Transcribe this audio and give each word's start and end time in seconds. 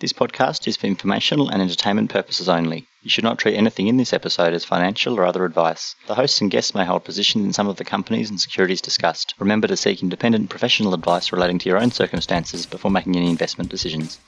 This 0.00 0.12
podcast 0.12 0.68
is 0.68 0.76
for 0.76 0.86
informational 0.86 1.48
and 1.48 1.60
entertainment 1.60 2.08
purposes 2.08 2.48
only. 2.48 2.86
You 3.02 3.10
should 3.10 3.24
not 3.24 3.36
treat 3.36 3.56
anything 3.56 3.88
in 3.88 3.96
this 3.96 4.12
episode 4.12 4.52
as 4.54 4.64
financial 4.64 5.18
or 5.18 5.24
other 5.24 5.44
advice. 5.44 5.96
The 6.06 6.14
hosts 6.14 6.40
and 6.40 6.52
guests 6.52 6.72
may 6.72 6.84
hold 6.84 7.02
positions 7.02 7.44
in 7.44 7.52
some 7.52 7.66
of 7.66 7.78
the 7.78 7.84
companies 7.84 8.30
and 8.30 8.40
securities 8.40 8.80
discussed. 8.80 9.34
Remember 9.40 9.66
to 9.66 9.76
seek 9.76 10.00
independent 10.00 10.50
professional 10.50 10.94
advice 10.94 11.32
relating 11.32 11.58
to 11.58 11.68
your 11.68 11.78
own 11.78 11.90
circumstances 11.90 12.64
before 12.64 12.92
making 12.92 13.16
any 13.16 13.28
investment 13.28 13.70
decisions. 13.70 14.20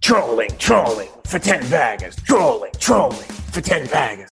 Trawling, 0.00 0.56
trawling 0.58 1.08
for 1.24 1.40
10 1.40 1.68
baggers. 1.68 2.14
Trawling, 2.14 2.78
trawling 2.78 3.18
for 3.50 3.60
10 3.60 3.88
baggers. 3.88 4.28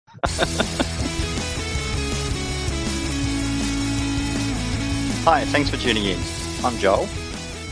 Hi, 5.26 5.46
thanks 5.46 5.72
for 5.72 5.78
tuning 5.78 6.06
in. 6.06 6.20
I'm 6.64 6.78
Joel. 6.78 7.10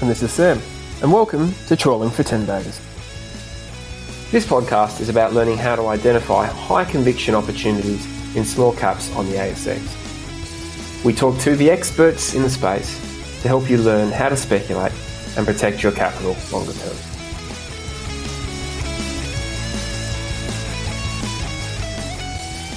And 0.01 0.09
this 0.09 0.23
is 0.23 0.31
Sam. 0.31 0.59
And 1.01 1.11
welcome 1.11 1.51
to 1.65 1.75
Trawling 1.75 2.11
for 2.11 2.21
10 2.21 2.45
Baggers. 2.45 2.79
This 4.29 4.45
podcast 4.45 5.01
is 5.01 5.09
about 5.09 5.33
learning 5.33 5.57
how 5.57 5.75
to 5.75 5.87
identify 5.87 6.45
high 6.45 6.85
conviction 6.85 7.33
opportunities 7.33 8.05
in 8.35 8.45
small 8.45 8.71
caps 8.71 9.11
on 9.15 9.25
the 9.25 9.33
ASX. 9.33 11.03
We 11.03 11.11
talk 11.11 11.39
to 11.39 11.55
the 11.55 11.71
experts 11.71 12.35
in 12.35 12.43
the 12.43 12.51
space 12.51 12.99
to 13.41 13.47
help 13.47 13.67
you 13.67 13.79
learn 13.79 14.11
how 14.11 14.29
to 14.29 14.37
speculate 14.37 14.91
and 15.37 15.43
protect 15.43 15.81
your 15.81 15.91
capital 15.91 16.37
longer 16.51 16.73
term. 16.73 16.95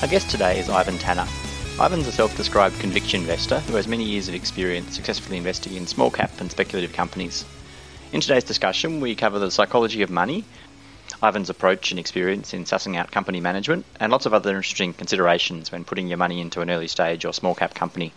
Our 0.00 0.08
guest 0.08 0.30
today 0.30 0.58
is 0.58 0.70
Ivan 0.70 0.96
Tanner. 0.96 1.26
Ivan's 1.74 2.06
a 2.06 2.12
self 2.12 2.34
described 2.38 2.80
conviction 2.80 3.20
investor 3.20 3.60
who 3.60 3.76
has 3.76 3.86
many 3.86 4.04
years 4.04 4.28
of 4.28 4.34
experience 4.34 4.96
successfully 4.96 5.36
investing 5.36 5.74
in 5.74 5.86
small 5.86 6.10
cap 6.10 6.30
and 6.40 6.50
speculative 6.50 6.94
companies. 6.94 7.44
In 8.14 8.20
today's 8.20 8.44
discussion, 8.44 9.00
we 9.00 9.16
cover 9.16 9.40
the 9.40 9.50
psychology 9.50 10.00
of 10.02 10.08
money, 10.08 10.44
Ivan's 11.20 11.50
approach 11.50 11.90
and 11.90 11.98
experience 11.98 12.54
in 12.54 12.62
sussing 12.62 12.96
out 12.96 13.10
company 13.10 13.40
management, 13.40 13.84
and 13.98 14.12
lots 14.12 14.24
of 14.24 14.32
other 14.32 14.50
interesting 14.50 14.92
considerations 14.92 15.72
when 15.72 15.82
putting 15.82 16.06
your 16.06 16.16
money 16.16 16.40
into 16.40 16.60
an 16.60 16.70
early 16.70 16.86
stage 16.86 17.24
or 17.24 17.32
small 17.34 17.56
cap 17.56 17.74
company. 17.74 18.12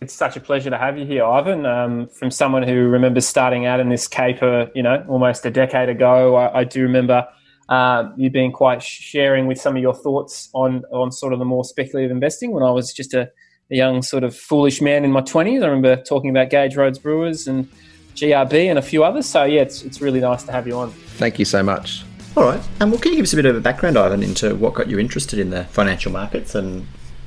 It's 0.00 0.14
such 0.14 0.36
a 0.36 0.40
pleasure 0.40 0.70
to 0.70 0.78
have 0.78 0.98
you 0.98 1.04
here, 1.04 1.24
Ivan. 1.24 1.66
Um, 1.66 2.06
from 2.06 2.30
someone 2.30 2.62
who 2.62 2.86
remembers 2.86 3.26
starting 3.26 3.66
out 3.66 3.80
in 3.80 3.88
this 3.88 4.06
caper, 4.06 4.70
you 4.72 4.84
know, 4.84 5.04
almost 5.08 5.44
a 5.44 5.50
decade 5.50 5.88
ago, 5.88 6.36
I, 6.36 6.60
I 6.60 6.62
do 6.62 6.82
remember 6.82 7.26
uh, 7.68 8.08
you 8.16 8.30
being 8.30 8.52
quite 8.52 8.84
sharing 8.84 9.48
with 9.48 9.60
some 9.60 9.74
of 9.74 9.82
your 9.82 9.94
thoughts 9.94 10.48
on 10.54 10.84
on 10.92 11.10
sort 11.10 11.32
of 11.32 11.40
the 11.40 11.44
more 11.44 11.64
speculative 11.64 12.12
investing 12.12 12.52
when 12.52 12.62
I 12.62 12.70
was 12.70 12.92
just 12.92 13.14
a, 13.14 13.32
a 13.70 13.76
young 13.76 14.02
sort 14.02 14.24
of 14.24 14.36
foolish 14.36 14.80
man 14.80 15.04
in 15.04 15.12
my 15.12 15.20
twenties. 15.20 15.62
I 15.62 15.66
remember 15.66 16.02
talking 16.02 16.30
about 16.30 16.50
Gage 16.50 16.76
Roads 16.76 16.98
Brewers 16.98 17.46
and 17.46 17.68
GRB 18.14 18.66
and 18.66 18.78
a 18.78 18.82
few 18.82 19.04
others. 19.04 19.26
So 19.26 19.44
yeah, 19.44 19.62
it's 19.62 19.82
it's 19.82 20.00
really 20.00 20.20
nice 20.20 20.42
to 20.44 20.52
have 20.52 20.66
you 20.66 20.76
on. 20.76 20.90
Thank 20.90 21.38
you 21.38 21.44
so 21.44 21.62
much. 21.62 22.04
All 22.36 22.44
right. 22.44 22.60
And 22.80 22.92
well, 22.92 23.00
can 23.00 23.12
you 23.12 23.18
give 23.18 23.24
us 23.24 23.32
a 23.32 23.36
bit 23.36 23.46
of 23.46 23.56
a 23.56 23.60
background, 23.60 23.98
Ivan, 23.98 24.22
into 24.22 24.54
what 24.54 24.74
got 24.74 24.88
you 24.88 24.98
interested 24.98 25.38
in 25.38 25.50
the 25.50 25.64
financial 25.64 26.12
markets 26.12 26.54
and, 26.54 26.86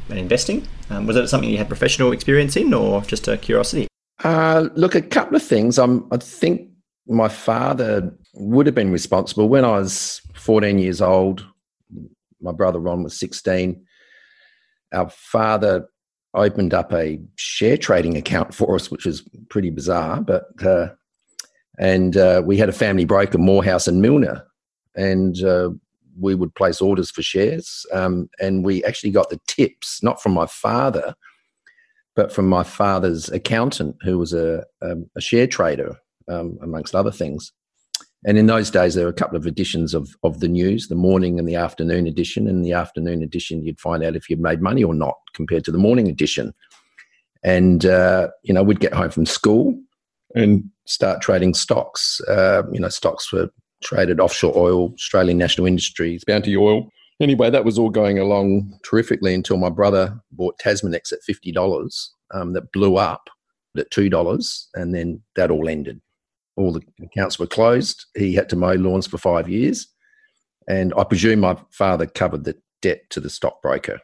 and 0.10 0.18
investing? 0.18 0.66
Um, 0.90 1.06
was 1.06 1.18
it 1.18 1.28
something 1.28 1.50
you 1.50 1.58
had 1.58 1.68
professional 1.68 2.14
experience 2.14 2.56
in, 2.56 2.74
or 2.74 3.02
just 3.02 3.28
a 3.28 3.38
curiosity? 3.38 3.88
Uh, 4.24 4.70
look, 4.76 4.96
a 4.96 5.02
couple 5.02 5.36
of 5.36 5.44
things. 5.44 5.78
Um, 5.78 6.08
I 6.12 6.18
think 6.18 6.70
my 7.06 7.28
father 7.28 8.16
would 8.34 8.66
have 8.66 8.76
been 8.76 8.92
responsible 8.92 9.50
when 9.50 9.66
I 9.66 9.72
was 9.72 10.22
14 10.36 10.80
years 10.80 11.02
old. 11.02 11.46
My 12.42 12.54
brother 12.54 12.80
Ron 12.80 13.04
was 13.04 13.20
16. 13.20 13.86
Our 14.94 15.10
father 15.10 15.88
opened 16.34 16.74
up 16.74 16.92
a 16.94 17.20
share 17.36 17.78
trading 17.78 18.18
account 18.18 18.54
for 18.54 18.76
us, 18.76 18.90
which 18.90 19.06
is 19.06 19.24
pretty 19.50 19.70
bizarre. 19.70 20.22
But 20.22 20.46
uh, 20.66 20.90
and 21.80 22.18
uh, 22.18 22.42
we 22.46 22.58
had 22.58 22.70
a 22.70 22.74
family 22.74 23.06
broker, 23.06 23.38
Morehouse 23.38 23.88
and 23.88 24.02
Milner, 24.02 24.46
and 24.96 25.44
uh, 25.44 25.70
we 26.20 26.36
would 26.36 26.54
place 26.56 26.82
orders 26.82 27.10
for 27.12 27.22
shares. 27.22 27.86
Um, 27.92 28.30
and 28.40 28.64
we 28.64 28.84
actually 28.84 29.12
got 29.12 29.30
the 29.30 29.40
tips 29.48 30.04
not 30.04 30.22
from 30.22 30.34
my 30.34 30.46
father, 30.46 31.16
but 32.16 32.32
from 32.32 32.48
my 32.48 32.64
father's 32.64 33.30
accountant, 33.30 33.96
who 34.04 34.18
was 34.18 34.34
a, 34.34 34.64
a, 34.82 34.96
a 35.16 35.22
share 35.22 35.48
trader, 35.48 35.96
um, 36.28 36.58
amongst 36.62 36.96
other 36.96 37.12
things. 37.12 37.52
And 38.26 38.38
in 38.38 38.48
those 38.48 38.72
days, 38.72 38.96
there 38.96 39.06
were 39.06 39.12
a 39.12 39.14
couple 39.14 39.36
of 39.36 39.46
editions 39.46 39.94
of, 39.94 40.16
of 40.24 40.40
the 40.40 40.48
news, 40.48 40.88
the 40.88 40.96
morning 40.96 41.40
and 41.40 41.48
the 41.48 41.56
afternoon 41.56 42.08
edition. 42.08 42.48
And 42.48 42.64
the 42.64 42.74
afternoon 42.74 43.22
edition, 43.22 43.64
you'd 43.64 43.80
find 43.80 44.04
out 44.04 44.16
if 44.16 44.30
you'd 44.30 44.40
made 44.40 44.62
money 44.62 44.84
or 44.84 44.94
not 44.94 45.16
compared 45.34 45.66
to 45.66 45.72
the 45.72 45.78
morning 45.78 46.08
edition. 46.08 46.54
And, 47.44 47.86
uh, 47.86 48.30
you 48.44 48.54
know, 48.54 48.64
we'd 48.64 48.80
get 48.80 48.94
home 48.94 49.10
from 49.10 49.26
school 49.26 49.78
and 50.36 50.64
start 50.86 51.22
trading 51.22 51.54
stocks. 51.54 52.22
Uh, 52.30 52.64
you 52.72 52.80
know, 52.80 52.90
stocks 52.90 53.32
were 53.34 53.50
traded 53.84 54.22
offshore 54.22 54.54
oil, 54.56 54.94
Australian 54.94 55.38
National 55.38 55.68
Industries, 55.68 56.24
Bounty 56.24 56.56
Oil. 56.56 56.88
Anyway, 57.20 57.50
that 57.50 57.66
was 57.66 57.78
all 57.78 57.90
going 57.90 58.18
along 58.18 58.80
terrifically 58.84 59.34
until 59.34 59.58
my 59.58 59.70
brother 59.70 60.18
bought 60.32 60.58
Tasminex 60.60 61.12
at 61.12 61.20
$50 61.30 62.10
um, 62.34 62.54
that 62.54 62.72
blew 62.72 62.96
up 62.96 63.30
at 63.78 63.92
$2. 63.92 64.66
And 64.76 64.96
then 64.96 65.22
that 65.36 65.52
all 65.52 65.68
ended 65.68 66.02
all 66.56 66.72
the 66.72 66.82
accounts 67.02 67.40
were 67.40 67.48
closed. 67.48 68.06
He 68.16 68.34
had 68.36 68.50
to 68.50 68.56
mow 68.56 68.74
lawns 68.74 69.08
for 69.08 69.18
five 69.18 69.50
years. 69.50 69.88
And 70.68 70.94
I 70.98 71.04
presume 71.04 71.40
my 71.40 71.58
father 71.72 72.06
covered 72.06 72.44
the 72.44 72.56
debt 72.82 73.10
to 73.10 73.20
the 73.20 73.30
stockbroker 73.30 74.00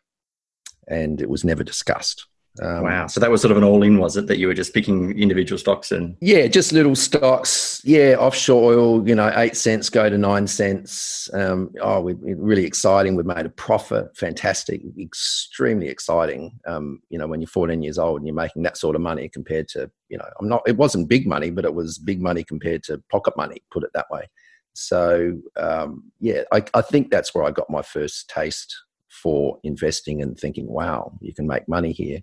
and 0.87 1.21
it 1.21 1.29
was 1.29 1.45
never 1.45 1.63
discussed. 1.63 2.25
Um, 2.61 2.83
wow. 2.83 3.07
So 3.07 3.19
that 3.19 3.31
was 3.31 3.41
sort 3.41 3.51
of 3.51 3.57
an 3.57 3.63
all 3.63 3.83
in, 3.83 3.99
was 3.99 4.17
it? 4.17 4.27
That 4.27 4.37
you 4.37 4.47
were 4.47 4.53
just 4.53 4.73
picking 4.73 5.17
individual 5.17 5.57
stocks 5.57 5.91
and. 5.91 6.17
Yeah, 6.19 6.47
just 6.47 6.73
little 6.73 6.95
stocks. 6.95 7.81
Yeah, 7.85 8.15
offshore 8.19 8.73
oil, 8.73 9.07
you 9.07 9.15
know, 9.15 9.31
eight 9.35 9.55
cents 9.55 9.89
go 9.89 10.09
to 10.09 10.17
nine 10.17 10.47
cents. 10.47 11.29
Um, 11.33 11.71
oh, 11.81 12.01
we, 12.01 12.13
really 12.13 12.65
exciting. 12.65 13.15
We've 13.15 13.25
made 13.25 13.45
a 13.45 13.49
profit. 13.49 14.15
Fantastic. 14.17 14.81
Extremely 14.99 15.87
exciting. 15.87 16.59
Um, 16.67 17.01
you 17.09 17.17
know, 17.17 17.27
when 17.27 17.39
you're 17.39 17.47
14 17.47 17.81
years 17.81 17.97
old 17.97 18.19
and 18.19 18.27
you're 18.27 18.35
making 18.35 18.63
that 18.63 18.77
sort 18.77 18.95
of 18.95 19.01
money 19.01 19.29
compared 19.29 19.67
to, 19.69 19.89
you 20.09 20.17
know, 20.17 20.27
I'm 20.39 20.49
not, 20.49 20.63
it 20.67 20.77
wasn't 20.77 21.07
big 21.07 21.27
money, 21.27 21.51
but 21.51 21.65
it 21.65 21.73
was 21.73 21.97
big 21.97 22.21
money 22.21 22.43
compared 22.43 22.83
to 22.83 23.01
pocket 23.09 23.37
money, 23.37 23.63
put 23.71 23.83
it 23.83 23.91
that 23.93 24.09
way. 24.11 24.27
So, 24.73 25.37
um, 25.57 26.11
yeah, 26.19 26.43
I, 26.51 26.63
I 26.73 26.81
think 26.81 27.09
that's 27.09 27.33
where 27.33 27.43
I 27.43 27.51
got 27.51 27.69
my 27.69 27.81
first 27.81 28.29
taste 28.29 28.75
for 29.09 29.59
investing 29.63 30.21
and 30.21 30.37
thinking, 30.37 30.67
wow, 30.67 31.11
you 31.19 31.33
can 31.33 31.47
make 31.47 31.67
money 31.67 31.91
here. 31.91 32.19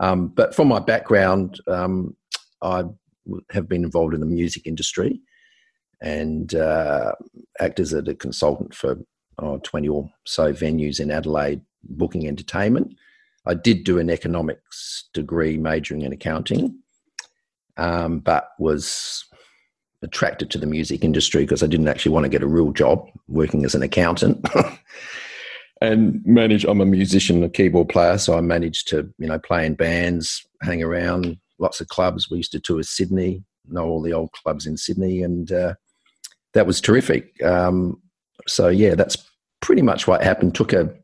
Um, 0.00 0.28
but 0.28 0.54
from 0.54 0.68
my 0.68 0.78
background, 0.78 1.60
um, 1.66 2.16
I 2.62 2.84
have 3.50 3.68
been 3.68 3.84
involved 3.84 4.14
in 4.14 4.20
the 4.20 4.26
music 4.26 4.66
industry 4.66 5.20
and 6.00 6.54
uh, 6.54 7.12
act 7.60 7.80
as 7.80 7.92
a, 7.92 8.02
consultant 8.14 8.74
for 8.74 8.98
oh, 9.38 9.58
20 9.58 9.88
or 9.88 10.10
so 10.24 10.52
venues 10.52 11.00
in 11.00 11.10
Adelaide, 11.10 11.60
booking 11.82 12.26
entertainment. 12.28 12.94
I 13.46 13.54
did 13.54 13.84
do 13.84 13.98
an 13.98 14.10
economics 14.10 15.08
degree 15.14 15.56
majoring 15.56 16.02
in 16.02 16.12
accounting, 16.12 16.78
um, 17.76 18.20
but 18.20 18.50
was 18.58 19.24
attracted 20.02 20.50
to 20.50 20.58
the 20.58 20.66
music 20.66 21.02
industry 21.02 21.42
because 21.42 21.62
I 21.62 21.66
didn't 21.66 21.88
actually 21.88 22.12
want 22.12 22.24
to 22.24 22.30
get 22.30 22.42
a 22.42 22.46
real 22.46 22.72
job 22.72 23.06
working 23.26 23.64
as 23.64 23.74
an 23.74 23.82
accountant. 23.82 24.46
and 25.80 26.20
manage. 26.24 26.64
I'm 26.64 26.80
a 26.80 26.86
musician, 26.86 27.42
a 27.42 27.48
keyboard 27.48 27.88
player, 27.88 28.18
so 28.18 28.36
I 28.36 28.40
managed 28.40 28.88
to 28.88 29.12
you 29.18 29.28
know 29.28 29.38
play 29.38 29.66
in 29.66 29.74
bands, 29.74 30.46
hang 30.62 30.82
around 30.82 31.38
lots 31.58 31.80
of 31.80 31.88
clubs. 31.88 32.30
We 32.30 32.38
used 32.38 32.52
to 32.52 32.60
tour 32.60 32.82
Sydney, 32.82 33.44
know 33.68 33.86
all 33.86 34.02
the 34.02 34.12
old 34.12 34.32
clubs 34.32 34.66
in 34.66 34.76
Sydney, 34.76 35.22
and 35.22 35.50
uh, 35.52 35.74
that 36.54 36.66
was 36.66 36.80
terrific. 36.80 37.40
Um, 37.42 38.00
so 38.46 38.68
yeah, 38.68 38.94
that's 38.94 39.16
pretty 39.60 39.82
much 39.82 40.06
what 40.06 40.22
happened. 40.22 40.54
Took 40.54 40.72
a 40.72 40.94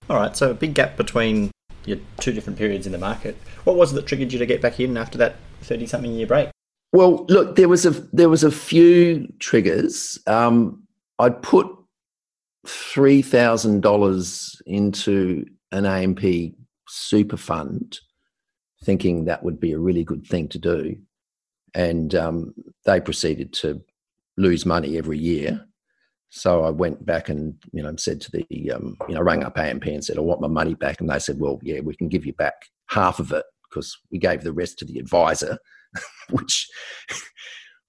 All 0.09 0.18
right, 0.18 0.36
so 0.36 0.51
a 0.51 0.53
big 0.53 0.74
gap 0.74 0.97
between 0.97 1.51
your 1.86 1.97
two 2.19 2.31
different 2.31 2.57
periods 2.57 2.86
in 2.86 2.91
the 2.91 2.97
market. 2.97 3.38
What 3.63 3.75
was 3.75 3.91
it 3.91 3.95
that 3.95 4.06
triggered 4.06 4.31
you 4.31 4.39
to 4.39 4.45
get 4.45 4.62
back 4.62 4.80
in 4.80 4.97
after 4.97 5.18
that 5.18 5.36
thirty-something 5.62 6.12
year 6.12 6.27
break? 6.27 6.50
Well, 6.91 7.25
look, 7.30 7.56
there 7.56 7.69
was 7.69 7.86
a 7.86 7.91
there 8.13 8.30
was 8.30 8.44
a 8.44 8.51
few 8.51 9.27
triggers. 9.39 10.19
Um, 10.27 10.83
I'd 11.19 11.41
put 11.41 11.68
three 12.68 13.21
thousand 13.21 13.81
dollars 13.81 14.62
into 14.65 15.45
an 15.71 15.86
AMP 15.86 16.56
super 16.88 17.38
fund, 17.38 18.00
thinking 18.84 19.26
that 19.26 19.44
would 19.44 19.60
be 19.60 19.74
a 19.74 19.80
really 19.80 20.04
good 20.04 20.26
thing 20.26 20.48
to 20.50 20.58
do. 20.58 20.98
And 21.74 22.16
um, 22.16 22.54
they 22.86 23.00
proceeded 23.00 23.54
to 23.54 23.81
lose 24.38 24.66
money 24.66 24.98
every 24.98 25.18
year. 25.18 25.66
So 26.30 26.64
I 26.64 26.70
went 26.70 27.06
back 27.06 27.30
and 27.30 27.56
you 27.74 27.81
know 27.81 27.96
said 27.98 28.22
to 28.22 28.31
the 28.31 28.72
um, 28.72 28.98
you 29.08 29.16
know 29.16 29.22
rang 29.22 29.44
up 29.44 29.58
AMP 29.58 29.86
and 29.86 30.04
said 30.04 30.18
I 30.18 30.22
want 30.22 30.42
my 30.42 30.48
money 30.48 30.76
back, 30.76 31.02
and 31.02 31.10
they 31.10 31.20
said, 31.20 31.40
well, 31.40 31.60
yeah, 31.64 31.80
we 31.80 31.96
can 31.96 32.08
give 32.08 32.26
you 32.26 32.34
back 32.34 32.54
half 32.88 33.20
of 33.20 33.31
it 33.31 33.46
because 33.70 33.98
we 34.12 34.20
gave 34.20 34.44
the 34.44 34.54
rest 34.54 34.78
to 34.80 34.86
the 34.86 35.00
advisor, 35.00 35.58
which 36.30 36.68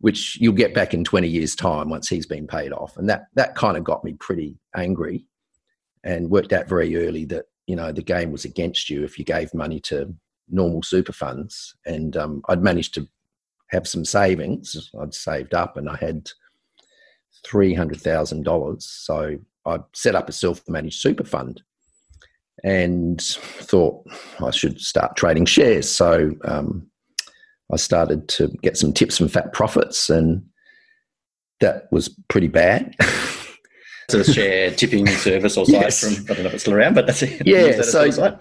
which 0.00 0.38
you'll 0.40 0.54
get 0.54 0.74
back 0.74 0.94
in 0.94 1.04
20 1.04 1.28
years 1.28 1.54
time 1.54 1.90
once 1.90 2.08
he's 2.08 2.26
been 2.26 2.46
paid 2.46 2.72
off 2.72 2.96
and 2.96 3.08
that 3.08 3.26
that 3.34 3.54
kind 3.54 3.76
of 3.76 3.84
got 3.84 4.02
me 4.02 4.14
pretty 4.14 4.58
angry 4.74 5.26
and 6.04 6.30
worked 6.30 6.52
out 6.52 6.68
very 6.68 7.06
early 7.06 7.24
that 7.24 7.44
you 7.66 7.76
know 7.76 7.92
the 7.92 8.02
game 8.02 8.32
was 8.32 8.44
against 8.44 8.90
you 8.90 9.04
if 9.04 9.18
you 9.18 9.24
gave 9.24 9.52
money 9.54 9.78
to 9.78 10.14
normal 10.50 10.82
super 10.82 11.12
funds. 11.12 11.74
And 11.86 12.16
um, 12.16 12.42
I'd 12.48 12.62
managed 12.62 12.94
to 12.94 13.08
have 13.70 13.86
some 13.86 14.04
savings. 14.04 14.90
I'd 15.00 15.14
saved 15.14 15.54
up, 15.54 15.76
and 15.76 15.88
I 15.88 15.96
had 15.96 16.30
three 17.44 17.74
hundred 17.74 18.00
thousand 18.00 18.44
dollars. 18.44 18.84
So 18.84 19.36
I 19.66 19.78
set 19.94 20.14
up 20.14 20.28
a 20.28 20.32
self-managed 20.32 21.00
super 21.00 21.24
fund, 21.24 21.62
and 22.64 23.20
thought 23.20 24.04
I 24.44 24.50
should 24.50 24.80
start 24.80 25.16
trading 25.16 25.46
shares. 25.46 25.90
So 25.90 26.32
um, 26.44 26.86
I 27.72 27.76
started 27.76 28.28
to 28.30 28.48
get 28.62 28.76
some 28.76 28.92
tips 28.92 29.18
from 29.18 29.28
Fat 29.28 29.52
Prophets, 29.52 30.10
and 30.10 30.44
that 31.60 31.88
was 31.92 32.08
pretty 32.28 32.48
bad. 32.48 32.94
a 34.14 34.24
share 34.24 34.70
tipping 34.72 35.06
service 35.06 35.56
or 35.56 35.64
site 35.66 35.74
yes. 35.74 36.00
from 36.00 36.24
I 36.24 36.34
don't 36.34 36.42
know 36.42 36.48
if 36.48 36.54
it's 36.54 36.62
still 36.64 36.74
around, 36.74 36.94
but 36.94 37.06
that's 37.06 37.22
it. 37.22 37.46
Yeah, 37.46 37.80
so 37.82 38.38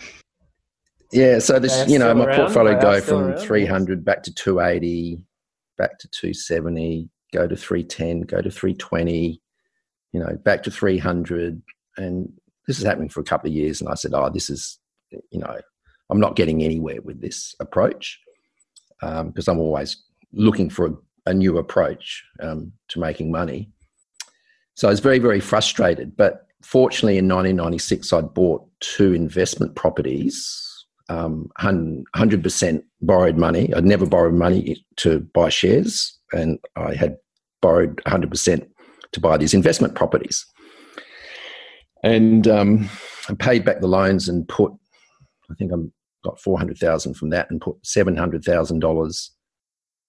yeah, 1.11 1.39
so 1.39 1.59
this 1.59 1.87
you 1.87 1.99
know 1.99 2.13
my 2.13 2.25
around, 2.25 2.35
portfolio 2.35 2.79
go 2.79 3.01
from 3.01 3.31
around. 3.31 3.39
300 3.39 4.05
back 4.05 4.23
to 4.23 4.33
280, 4.33 5.23
back 5.77 5.99
to 5.99 6.07
270, 6.09 7.09
go 7.33 7.47
to 7.47 7.55
310, 7.55 8.21
go 8.21 8.41
to 8.41 8.51
320, 8.51 9.41
you 10.11 10.19
know, 10.19 10.35
back 10.43 10.63
to 10.63 10.71
300, 10.71 11.61
and 11.97 12.31
this 12.67 12.77
is 12.77 12.85
happening 12.85 13.09
for 13.09 13.21
a 13.21 13.23
couple 13.23 13.49
of 13.49 13.55
years. 13.55 13.81
And 13.81 13.89
I 13.89 13.95
said, 13.95 14.13
oh, 14.13 14.29
this 14.29 14.49
is 14.49 14.79
you 15.11 15.39
know, 15.39 15.59
I'm 16.09 16.19
not 16.19 16.35
getting 16.35 16.63
anywhere 16.63 17.01
with 17.01 17.21
this 17.21 17.55
approach 17.59 18.19
because 18.99 19.47
um, 19.47 19.55
I'm 19.55 19.59
always 19.59 20.03
looking 20.33 20.69
for 20.69 20.87
a, 20.87 20.93
a 21.27 21.33
new 21.33 21.57
approach 21.57 22.23
um, 22.41 22.71
to 22.89 22.99
making 22.99 23.31
money. 23.31 23.69
So 24.75 24.87
I 24.87 24.91
was 24.91 24.99
very, 24.99 25.19
very 25.19 25.39
frustrated. 25.39 26.15
But 26.15 26.47
fortunately, 26.61 27.17
in 27.17 27.27
1996, 27.27 28.13
I'd 28.13 28.33
bought 28.33 28.65
two 28.79 29.13
investment 29.13 29.75
properties, 29.75 30.68
um, 31.09 31.49
100% 31.59 32.83
borrowed 33.01 33.37
money. 33.37 33.73
I'd 33.73 33.85
never 33.85 34.05
borrowed 34.05 34.33
money 34.33 34.85
to 34.97 35.19
buy 35.33 35.49
shares, 35.49 36.17
and 36.31 36.59
I 36.75 36.95
had 36.95 37.17
borrowed 37.61 37.97
100% 38.07 38.67
to 39.11 39.19
buy 39.19 39.37
these 39.37 39.53
investment 39.53 39.95
properties. 39.95 40.45
And 42.03 42.47
um, 42.47 42.89
I 43.27 43.33
paid 43.33 43.65
back 43.65 43.81
the 43.81 43.87
loans 43.87 44.29
and 44.29 44.47
put, 44.47 44.71
I 45.51 45.55
think 45.55 45.71
I 45.73 45.77
got 46.23 46.39
400,000 46.39 47.15
from 47.15 47.31
that 47.31 47.49
and 47.49 47.59
put 47.59 47.81
$700,000 47.83 49.29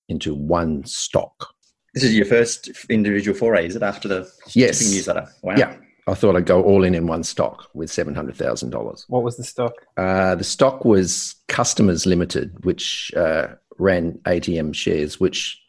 into 0.08 0.34
one 0.34 0.84
stock 0.84 1.54
this 1.94 2.04
is 2.04 2.14
your 2.14 2.26
first 2.26 2.70
individual 2.88 3.36
foray, 3.36 3.66
is 3.66 3.76
it? 3.76 3.82
After 3.82 4.06
the 4.06 4.30
yes. 4.54 4.80
newsletter? 4.80 5.28
Wow. 5.42 5.54
Yeah. 5.56 5.76
I 6.06 6.14
thought 6.14 6.36
I'd 6.36 6.46
go 6.46 6.62
all 6.62 6.84
in 6.84 6.94
in 6.94 7.06
one 7.06 7.22
stock 7.22 7.68
with 7.74 7.90
seven 7.90 8.14
hundred 8.14 8.36
thousand 8.36 8.70
dollars. 8.70 9.04
What 9.08 9.22
was 9.22 9.36
the 9.36 9.44
stock? 9.44 9.74
Uh, 9.96 10.34
the 10.34 10.44
stock 10.44 10.84
was 10.84 11.36
Customers 11.48 12.06
Limited, 12.06 12.64
which 12.64 13.12
uh, 13.16 13.48
ran 13.78 14.12
ATM 14.24 14.74
shares, 14.74 15.20
which 15.20 15.60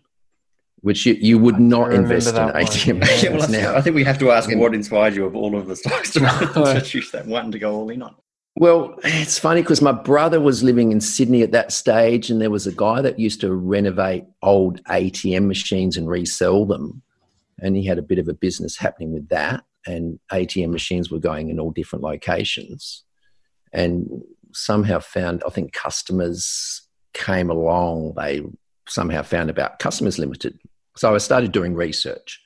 which 0.82 1.06
you, 1.06 1.14
you 1.14 1.38
would 1.38 1.56
I 1.56 1.60
not 1.60 1.94
invest 1.94 2.30
in 2.30 2.36
ATM 2.36 3.06
shares 3.06 3.24
yeah, 3.24 3.38
well, 3.38 3.50
now. 3.50 3.76
I 3.76 3.82
think 3.82 3.96
we 3.96 4.04
have 4.04 4.20
to 4.20 4.32
ask 4.32 4.50
what 4.56 4.74
inspired 4.74 5.16
you 5.16 5.26
of 5.26 5.36
all 5.36 5.56
of 5.56 5.68
the 5.68 5.76
stocks 5.76 6.12
to, 6.14 6.20
to 6.20 6.82
choose 6.84 7.12
that 7.12 7.28
one 7.28 7.52
to 7.52 7.60
go 7.60 7.74
all 7.76 7.90
in 7.90 8.02
on. 8.02 8.16
Well, 8.56 8.96
it's 9.04 9.40
funny 9.40 9.62
because 9.62 9.82
my 9.82 9.94
brother 9.94 10.42
was 10.42 10.62
living 10.62 10.92
in 10.92 11.00
Sydney 11.00 11.42
at 11.42 11.52
that 11.52 11.72
stage, 11.72 12.30
and 12.30 12.42
there 12.42 12.50
was 12.50 12.68
a 12.68 12.72
guy 12.72 13.02
that 13.02 13.18
used 13.18 13.42
to 13.42 13.54
renovate 13.54 14.26
old 14.42 14.84
ATM 14.86 15.48
machines 15.48 15.96
and 15.96 16.10
resell 16.10 16.66
them. 16.66 17.02
And 17.60 17.78
he 17.78 17.86
had 17.86 17.98
a 17.98 18.04
bit 18.04 18.20
of 18.20 18.28
a 18.28 18.34
business 18.34 18.76
happening 18.76 19.14
with 19.14 19.30
that. 19.30 19.64
And 19.86 20.20
ATM 20.32 20.70
machines 20.72 21.10
were 21.10 21.20
going 21.20 21.50
in 21.50 21.60
all 21.60 21.72
different 21.72 22.04
locations. 22.04 23.04
And 23.74 24.24
somehow 24.54 25.00
found, 25.00 25.44
I 25.46 25.50
think 25.50 25.74
customers 25.74 26.82
came 27.14 27.50
along, 27.50 28.14
they 28.16 28.42
somehow 28.88 29.22
found 29.24 29.50
about 29.50 29.80
Customers 29.80 30.20
Limited. 30.20 30.60
So 30.98 31.16
I 31.16 31.18
started 31.20 31.52
doing 31.52 31.74
research. 31.74 32.42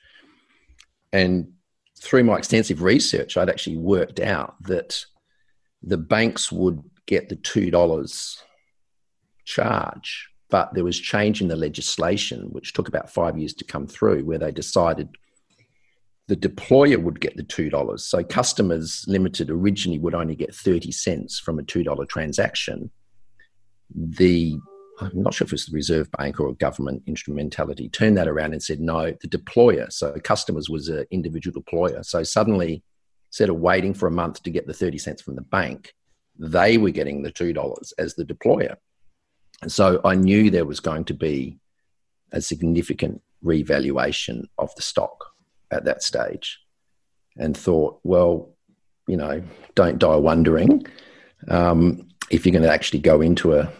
And 1.12 1.52
through 2.00 2.24
my 2.24 2.36
extensive 2.36 2.82
research, 2.82 3.36
I'd 3.36 3.50
actually 3.50 3.78
worked 3.78 4.20
out 4.20 4.54
that 4.64 5.04
the 5.82 5.96
banks 5.96 6.52
would 6.52 6.82
get 7.06 7.28
the 7.28 7.36
$2 7.36 8.42
charge, 9.44 10.28
but 10.50 10.74
there 10.74 10.84
was 10.84 10.98
change 10.98 11.40
in 11.40 11.48
the 11.48 11.56
legislation, 11.56 12.48
which 12.50 12.72
took 12.72 12.88
about 12.88 13.10
five 13.10 13.38
years 13.38 13.54
to 13.54 13.64
come 13.64 13.86
through, 13.86 14.24
where 14.24 14.38
they 14.38 14.52
decided 14.52 15.08
the 16.28 16.36
deployer 16.36 17.00
would 17.00 17.20
get 17.20 17.36
the 17.36 17.44
$2. 17.44 18.00
So 18.00 18.24
customers 18.24 19.04
limited 19.06 19.50
originally 19.50 19.98
would 19.98 20.14
only 20.14 20.34
get 20.34 20.54
30 20.54 20.90
cents 20.90 21.38
from 21.38 21.58
a 21.58 21.62
$2 21.62 22.08
transaction. 22.08 22.90
The 23.94 24.58
I'm 24.98 25.22
not 25.22 25.34
sure 25.34 25.44
if 25.44 25.52
it's 25.52 25.66
the 25.66 25.74
Reserve 25.74 26.10
Bank 26.12 26.40
or 26.40 26.48
a 26.48 26.54
government 26.54 27.02
instrumentality 27.06 27.90
turned 27.90 28.16
that 28.16 28.28
around 28.28 28.54
and 28.54 28.62
said 28.62 28.80
no, 28.80 29.14
the 29.20 29.28
deployer. 29.28 29.92
So 29.92 30.14
customers 30.24 30.70
was 30.70 30.88
an 30.88 31.04
individual 31.10 31.60
deployer. 31.60 32.04
So 32.04 32.22
suddenly 32.22 32.82
instead 33.28 33.50
of 33.50 33.56
waiting 33.56 33.92
for 33.92 34.06
a 34.06 34.10
month 34.10 34.42
to 34.42 34.50
get 34.50 34.66
the 34.66 34.72
30 34.72 34.96
cents 34.96 35.20
from 35.20 35.36
the 35.36 35.42
bank, 35.42 35.94
they 36.38 36.78
were 36.78 36.90
getting 36.90 37.22
the 37.22 37.32
$2 37.32 37.92
as 37.98 38.14
the 38.14 38.24
deployer. 38.24 38.76
And 39.60 39.70
so 39.70 40.00
I 40.02 40.14
knew 40.14 40.50
there 40.50 40.64
was 40.64 40.80
going 40.80 41.04
to 41.04 41.14
be 41.14 41.58
a 42.32 42.40
significant 42.40 43.20
revaluation 43.42 44.48
of 44.56 44.74
the 44.76 44.82
stock 44.82 45.35
at 45.70 45.84
that 45.84 46.02
stage 46.02 46.58
and 47.36 47.56
thought, 47.56 48.00
well, 48.02 48.54
you 49.06 49.16
know, 49.16 49.42
don't 49.74 49.98
die 49.98 50.16
wondering. 50.16 50.86
Um, 51.48 52.08
if 52.30 52.44
you're 52.44 52.52
going 52.52 52.64
to 52.64 52.72
actually 52.72 53.00
go 53.00 53.20
into 53.20 53.54
a 53.54 53.70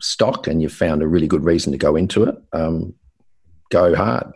stock 0.00 0.46
and 0.46 0.60
you've 0.60 0.72
found 0.72 1.02
a 1.02 1.08
really 1.08 1.28
good 1.28 1.44
reason 1.44 1.72
to 1.72 1.78
go 1.78 1.96
into 1.96 2.24
it, 2.24 2.36
um, 2.52 2.94
go 3.70 3.94
hard. 3.94 4.32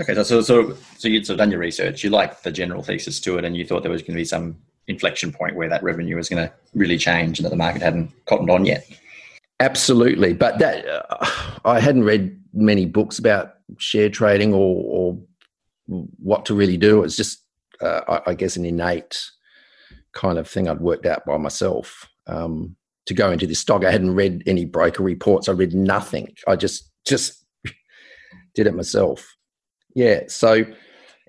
Okay, 0.00 0.14
so 0.14 0.22
so 0.22 0.42
so, 0.42 0.76
so 0.98 1.08
you'd 1.08 1.26
sort 1.26 1.34
of 1.34 1.38
done 1.38 1.50
your 1.50 1.60
research. 1.60 2.04
You 2.04 2.10
liked 2.10 2.44
the 2.44 2.52
general 2.52 2.82
thesis 2.82 3.18
to 3.20 3.38
it, 3.38 3.44
and 3.44 3.56
you 3.56 3.64
thought 3.64 3.82
there 3.82 3.92
was 3.92 4.02
going 4.02 4.12
to 4.12 4.20
be 4.20 4.26
some 4.26 4.58
inflection 4.88 5.32
point 5.32 5.56
where 5.56 5.70
that 5.70 5.82
revenue 5.82 6.16
was 6.16 6.28
going 6.28 6.46
to 6.46 6.52
really 6.74 6.98
change, 6.98 7.38
and 7.38 7.46
that 7.46 7.50
the 7.50 7.56
market 7.56 7.80
hadn't 7.80 8.12
cottoned 8.26 8.50
on 8.50 8.66
yet. 8.66 8.86
Absolutely, 9.60 10.34
but 10.34 10.58
that 10.58 10.86
uh, 10.86 11.26
I 11.64 11.80
hadn't 11.80 12.04
read 12.04 12.38
many 12.52 12.84
books 12.84 13.18
about 13.18 13.54
share 13.78 14.10
trading 14.10 14.52
or, 14.52 14.82
or 14.84 15.18
what 15.86 16.44
to 16.46 16.54
really 16.54 16.76
do. 16.76 17.02
It's 17.02 17.16
just, 17.16 17.42
uh, 17.80 18.00
I, 18.08 18.30
I, 18.30 18.34
guess, 18.34 18.56
an 18.56 18.64
innate 18.64 19.20
kind 20.12 20.38
of 20.38 20.48
thing 20.48 20.68
I'd 20.68 20.80
worked 20.80 21.06
out 21.06 21.24
by 21.26 21.36
myself. 21.36 22.08
Um, 22.26 22.76
to 23.06 23.14
go 23.14 23.30
into 23.30 23.46
this 23.46 23.60
stock, 23.60 23.84
I 23.84 23.92
hadn't 23.92 24.14
read 24.14 24.42
any 24.46 24.64
broker 24.64 25.02
reports. 25.02 25.48
I 25.48 25.52
read 25.52 25.74
nothing. 25.74 26.34
I 26.48 26.56
just 26.56 26.90
just 27.04 27.44
did 28.54 28.66
it 28.66 28.74
myself 28.74 29.36
yeah. 29.96 30.24
So 30.28 30.64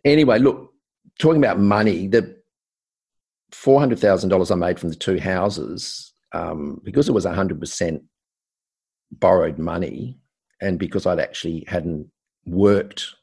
anyway, 0.03 0.39
look, 0.39 0.73
talking 1.17 1.41
about 1.41 1.57
money, 1.57 2.07
the 2.07 2.37
four 3.51 3.79
hundred 3.79 3.97
thousand 3.99 4.29
dollars 4.29 4.51
I 4.51 4.55
made 4.55 4.77
from 4.77 4.89
the 4.89 4.95
two 4.95 5.17
houses 5.19 6.13
um, 6.33 6.81
because 6.83 7.07
it 7.07 7.13
was 7.13 7.25
hundred 7.25 7.61
percent 7.61 8.03
borrowed 9.09 9.57
money, 9.57 10.19
and 10.61 10.77
because 10.77 11.07
I'd 11.07 11.21
actually 11.21 11.63
hadn't 11.65 12.11
worked 12.45 13.15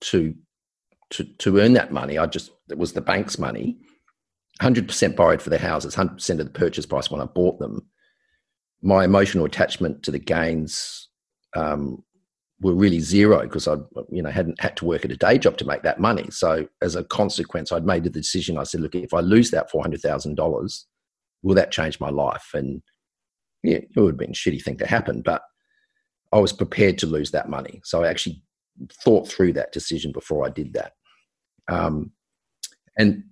to 0.00 0.34
to 1.12 1.24
to 1.24 1.58
earn 1.58 1.74
that 1.74 1.92
money. 1.92 2.18
I 2.18 2.26
just 2.26 2.50
it 2.70 2.78
was 2.78 2.92
the 2.92 3.00
bank's 3.00 3.38
money. 3.38 3.78
100% 4.60 5.16
borrowed 5.16 5.42
for 5.42 5.50
the 5.50 5.58
houses, 5.58 5.96
100% 5.96 6.30
of 6.38 6.44
the 6.44 6.50
purchase 6.50 6.86
price 6.86 7.10
when 7.10 7.20
I 7.20 7.24
bought 7.24 7.58
them. 7.58 7.88
My 8.80 9.04
emotional 9.04 9.44
attachment 9.44 10.02
to 10.04 10.10
the 10.10 10.18
gains 10.18 11.08
um, 11.56 12.04
were 12.60 12.74
really 12.74 13.00
zero 13.00 13.42
because 13.42 13.66
I, 13.66 13.76
you 14.10 14.22
know, 14.22 14.30
hadn't 14.30 14.60
had 14.60 14.76
to 14.76 14.84
work 14.84 15.04
at 15.04 15.10
a 15.10 15.16
day 15.16 15.38
job 15.38 15.56
to 15.58 15.64
make 15.64 15.82
that 15.82 16.00
money. 16.00 16.28
So 16.30 16.68
as 16.80 16.94
a 16.94 17.02
consequence, 17.02 17.72
I'd 17.72 17.86
made 17.86 18.04
the 18.04 18.10
decision. 18.10 18.58
I 18.58 18.64
said, 18.64 18.82
look, 18.82 18.94
if 18.94 19.14
I 19.14 19.20
lose 19.20 19.50
that 19.50 19.70
four 19.70 19.82
hundred 19.82 20.00
thousand 20.00 20.36
dollars, 20.36 20.86
will 21.42 21.54
that 21.56 21.72
change 21.72 21.98
my 21.98 22.10
life? 22.10 22.50
And 22.54 22.82
yeah, 23.62 23.78
it 23.78 23.88
would 23.96 24.12
have 24.12 24.18
been 24.18 24.30
a 24.30 24.34
shitty 24.34 24.62
thing 24.62 24.76
to 24.78 24.86
happen, 24.86 25.22
but 25.22 25.42
I 26.32 26.38
was 26.38 26.52
prepared 26.52 26.98
to 26.98 27.06
lose 27.06 27.30
that 27.32 27.48
money. 27.48 27.80
So 27.84 28.04
I 28.04 28.08
actually 28.08 28.42
thought 29.02 29.28
through 29.28 29.54
that 29.54 29.72
decision 29.72 30.12
before 30.12 30.46
I 30.46 30.50
did 30.50 30.72
that. 30.74 30.92
Um, 31.68 32.12
and 32.96 33.22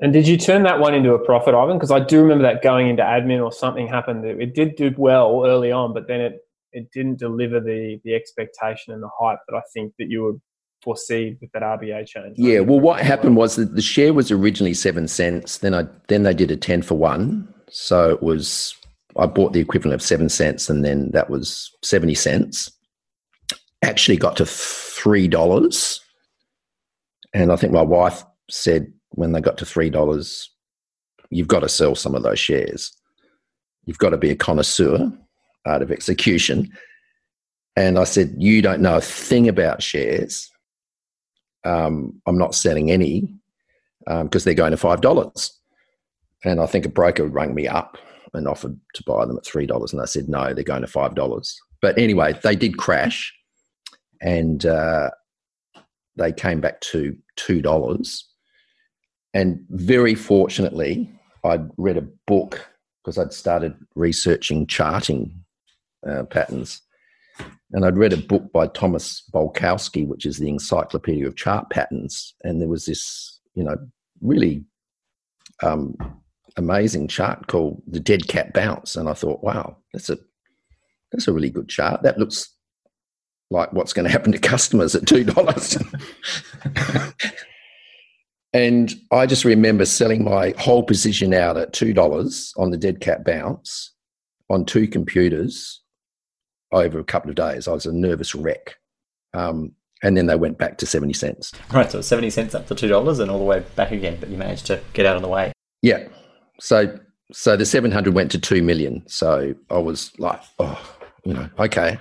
and 0.00 0.12
did 0.12 0.26
you 0.26 0.38
turn 0.38 0.62
that 0.62 0.80
one 0.80 0.94
into 0.94 1.12
a 1.12 1.18
profit, 1.18 1.54
Ivan? 1.54 1.76
Because 1.76 1.90
I 1.90 2.00
do 2.00 2.22
remember 2.22 2.42
that 2.42 2.62
going 2.62 2.88
into 2.88 3.02
admin 3.02 3.44
or 3.44 3.52
something 3.52 3.86
happened. 3.86 4.24
It 4.24 4.54
did 4.54 4.76
do 4.76 4.92
well 4.96 5.44
early 5.46 5.70
on, 5.70 5.92
but 5.92 6.08
then 6.08 6.20
it 6.20 6.40
it 6.72 6.90
didn't 6.92 7.18
deliver 7.18 7.60
the 7.60 8.00
the 8.04 8.14
expectation 8.14 8.94
and 8.94 9.02
the 9.02 9.10
hype 9.18 9.40
that 9.48 9.56
I 9.56 9.62
think 9.74 9.92
that 9.98 10.08
you 10.08 10.24
would 10.24 10.40
foresee 10.82 11.36
with 11.40 11.52
that 11.52 11.62
RBA 11.62 12.06
change. 12.06 12.38
Yeah, 12.38 12.60
well, 12.60 12.80
what 12.80 13.00
happened 13.00 13.36
was 13.36 13.56
that 13.56 13.74
the 13.74 13.82
share 13.82 14.14
was 14.14 14.30
originally 14.30 14.74
seven 14.74 15.06
cents. 15.08 15.58
Then 15.58 15.74
I 15.74 15.84
then 16.08 16.22
they 16.22 16.34
did 16.34 16.50
a 16.50 16.56
ten 16.56 16.82
for 16.82 16.96
one, 16.96 17.52
so 17.68 18.10
it 18.10 18.22
was 18.22 18.74
I 19.16 19.26
bought 19.26 19.52
the 19.52 19.60
equivalent 19.60 19.94
of 19.94 20.02
seven 20.02 20.28
cents, 20.28 20.70
and 20.70 20.84
then 20.84 21.10
that 21.10 21.30
was 21.30 21.70
seventy 21.82 22.14
cents. 22.14 22.70
Actually, 23.82 24.16
got 24.16 24.36
to 24.36 24.46
three 24.46 25.28
dollars, 25.28 26.00
and 27.32 27.52
I 27.52 27.56
think 27.56 27.72
my 27.72 27.82
wife 27.82 28.24
said 28.48 28.92
when 29.10 29.32
they 29.32 29.40
got 29.40 29.58
to 29.58 29.66
three 29.66 29.90
dollars, 29.90 30.50
you've 31.30 31.48
got 31.48 31.60
to 31.60 31.68
sell 31.68 31.94
some 31.94 32.14
of 32.14 32.22
those 32.22 32.38
shares. 32.38 32.92
You've 33.84 33.98
got 33.98 34.10
to 34.10 34.18
be 34.18 34.30
a 34.30 34.36
connoisseur 34.36 35.12
art 35.66 35.82
of 35.82 35.90
execution. 35.90 36.70
And 37.76 37.98
I 37.98 38.04
said, 38.04 38.34
You 38.36 38.62
don't 38.62 38.82
know 38.82 38.96
a 38.96 39.00
thing 39.00 39.48
about 39.48 39.82
shares. 39.82 40.50
Um, 41.64 42.20
I'm 42.26 42.38
not 42.38 42.54
selling 42.54 42.90
any 42.90 43.34
because 44.06 44.42
um, 44.42 44.44
they're 44.44 44.54
going 44.54 44.70
to 44.72 44.78
$5. 44.78 45.50
And 46.44 46.60
I 46.60 46.66
think 46.66 46.86
a 46.86 46.88
broker 46.88 47.26
rang 47.26 47.54
me 47.54 47.68
up 47.68 47.98
and 48.32 48.48
offered 48.48 48.78
to 48.94 49.02
buy 49.04 49.26
them 49.26 49.36
at 49.36 49.44
$3. 49.44 49.92
And 49.92 50.00
I 50.00 50.06
said, 50.06 50.28
No, 50.28 50.52
they're 50.52 50.64
going 50.64 50.82
to 50.82 50.88
$5. 50.88 51.54
But 51.80 51.98
anyway, 51.98 52.38
they 52.42 52.56
did 52.56 52.76
crash 52.76 53.32
and 54.20 54.66
uh, 54.66 55.10
they 56.16 56.32
came 56.32 56.60
back 56.60 56.80
to 56.80 57.16
$2. 57.38 58.22
And 59.32 59.64
very 59.70 60.14
fortunately, 60.14 61.10
I'd 61.44 61.68
read 61.76 61.96
a 61.96 62.08
book 62.26 62.68
because 63.02 63.18
I'd 63.18 63.32
started 63.32 63.74
researching 63.94 64.66
charting 64.66 65.44
uh, 66.06 66.24
patterns. 66.24 66.82
And 67.72 67.84
I'd 67.84 67.96
read 67.96 68.12
a 68.12 68.18
book 68.18 68.52
by 68.52 68.66
Thomas 68.66 69.22
Bulkowski, 69.32 70.06
which 70.06 70.26
is 70.26 70.38
the 70.38 70.48
Encyclopedia 70.48 71.26
of 71.26 71.36
Chart 71.36 71.70
Patterns. 71.70 72.34
And 72.42 72.60
there 72.60 72.68
was 72.68 72.84
this, 72.86 73.40
you 73.54 73.62
know, 73.62 73.76
really 74.20 74.64
um, 75.62 75.96
amazing 76.56 77.08
chart 77.08 77.46
called 77.46 77.80
the 77.86 78.00
Dead 78.00 78.26
Cat 78.28 78.52
Bounce. 78.52 78.96
And 78.96 79.08
I 79.08 79.14
thought, 79.14 79.42
wow, 79.42 79.76
that's 79.92 80.10
a 80.10 80.18
that's 81.12 81.28
a 81.28 81.32
really 81.32 81.50
good 81.50 81.68
chart. 81.68 82.02
That 82.02 82.18
looks 82.18 82.54
like 83.50 83.72
what's 83.72 83.92
going 83.92 84.04
to 84.06 84.12
happen 84.12 84.32
to 84.32 84.38
customers 84.38 84.94
at 84.94 85.06
two 85.06 85.24
dollars. 85.24 85.76
and 88.52 88.94
I 89.10 89.26
just 89.26 89.44
remember 89.44 89.84
selling 89.84 90.24
my 90.24 90.54
whole 90.58 90.82
position 90.82 91.34
out 91.34 91.56
at 91.56 91.72
two 91.72 91.92
dollars 91.92 92.52
on 92.56 92.70
the 92.70 92.76
Dead 92.76 93.00
Cat 93.00 93.24
Bounce 93.24 93.92
on 94.48 94.64
two 94.64 94.88
computers 94.88 95.82
over 96.72 96.98
a 96.98 97.04
couple 97.04 97.30
of 97.30 97.36
days. 97.36 97.68
I 97.68 97.72
was 97.72 97.86
a 97.86 97.92
nervous 97.92 98.34
wreck. 98.34 98.76
Um, 99.34 99.72
and 100.02 100.16
then 100.16 100.26
they 100.26 100.36
went 100.36 100.58
back 100.58 100.78
to 100.78 100.86
70 100.86 101.12
cents. 101.12 101.52
Right, 101.72 101.90
so 101.90 102.00
70 102.00 102.30
cents 102.30 102.54
up 102.54 102.66
to 102.68 102.74
$2 102.74 103.20
and 103.20 103.30
all 103.30 103.38
the 103.38 103.44
way 103.44 103.62
back 103.76 103.90
again, 103.90 104.16
but 104.18 104.30
you 104.30 104.38
managed 104.38 104.66
to 104.66 104.80
get 104.94 105.04
out 105.04 105.16
of 105.16 105.22
the 105.22 105.28
way. 105.28 105.52
Yeah. 105.82 106.08
So 106.58 106.98
so 107.32 107.56
the 107.56 107.64
700 107.64 108.14
went 108.14 108.30
to 108.32 108.38
2 108.38 108.62
million. 108.62 109.02
So 109.06 109.54
I 109.70 109.78
was 109.78 110.12
like, 110.18 110.40
oh, 110.58 110.96
you 111.24 111.34
know, 111.34 111.48
okay, 111.58 111.98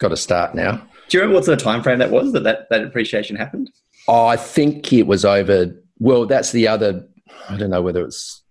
got 0.00 0.08
to 0.08 0.16
start 0.16 0.54
now. 0.54 0.82
Do 1.08 1.16
you 1.16 1.20
remember 1.20 1.36
what 1.36 1.44
sort 1.44 1.58
of 1.58 1.64
time 1.64 1.82
frame 1.82 1.98
that 1.98 2.10
was 2.10 2.32
that 2.32 2.42
that, 2.44 2.68
that 2.70 2.82
appreciation 2.82 3.36
happened? 3.36 3.70
Oh, 4.08 4.26
I 4.26 4.36
think 4.36 4.92
it 4.92 5.06
was 5.06 5.24
over, 5.24 5.72
well, 5.98 6.26
that's 6.26 6.52
the 6.52 6.66
other, 6.66 7.06
I 7.48 7.56
don't 7.56 7.70
know 7.70 7.82
whether 7.82 8.04
it's, 8.04 8.42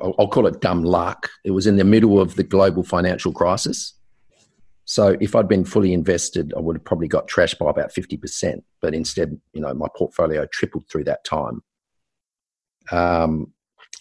I'll, 0.00 0.14
I'll 0.18 0.28
call 0.28 0.46
it 0.46 0.60
dumb 0.60 0.84
luck. 0.84 1.28
It 1.44 1.52
was 1.52 1.66
in 1.66 1.76
the 1.76 1.84
middle 1.84 2.20
of 2.20 2.36
the 2.36 2.44
global 2.44 2.82
financial 2.82 3.32
crisis. 3.32 3.94
So 4.84 5.16
if 5.20 5.34
I'd 5.34 5.48
been 5.48 5.64
fully 5.64 5.92
invested, 5.92 6.52
I 6.56 6.60
would 6.60 6.76
have 6.76 6.84
probably 6.84 7.08
got 7.08 7.26
trashed 7.26 7.58
by 7.58 7.68
about 7.70 7.92
50%. 7.92 8.62
But 8.80 8.94
instead, 8.94 9.40
you 9.52 9.60
know, 9.60 9.74
my 9.74 9.88
portfolio 9.96 10.46
tripled 10.52 10.84
through 10.88 11.04
that 11.04 11.24
time. 11.24 11.62
Um, 12.92 13.52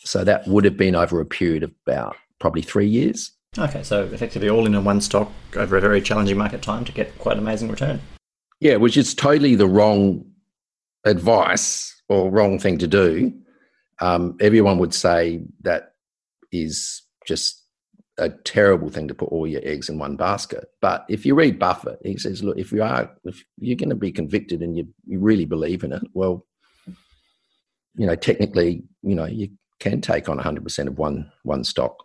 so 0.03 0.23
that 0.23 0.47
would 0.47 0.65
have 0.65 0.77
been 0.77 0.95
over 0.95 1.19
a 1.19 1.25
period 1.25 1.63
of 1.63 1.71
about 1.87 2.15
probably 2.39 2.61
three 2.61 2.87
years. 2.87 3.34
Okay, 3.57 3.83
so 3.83 4.03
effectively 4.03 4.49
all 4.49 4.65
in 4.65 4.75
on 4.75 4.83
one 4.83 5.01
stock 5.01 5.31
over 5.55 5.77
a 5.77 5.81
very 5.81 6.01
challenging 6.01 6.37
market 6.37 6.61
time 6.61 6.83
to 6.85 6.91
get 6.91 7.17
quite 7.19 7.37
an 7.37 7.43
amazing 7.43 7.69
return. 7.69 8.01
Yeah, 8.59 8.75
which 8.75 8.97
is 8.97 9.13
totally 9.13 9.55
the 9.55 9.67
wrong 9.67 10.25
advice 11.05 11.95
or 12.09 12.29
wrong 12.29 12.59
thing 12.59 12.77
to 12.79 12.87
do. 12.87 13.33
Um, 14.01 14.35
everyone 14.41 14.77
would 14.79 14.93
say 14.93 15.41
that 15.61 15.93
is 16.51 17.03
just 17.25 17.65
a 18.17 18.29
terrible 18.29 18.89
thing 18.89 19.07
to 19.07 19.13
put 19.13 19.29
all 19.29 19.47
your 19.47 19.61
eggs 19.63 19.89
in 19.89 19.99
one 19.99 20.15
basket. 20.15 20.65
But 20.81 21.05
if 21.09 21.25
you 21.25 21.35
read 21.35 21.59
Buffett, 21.59 21.99
he 22.03 22.17
says, 22.17 22.43
look, 22.43 22.57
if 22.57 22.71
you 22.71 22.81
are, 22.81 23.11
if 23.23 23.43
you're 23.57 23.75
going 23.75 23.89
to 23.89 23.95
be 23.95 24.11
convicted 24.11 24.61
and 24.61 24.77
you, 24.77 24.87
you 25.05 25.19
really 25.19 25.45
believe 25.45 25.83
in 25.83 25.91
it, 25.91 26.03
well, 26.13 26.45
you 27.97 28.05
know, 28.05 28.15
technically, 28.15 28.83
you 29.01 29.15
know, 29.15 29.25
you 29.25 29.49
can 29.79 30.01
take 30.01 30.29
on 30.29 30.37
100% 30.37 30.87
of 30.87 30.97
one 30.97 31.31
one 31.43 31.63
stock. 31.63 32.04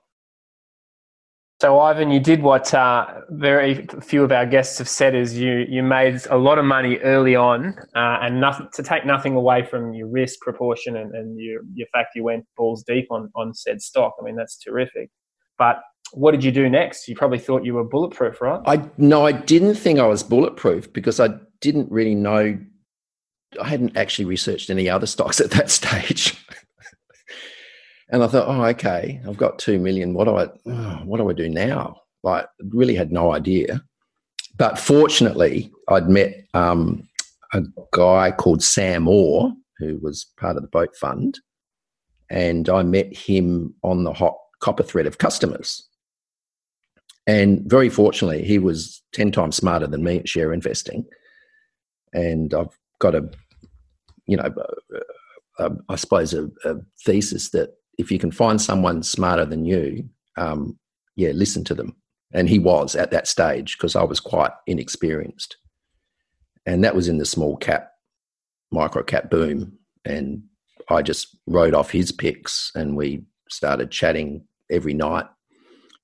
So, 1.60 1.78
Ivan, 1.78 2.10
you 2.10 2.20
did 2.20 2.42
what 2.42 2.72
uh, 2.72 3.20
very 3.28 3.86
few 4.00 4.24
of 4.24 4.32
our 4.32 4.46
guests 4.46 4.78
have 4.78 4.88
said: 4.88 5.14
is 5.14 5.36
you 5.36 5.66
you 5.68 5.82
made 5.82 6.22
a 6.30 6.38
lot 6.38 6.58
of 6.58 6.64
money 6.64 6.96
early 6.98 7.36
on, 7.36 7.78
uh, 7.94 8.18
and 8.22 8.40
nothing 8.40 8.68
to 8.72 8.82
take 8.82 9.04
nothing 9.04 9.34
away 9.34 9.62
from 9.62 9.92
your 9.92 10.08
risk 10.08 10.40
proportion 10.40 10.96
and, 10.96 11.14
and 11.14 11.38
your 11.38 11.60
your 11.74 11.86
fact 11.92 12.16
you 12.16 12.24
went 12.24 12.46
balls 12.56 12.82
deep 12.84 13.08
on 13.10 13.30
on 13.34 13.52
said 13.52 13.82
stock. 13.82 14.14
I 14.18 14.24
mean, 14.24 14.36
that's 14.36 14.56
terrific. 14.56 15.10
But 15.58 15.82
what 16.12 16.30
did 16.30 16.42
you 16.42 16.50
do 16.50 16.70
next? 16.70 17.06
You 17.08 17.14
probably 17.14 17.38
thought 17.38 17.62
you 17.62 17.74
were 17.74 17.84
bulletproof, 17.84 18.40
right? 18.40 18.62
I 18.64 18.88
no, 18.96 19.26
I 19.26 19.32
didn't 19.32 19.74
think 19.74 19.98
I 19.98 20.06
was 20.06 20.22
bulletproof 20.22 20.90
because 20.94 21.20
I 21.20 21.28
didn't 21.60 21.92
really 21.92 22.14
know. 22.14 22.58
I 23.60 23.68
hadn't 23.68 23.98
actually 23.98 24.24
researched 24.24 24.70
any 24.70 24.88
other 24.88 25.06
stocks 25.06 25.42
at 25.42 25.50
that 25.50 25.70
stage, 25.78 26.39
and 28.10 28.22
I 28.22 28.26
thought, 28.26 28.48
oh, 28.48 28.64
okay, 28.66 29.20
I've 29.26 29.36
got 29.36 29.58
two 29.58 29.78
million. 29.78 30.14
What 30.14 30.24
do 30.24 30.36
I, 30.36 30.48
oh, 30.66 31.00
what 31.04 31.18
do 31.18 31.28
I 31.30 31.32
do 31.32 31.48
now? 31.48 32.02
Like, 32.22 32.46
really 32.70 32.94
had 32.94 33.12
no 33.12 33.32
idea. 33.32 33.82
But 34.56 34.78
fortunately, 34.78 35.72
I'd 35.88 36.08
met 36.08 36.44
um, 36.54 37.08
a 37.54 37.62
guy 37.92 38.30
called 38.32 38.62
Sam 38.62 39.08
Orr, 39.08 39.52
who 39.78 39.98
was 40.02 40.26
part 40.38 40.56
of 40.56 40.62
the 40.62 40.68
boat 40.68 40.94
fund, 40.96 41.38
and 42.28 42.68
I 42.68 42.82
met 42.82 43.16
him 43.16 43.74
on 43.82 44.04
the 44.04 44.12
hot 44.12 44.36
copper 44.60 44.82
thread 44.82 45.06
of 45.06 45.18
customers 45.18 45.88
and 47.30 47.62
very 47.64 47.88
fortunately, 47.88 48.42
he 48.42 48.58
was 48.58 49.02
10 49.12 49.30
times 49.30 49.54
smarter 49.54 49.86
than 49.86 50.02
me 50.02 50.18
at 50.18 50.28
share 50.28 50.52
investing. 50.52 51.04
And 52.12 52.52
I've 52.52 52.76
got 52.98 53.14
a, 53.14 53.30
you 54.26 54.36
know, 54.36 54.52
a, 55.58 55.64
a, 55.64 55.76
I 55.88 55.94
suppose 55.94 56.34
a, 56.34 56.50
a, 56.64 56.76
thesis 57.04 57.50
that 57.50 57.74
if 58.00 58.10
you 58.10 58.18
can 58.18 58.30
find 58.30 58.60
someone 58.60 59.02
smarter 59.02 59.44
than 59.44 59.64
you, 59.64 60.08
um, 60.36 60.78
yeah, 61.16 61.30
listen 61.34 61.64
to 61.64 61.74
them. 61.74 61.96
And 62.32 62.48
he 62.48 62.58
was 62.58 62.94
at 62.94 63.10
that 63.10 63.26
stage 63.26 63.76
because 63.76 63.96
I 63.96 64.02
was 64.02 64.20
quite 64.20 64.52
inexperienced. 64.66 65.56
And 66.66 66.84
that 66.84 66.94
was 66.94 67.08
in 67.08 67.18
the 67.18 67.24
small 67.24 67.56
cap, 67.56 67.90
micro 68.70 69.02
cap 69.02 69.30
boom. 69.30 69.78
And 70.04 70.42
I 70.88 71.02
just 71.02 71.36
wrote 71.46 71.74
off 71.74 71.90
his 71.90 72.12
picks 72.12 72.70
and 72.74 72.96
we 72.96 73.24
started 73.48 73.90
chatting 73.90 74.44
every 74.70 74.94
night 74.94 75.26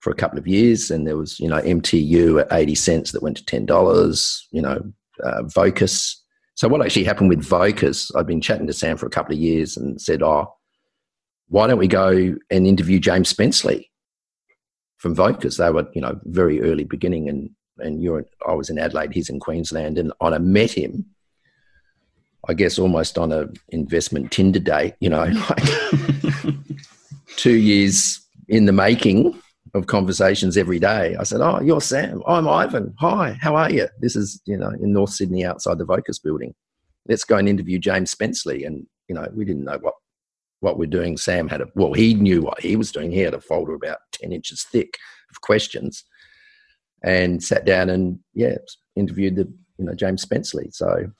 for 0.01 0.13
a 0.13 0.15
couple 0.15 0.39
of 0.39 0.47
years, 0.47 0.91
and 0.91 1.05
there 1.05 1.17
was 1.17 1.41
you 1.41 1.49
know 1.49 1.61
MTU 1.61 2.41
at 2.41 2.53
eighty 2.53 2.77
cents 2.77 3.11
that 3.11 3.23
went 3.23 3.37
to 3.39 3.45
ten 3.45 3.67
dollars. 3.67 4.47
You 4.53 4.63
know, 4.63 4.81
uh, 5.25 5.43
Vocus. 5.45 6.23
So 6.55 6.69
what 6.69 6.81
actually 6.81 7.05
happened 7.05 7.29
with 7.29 7.43
Vocus? 7.43 8.15
I've 8.15 8.27
been 8.27 8.41
chatting 8.41 8.69
to 8.69 8.73
Sam 8.73 8.97
for 8.97 9.07
a 9.07 9.11
couple 9.11 9.35
of 9.35 9.41
years 9.41 9.77
and 9.77 10.01
said, 10.01 10.23
"Oh, 10.23 10.55
why 11.49 11.67
don't 11.67 11.79
we 11.79 11.89
go 11.89 12.35
and 12.51 12.67
interview 12.67 12.99
James 12.99 13.33
Spenceley 13.33 13.89
from 14.99 15.15
Vocus? 15.15 15.57
They 15.57 15.71
were, 15.71 15.89
you 15.95 16.01
know, 16.01 16.19
very 16.25 16.61
early 16.63 16.85
beginning, 16.85 17.29
and 17.29 17.51
and 17.79 18.03
you're, 18.03 18.25
I 18.47 18.55
was 18.55 18.71
in 18.71 18.79
Adelaide, 18.79 19.13
he's 19.13 19.29
in 19.29 19.39
Queensland, 19.39 19.99
and 19.99 20.13
I 20.21 20.37
met 20.39 20.73
him. 20.73 21.07
I 22.49 22.55
guess 22.55 22.79
almost 22.79 23.19
on 23.19 23.33
a 23.33 23.49
investment 23.71 24.31
Tinder 24.31 24.61
date, 24.61 24.95
you 25.01 25.11
know, 25.11 25.25
like 25.51 25.65
two 27.37 27.57
years 27.57 28.21
in 28.49 28.67
the 28.67 28.73
making 28.73 29.41
of 29.75 29.87
conversations 29.87 30.57
every 30.57 30.79
day. 30.79 31.17
I 31.17 31.25
said, 31.25 31.41
"Oh, 31.41 31.61
you're 31.61 31.81
Sam. 31.81 32.23
I'm 32.27 32.49
Ivan. 32.49 32.95
Hi, 32.99 33.37
how 33.41 33.57
are 33.57 33.71
you?" 33.71 33.89
This 34.01 34.17
is 34.17 34.41
you 34.47 34.57
know 34.57 34.71
in 34.71 34.93
North 34.93 35.11
Sydney 35.11 35.45
outside 35.45 35.79
the 35.79 35.85
Vocus 35.85 36.19
building. 36.19 36.55
Let's 37.09 37.25
go 37.25 37.37
and 37.37 37.49
interview 37.49 37.79
James 37.79 38.13
Spenceley. 38.15 38.67
And 38.67 38.87
you 39.09 39.15
know 39.15 39.29
we 39.35 39.45
didn't 39.45 39.65
know 39.65 39.79
what 39.81 39.95
what 40.67 40.79
we're 40.79 40.87
doing. 40.87 41.17
Sam 41.17 41.49
had 41.49 41.61
a 41.61 41.69
well, 41.75 41.93
he 41.93 42.15
knew 42.15 42.43
what 42.43 42.61
he 42.61 42.77
was 42.77 42.93
doing. 42.93 43.11
He 43.11 43.21
had 43.21 43.35
a 43.35 43.41
folder 43.41 43.75
about 43.75 43.99
ten 44.13 44.33
inches 44.33 44.65
thick 44.65 44.99
of 45.31 45.41
questions, 45.41 46.05
and 47.05 47.43
sat 47.43 47.65
down 47.65 47.89
and 47.89 48.19
yeah 48.35 48.57
interviewed 48.97 49.37
the 49.37 49.47
you 49.79 49.85
know 49.85 49.95
James 49.95 50.25
Spenceley. 50.25 50.75
So 50.75 51.11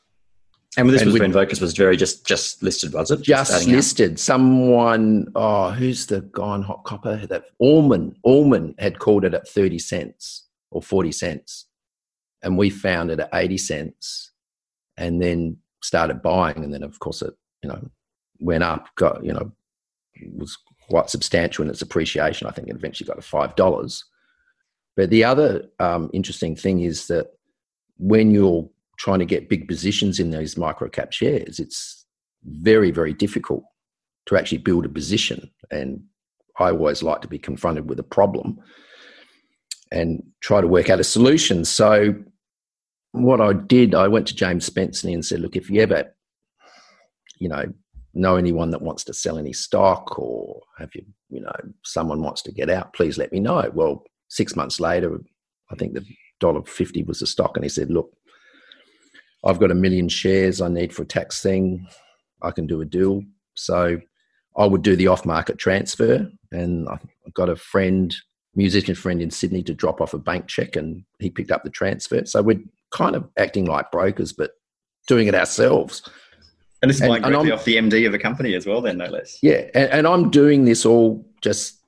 and 0.77 0.91
this 0.91 1.03
and 1.03 1.13
was 1.13 1.21
when 1.21 1.33
Vocus 1.33 1.61
was 1.61 1.75
very 1.75 1.97
just 1.97 2.27
just 2.27 2.63
listed, 2.63 2.93
was 2.93 3.11
it? 3.11 3.23
Just, 3.23 3.53
just 3.53 3.69
listed. 3.69 4.13
Out? 4.13 4.19
Someone, 4.19 5.29
oh, 5.35 5.71
who's 5.71 6.07
the 6.07 6.29
guy 6.33 6.43
on 6.43 6.63
Hot 6.63 6.85
Copper? 6.85 7.27
That 7.27 7.45
Allman, 7.59 8.17
Allman 8.25 8.75
had 8.79 8.99
called 8.99 9.25
it 9.25 9.33
at 9.33 9.49
thirty 9.49 9.79
cents 9.79 10.49
or 10.71 10.83
forty 10.83 11.13
cents, 11.13 11.67
and 12.43 12.59
we 12.59 12.69
found 12.69 13.11
it 13.11 13.21
at 13.21 13.31
eighty 13.33 13.59
cents, 13.59 14.33
and 14.99 15.23
then 15.23 15.59
started 15.83 16.21
buying, 16.21 16.63
and 16.65 16.75
then 16.75 16.83
of 16.83 16.99
course 16.99 17.23
it, 17.23 17.35
you 17.63 17.71
know, 17.71 17.89
went 18.39 18.65
up. 18.65 18.89
Got 18.97 19.25
you 19.25 19.33
know, 19.33 19.53
was 20.35 20.57
quite 20.89 21.11
substantial 21.11 21.65
in 21.65 21.71
its 21.71 21.83
appreciation. 21.83 22.47
I 22.47 22.51
think 22.51 22.69
it 22.69 22.77
eventually 22.77 23.07
got 23.07 23.17
to 23.17 23.23
five 23.23 23.55
dollars. 23.57 24.05
But 24.97 25.11
the 25.11 25.25
other 25.25 25.65
um, 25.79 26.11
interesting 26.13 26.57
thing 26.57 26.81
is 26.81 27.07
that 27.09 27.27
when 27.99 28.31
you're 28.31 28.69
trying 28.99 29.19
to 29.19 29.27
get 29.27 29.49
big 29.49 29.69
positions 29.69 30.19
in 30.19 30.31
these 30.31 30.57
micro 30.57 30.89
cap 30.89 31.13
shares, 31.13 31.59
it's 31.59 32.07
very, 32.45 32.91
very 32.91 33.13
difficult 33.13 33.63
to 34.27 34.37
actually 34.37 34.59
build 34.59 34.87
a 34.87 34.89
position. 34.89 35.51
And 35.71 36.03
I 36.59 36.71
always 36.71 37.03
like 37.03 37.21
to 37.23 37.29
be 37.29 37.39
confronted 37.39 37.89
with 37.89 37.99
a 37.99 38.05
problem 38.05 38.59
and 39.93 40.23
try 40.41 40.61
to 40.61 40.67
work 40.67 40.91
out 40.91 41.01
a 41.01 41.05
solution. 41.05 41.65
So, 41.65 42.15
what 43.13 43.41
I 43.41 43.53
did, 43.53 43.95
I 43.95 44.09
went 44.09 44.27
to 44.29 44.35
James 44.35 44.69
Spenceley 44.69 45.15
and 45.15 45.25
said, 45.25 45.41
Look, 45.41 45.57
if 45.57 45.71
you 45.71 45.81
ever, 45.81 46.15
you 47.39 47.49
know, 47.49 47.73
know 48.17 48.37
anyone 48.37 48.71
that 48.71 48.83
wants 48.83 49.05
to 49.05 49.15
sell 49.15 49.39
any 49.39 49.53
stock 49.53 50.19
or 50.19 50.61
have 50.79 50.91
you, 50.95 51.05
you 51.29 51.41
know, 51.41 51.55
someone 51.85 52.23
wants 52.23 52.43
to 52.43 52.53
get 52.53 52.71
out, 52.71 52.93
please 52.93 53.19
let 53.19 53.33
me 53.33 53.41
know. 53.41 53.71
Well, 53.75 54.05
six 54.29 54.57
months 54.57 54.81
later, 54.81 55.19
I 55.71 55.75
think 55.77 55.95
the 55.95 56.05
dollar 56.41 56.63
fifty 56.65 57.03
was 57.03 57.21
the 57.21 57.27
stock, 57.27 57.57
and 57.57 57.65
he 57.65 57.69
said, 57.69 57.91
Look, 57.91 58.11
I've 59.45 59.61
got 59.61 59.71
a 59.71 59.75
million 59.75 60.09
shares 60.09 60.61
I 60.61 60.69
need 60.69 60.93
for 60.93 61.03
a 61.03 61.07
tax 61.07 61.43
thing. 61.43 61.87
I 62.43 62.51
can 62.51 62.67
do 62.67 62.81
a 62.81 62.85
deal. 62.85 63.23
So 63.55 64.01
I 64.57 64.67
would 64.67 64.83
do 64.83 64.97
the 64.97 65.09
off 65.09 65.25
market 65.25 65.59
transfer. 65.59 66.29
And 66.53 66.89
I've 66.89 67.35
got 67.35 67.49
a 67.49 67.57
friend, 67.57 68.15
musician 68.55 68.95
friend 68.95 69.21
in 69.21 69.31
Sydney 69.31 69.63
to 69.65 69.75
drop 69.75 70.01
off 70.01 70.15
a 70.15 70.19
bank 70.19 70.47
check 70.49 70.77
and 70.77 71.05
he 71.19 71.31
picked 71.31 71.51
up 71.51 71.65
the 71.65 71.71
transfer. 71.71 72.25
So 72.25 72.43
we're 72.43 72.61
kind 72.91 73.15
of 73.17 73.29
acting 73.37 73.67
like 73.67 73.93
brokers, 73.93 74.33
but 74.33 74.53
doing 75.07 75.29
it 75.29 75.35
ourselves. 75.35 76.03
And 76.87 76.91
this 76.91 77.01
is 77.01 77.09
like 77.09 77.23
directly 77.25 77.51
off 77.51 77.65
the 77.65 77.77
MD 77.77 78.07
of 78.07 78.15
a 78.15 78.19
company 78.19 78.55
as 78.55 78.65
well, 78.65 78.81
then, 78.81 78.99
no 78.99 79.07
less. 79.07 79.39
Yeah. 79.43 79.63
And, 79.75 79.91
and 79.91 80.07
I'm 80.07 80.31
doing 80.31 80.65
this 80.65 80.87
all 80.87 81.27
just 81.41 81.81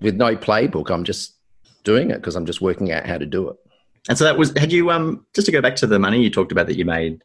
with 0.00 0.16
no 0.16 0.36
playbook. 0.36 0.90
I'm 0.90 1.04
just 1.04 1.36
doing 1.84 2.10
it 2.10 2.16
because 2.16 2.34
I'm 2.34 2.46
just 2.46 2.60
working 2.60 2.90
out 2.90 3.06
how 3.06 3.16
to 3.16 3.26
do 3.26 3.48
it. 3.48 3.56
And 4.08 4.18
so 4.18 4.24
that 4.24 4.36
was, 4.36 4.52
had 4.56 4.72
you, 4.72 4.90
um, 4.90 5.24
just 5.34 5.46
to 5.46 5.52
go 5.52 5.60
back 5.60 5.76
to 5.76 5.86
the 5.86 6.00
money 6.00 6.20
you 6.20 6.30
talked 6.30 6.50
about 6.50 6.66
that 6.66 6.76
you 6.76 6.84
made 6.84 7.22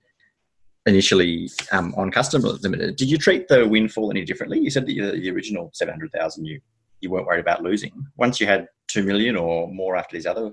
initially 0.86 1.50
um, 1.72 1.96
on 1.98 2.12
Customer 2.12 2.50
Limited, 2.50 2.96
did 2.96 3.10
you 3.10 3.18
treat 3.18 3.48
the 3.48 3.68
windfall 3.68 4.12
any 4.12 4.24
differently? 4.24 4.60
You 4.60 4.70
said 4.70 4.86
that 4.86 4.94
the 4.94 5.32
original 5.32 5.72
700,000 5.74 6.46
you, 6.46 6.62
you 7.02 7.10
weren't 7.10 7.26
worried 7.26 7.40
about 7.40 7.63
losing. 7.63 7.92
Once 8.18 8.40
you 8.40 8.46
had 8.46 8.68
2 8.90 9.04
million 9.04 9.36
or 9.36 9.68
more 9.68 9.96
after 9.96 10.16
these 10.16 10.28
other 10.28 10.52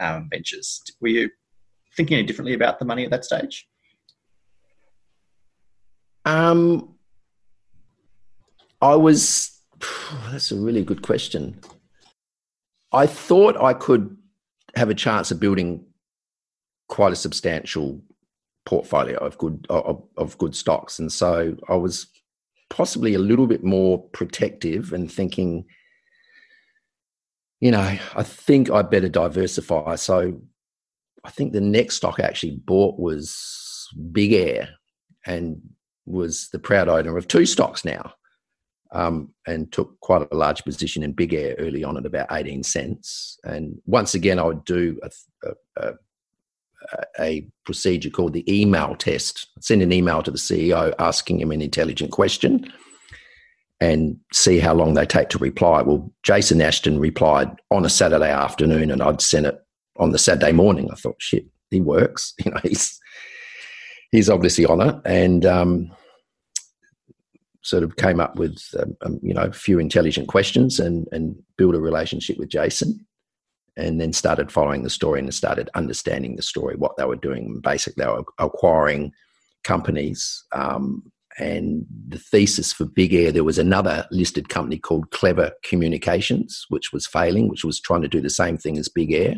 um, 0.00 0.28
ventures, 0.30 0.82
were 1.02 1.08
you 1.08 1.30
thinking 1.94 2.16
any 2.16 2.26
differently 2.26 2.54
about 2.54 2.78
the 2.78 2.86
money 2.86 3.04
at 3.04 3.10
that 3.10 3.26
stage? 3.26 3.68
Um, 6.24 6.94
I 8.80 8.94
was, 8.94 9.58
that's 10.30 10.52
a 10.52 10.56
really 10.56 10.84
good 10.84 11.02
question. 11.02 11.60
I 12.92 13.06
thought 13.06 13.56
I 13.56 13.74
could 13.74 14.16
have 14.74 14.90
a 14.90 14.94
chance 14.94 15.30
of 15.30 15.40
building 15.40 15.84
quite 16.88 17.12
a 17.12 17.16
substantial 17.16 18.02
portfolio 18.66 19.16
of 19.18 19.38
good 19.38 19.66
of, 19.70 20.02
of 20.16 20.36
good 20.38 20.54
stocks. 20.54 20.98
And 20.98 21.10
so 21.10 21.56
i 21.68 21.74
was 21.74 22.06
possibly 22.68 23.14
a 23.14 23.18
little 23.18 23.46
bit 23.46 23.64
more 23.64 23.98
protective 24.10 24.92
and 24.92 25.10
thinking 25.10 25.64
you 27.58 27.72
know 27.72 27.98
i 28.14 28.22
think 28.22 28.70
i 28.70 28.82
better 28.82 29.08
diversify. 29.08 29.94
So 29.96 30.40
i 31.24 31.30
think 31.30 31.52
the 31.52 31.60
next 31.60 31.96
stock 31.96 32.20
i 32.20 32.24
actually 32.24 32.56
bought 32.64 32.98
was 32.98 33.88
big 34.12 34.32
air. 34.32 34.68
And 35.26 35.60
was 36.10 36.48
the 36.52 36.58
proud 36.58 36.88
owner 36.88 37.16
of 37.16 37.28
two 37.28 37.46
stocks 37.46 37.84
now 37.84 38.12
um, 38.92 39.32
and 39.46 39.70
took 39.72 39.98
quite 40.00 40.26
a 40.30 40.36
large 40.36 40.64
position 40.64 41.02
in 41.02 41.12
Big 41.12 41.32
Air 41.32 41.54
early 41.58 41.84
on 41.84 41.96
at 41.96 42.06
about 42.06 42.28
18 42.30 42.62
cents. 42.62 43.38
And 43.44 43.80
once 43.86 44.14
again, 44.14 44.38
I 44.38 44.44
would 44.44 44.64
do 44.64 45.00
a, 45.02 45.52
a, 45.76 45.92
a 47.18 47.46
procedure 47.64 48.10
called 48.10 48.32
the 48.32 48.44
email 48.52 48.96
test. 48.96 49.48
I'd 49.56 49.64
send 49.64 49.82
an 49.82 49.92
email 49.92 50.22
to 50.22 50.30
the 50.30 50.38
CEO 50.38 50.94
asking 50.98 51.40
him 51.40 51.52
an 51.52 51.62
intelligent 51.62 52.10
question 52.10 52.72
and 53.80 54.18
see 54.32 54.58
how 54.58 54.74
long 54.74 54.94
they 54.94 55.06
take 55.06 55.28
to 55.30 55.38
reply. 55.38 55.82
Well, 55.82 56.12
Jason 56.22 56.60
Ashton 56.60 56.98
replied 56.98 57.50
on 57.70 57.84
a 57.84 57.90
Saturday 57.90 58.30
afternoon, 58.30 58.90
and 58.90 59.02
I'd 59.02 59.22
sent 59.22 59.46
it 59.46 59.58
on 59.96 60.12
the 60.12 60.18
Saturday 60.18 60.52
morning. 60.52 60.90
I 60.90 60.96
thought, 60.96 61.16
shit, 61.18 61.46
he 61.70 61.80
works. 61.80 62.34
You 62.44 62.50
know, 62.50 62.60
he's 62.62 62.98
he's 64.10 64.28
obviously 64.28 64.66
on 64.66 64.80
it, 64.80 64.96
and 65.04 65.46
um, 65.46 65.92
sort 67.62 67.82
of 67.82 67.96
came 67.96 68.20
up 68.20 68.36
with 68.36 68.62
um, 68.78 68.96
um, 69.02 69.20
you 69.22 69.34
know 69.34 69.42
a 69.42 69.52
few 69.52 69.78
intelligent 69.78 70.28
questions 70.28 70.80
and 70.80 71.06
and 71.12 71.36
built 71.56 71.74
a 71.74 71.80
relationship 71.80 72.38
with 72.38 72.48
Jason, 72.48 73.06
and 73.76 74.00
then 74.00 74.12
started 74.12 74.52
following 74.52 74.82
the 74.82 74.90
story 74.90 75.20
and 75.20 75.32
started 75.34 75.70
understanding 75.74 76.36
the 76.36 76.42
story, 76.42 76.76
what 76.76 76.96
they 76.96 77.04
were 77.04 77.16
doing. 77.16 77.60
Basically, 77.62 78.04
they 78.04 78.10
were 78.10 78.24
acquiring 78.38 79.12
companies. 79.64 80.44
Um, 80.52 81.10
and 81.38 81.86
the 82.08 82.18
thesis 82.18 82.72
for 82.72 82.84
Big 82.84 83.14
Air, 83.14 83.32
there 83.32 83.44
was 83.44 83.58
another 83.58 84.06
listed 84.10 84.48
company 84.48 84.78
called 84.78 85.10
Clever 85.10 85.52
Communications, 85.62 86.66
which 86.68 86.92
was 86.92 87.06
failing, 87.06 87.48
which 87.48 87.64
was 87.64 87.80
trying 87.80 88.02
to 88.02 88.08
do 88.08 88.20
the 88.20 88.28
same 88.28 88.58
thing 88.58 88.76
as 88.76 88.88
Big 88.88 89.12
Air. 89.12 89.36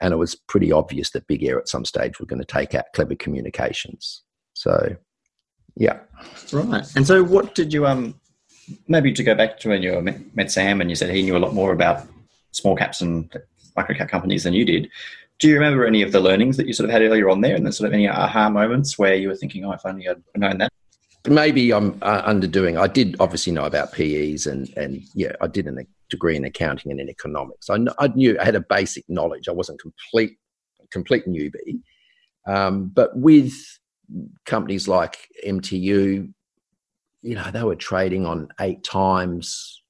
And 0.00 0.12
it 0.12 0.18
was 0.18 0.34
pretty 0.34 0.70
obvious 0.70 1.10
that 1.10 1.26
Big 1.26 1.44
Air 1.44 1.58
at 1.58 1.68
some 1.68 1.84
stage 1.84 2.20
were 2.20 2.26
going 2.26 2.40
to 2.40 2.44
take 2.44 2.74
out 2.74 2.92
Clever 2.94 3.14
Communications. 3.14 4.22
So 4.54 4.96
yeah. 5.76 6.00
Right. 6.52 6.84
And 6.96 7.06
so, 7.06 7.22
what 7.22 7.54
did 7.54 7.72
you 7.72 7.86
um 7.86 8.14
maybe 8.88 9.12
to 9.12 9.22
go 9.22 9.34
back 9.34 9.58
to 9.60 9.68
when 9.68 9.82
you 9.82 10.00
met 10.34 10.50
Sam 10.50 10.80
and 10.80 10.88
you 10.88 10.96
said 10.96 11.10
he 11.10 11.22
knew 11.22 11.36
a 11.36 11.38
lot 11.38 11.54
more 11.54 11.72
about 11.72 12.06
small 12.52 12.76
caps 12.76 13.00
and 13.00 13.30
micro 13.76 13.94
cap 13.94 14.08
companies 14.08 14.44
than 14.44 14.54
you 14.54 14.64
did. 14.64 14.88
Do 15.38 15.48
you 15.48 15.54
remember 15.54 15.86
any 15.86 16.02
of 16.02 16.12
the 16.12 16.20
learnings 16.20 16.56
that 16.56 16.66
you 16.66 16.72
sort 16.72 16.88
of 16.88 16.92
had 16.92 17.02
earlier 17.02 17.28
on 17.28 17.40
there, 17.40 17.56
and 17.56 17.64
then 17.64 17.72
sort 17.72 17.88
of 17.88 17.94
any 17.94 18.08
aha 18.08 18.48
moments 18.48 18.98
where 18.98 19.14
you 19.14 19.28
were 19.28 19.34
thinking, 19.34 19.64
"Oh, 19.64 19.72
if 19.72 19.84
only 19.84 20.08
I'd 20.08 20.22
known 20.36 20.58
that." 20.58 20.72
Maybe 21.26 21.72
I'm 21.72 21.98
uh, 22.02 22.22
underdoing. 22.22 22.78
I 22.78 22.86
did 22.86 23.16
obviously 23.18 23.52
know 23.52 23.64
about 23.64 23.92
PEs, 23.92 24.46
and 24.46 24.72
and 24.76 25.02
yeah, 25.14 25.32
I 25.40 25.48
did 25.48 25.66
a 25.66 25.72
degree 26.10 26.36
in 26.36 26.44
accounting 26.44 26.92
and 26.92 27.00
in 27.00 27.08
economics. 27.08 27.70
I, 27.70 27.78
I 27.98 28.08
knew 28.08 28.38
I 28.38 28.44
had 28.44 28.54
a 28.54 28.60
basic 28.60 29.04
knowledge. 29.08 29.48
I 29.48 29.52
wasn't 29.52 29.80
complete 29.80 30.38
complete 30.92 31.26
newbie, 31.26 31.80
um, 32.46 32.92
but 32.94 33.16
with 33.16 33.52
companies 34.46 34.88
like 34.88 35.28
MTU, 35.46 36.32
you 37.22 37.34
know, 37.34 37.50
they 37.50 37.62
were 37.62 37.76
trading 37.76 38.26
on 38.26 38.48
eight 38.60 38.82
times 38.84 39.82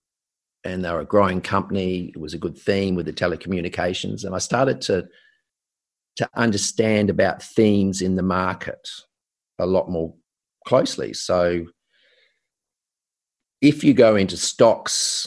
and 0.64 0.84
they 0.84 0.90
were 0.90 1.00
a 1.00 1.04
growing 1.04 1.40
company. 1.40 2.12
It 2.14 2.20
was 2.20 2.34
a 2.34 2.38
good 2.38 2.58
theme 2.58 2.94
with 2.94 3.06
the 3.06 3.12
telecommunications. 3.12 4.24
And 4.24 4.34
I 4.34 4.38
started 4.38 4.80
to 4.82 5.08
to 6.16 6.28
understand 6.34 7.08
about 7.08 7.42
themes 7.42 8.02
in 8.02 8.16
the 8.16 8.22
market 8.22 8.86
a 9.58 9.66
lot 9.66 9.90
more 9.90 10.14
closely. 10.66 11.14
So 11.14 11.66
if 13.62 13.82
you 13.82 13.94
go 13.94 14.16
into 14.16 14.36
stocks, 14.36 15.26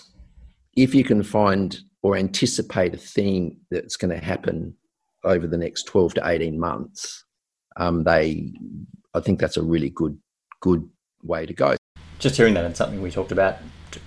if 0.76 0.93
you 0.93 1.04
can 1.04 1.24
find 1.24 1.80
or 2.04 2.15
anticipate 2.15 2.93
a 2.93 2.98
theme 2.98 3.58
that's 3.71 3.98
going 3.98 4.12
to 4.12 4.24
happen 4.24 4.76
over 5.24 5.48
the 5.48 5.58
next 5.58 5.84
12 5.88 6.15
to 6.15 6.28
18 6.28 6.60
months, 6.60 7.25
um, 7.78 8.04
they, 8.04 8.54
I 9.14 9.20
think 9.20 9.40
that's 9.40 9.58
a 9.58 9.64
really 9.64 9.90
good, 9.90 10.18
good 10.62 10.88
way 11.24 11.46
to 11.46 11.54
go. 11.54 11.76
just 12.20 12.38
hearing 12.38 12.54
that 12.54 12.66
and 12.66 12.76
something 12.76 13.02
we 13.02 13.12
talked 13.12 13.32
about 13.32 13.58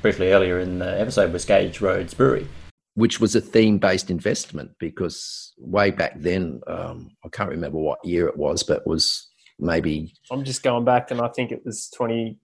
briefly 0.02 0.32
earlier 0.32 0.60
in 0.60 0.78
the 0.78 1.00
episode 1.00 1.32
was 1.32 1.44
Gage 1.44 1.80
Roads 1.80 2.14
Brewery. 2.14 2.46
Which 2.94 3.20
was 3.20 3.36
a 3.36 3.40
theme 3.40 3.78
based 3.78 4.10
investment 4.10 4.72
because 4.78 5.52
way 5.56 5.90
back 5.90 6.14
then, 6.16 6.60
um, 6.66 7.10
I 7.24 7.28
can't 7.28 7.50
remember 7.50 7.78
what 7.78 8.04
year 8.04 8.26
it 8.26 8.36
was, 8.36 8.62
but 8.62 8.78
it 8.78 8.86
was 8.86 9.28
maybe. 9.58 10.12
I'm 10.30 10.44
just 10.44 10.62
going 10.62 10.84
back 10.84 11.10
and 11.10 11.20
I 11.20 11.28
think 11.28 11.52
it 11.52 11.62
was 11.64 11.88
20, 11.94 12.38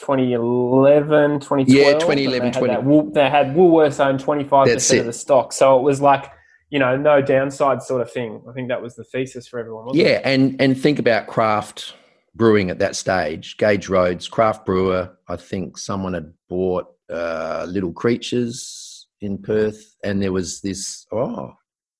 2011, 0.00 1.40
2012. 1.40 1.68
Yeah, 1.68 1.98
2011, 1.98 2.40
they 2.40 2.70
had, 2.70 2.82
20... 2.82 3.10
they 3.12 3.28
had 3.28 3.46
Woolworths 3.48 4.04
own 4.04 4.16
25% 4.16 5.00
of 5.00 5.06
the 5.06 5.12
stock. 5.12 5.52
So 5.52 5.78
it 5.78 5.82
was 5.82 6.00
like, 6.00 6.30
you 6.70 6.78
know, 6.78 6.96
no 6.96 7.22
downside 7.22 7.82
sort 7.82 8.02
of 8.02 8.12
thing. 8.12 8.42
I 8.48 8.52
think 8.52 8.68
that 8.68 8.82
was 8.82 8.94
the 8.94 9.04
thesis 9.04 9.48
for 9.48 9.58
everyone. 9.58 9.88
yeah, 9.94 10.06
it? 10.06 10.22
and 10.24 10.60
and 10.60 10.80
think 10.80 10.98
about 10.98 11.26
craft 11.26 11.94
brewing 12.34 12.70
at 12.70 12.78
that 12.78 12.96
stage. 12.96 13.56
Gage 13.56 13.88
Roads, 13.88 14.28
craft 14.28 14.66
brewer. 14.66 15.16
I 15.28 15.36
think 15.36 15.78
someone 15.78 16.14
had 16.14 16.32
bought 16.48 16.86
uh, 17.10 17.66
Little 17.68 17.92
Creatures 17.92 19.06
in 19.20 19.38
Perth, 19.38 19.96
and 20.04 20.22
there 20.22 20.32
was 20.32 20.60
this 20.60 21.06
oh, 21.12 21.54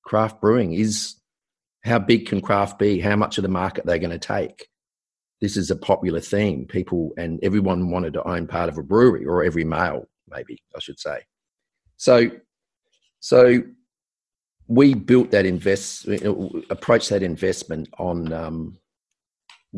craft 0.05 0.41
brewing 0.41 0.75
is 0.75 1.17
how 1.85 1.99
big 1.99 2.27
can 2.27 2.41
craft 2.41 2.79
be? 2.79 3.01
How 3.01 3.17
much 3.17 3.39
of 3.39 3.43
the 3.43 3.49
market 3.49 3.87
they're 3.87 3.99
going 3.99 4.11
to 4.11 4.19
take? 4.19 4.69
This 5.41 5.57
is 5.57 5.71
a 5.71 5.77
popular 5.77 6.21
theme. 6.21 6.67
People 6.67 7.13
and 7.17 7.39
everyone 7.43 7.91
wanted 7.91 8.13
to 8.15 8.29
own 8.29 8.47
part 8.47 8.69
of 8.69 8.77
a 8.77 8.83
brewery, 8.83 9.25
or 9.25 9.45
every 9.45 9.65
male, 9.65 10.09
maybe 10.29 10.63
I 10.77 10.81
should 10.81 11.01
say. 11.01 11.21
So, 11.97 12.31
so 13.21 13.63
we 14.69 14.95
built 14.95 15.31
that 15.31 15.47
invest, 15.47 16.07
approach 16.71 17.09
that 17.09 17.23
investment 17.23 17.89
on 17.99 18.33
um, 18.33 18.79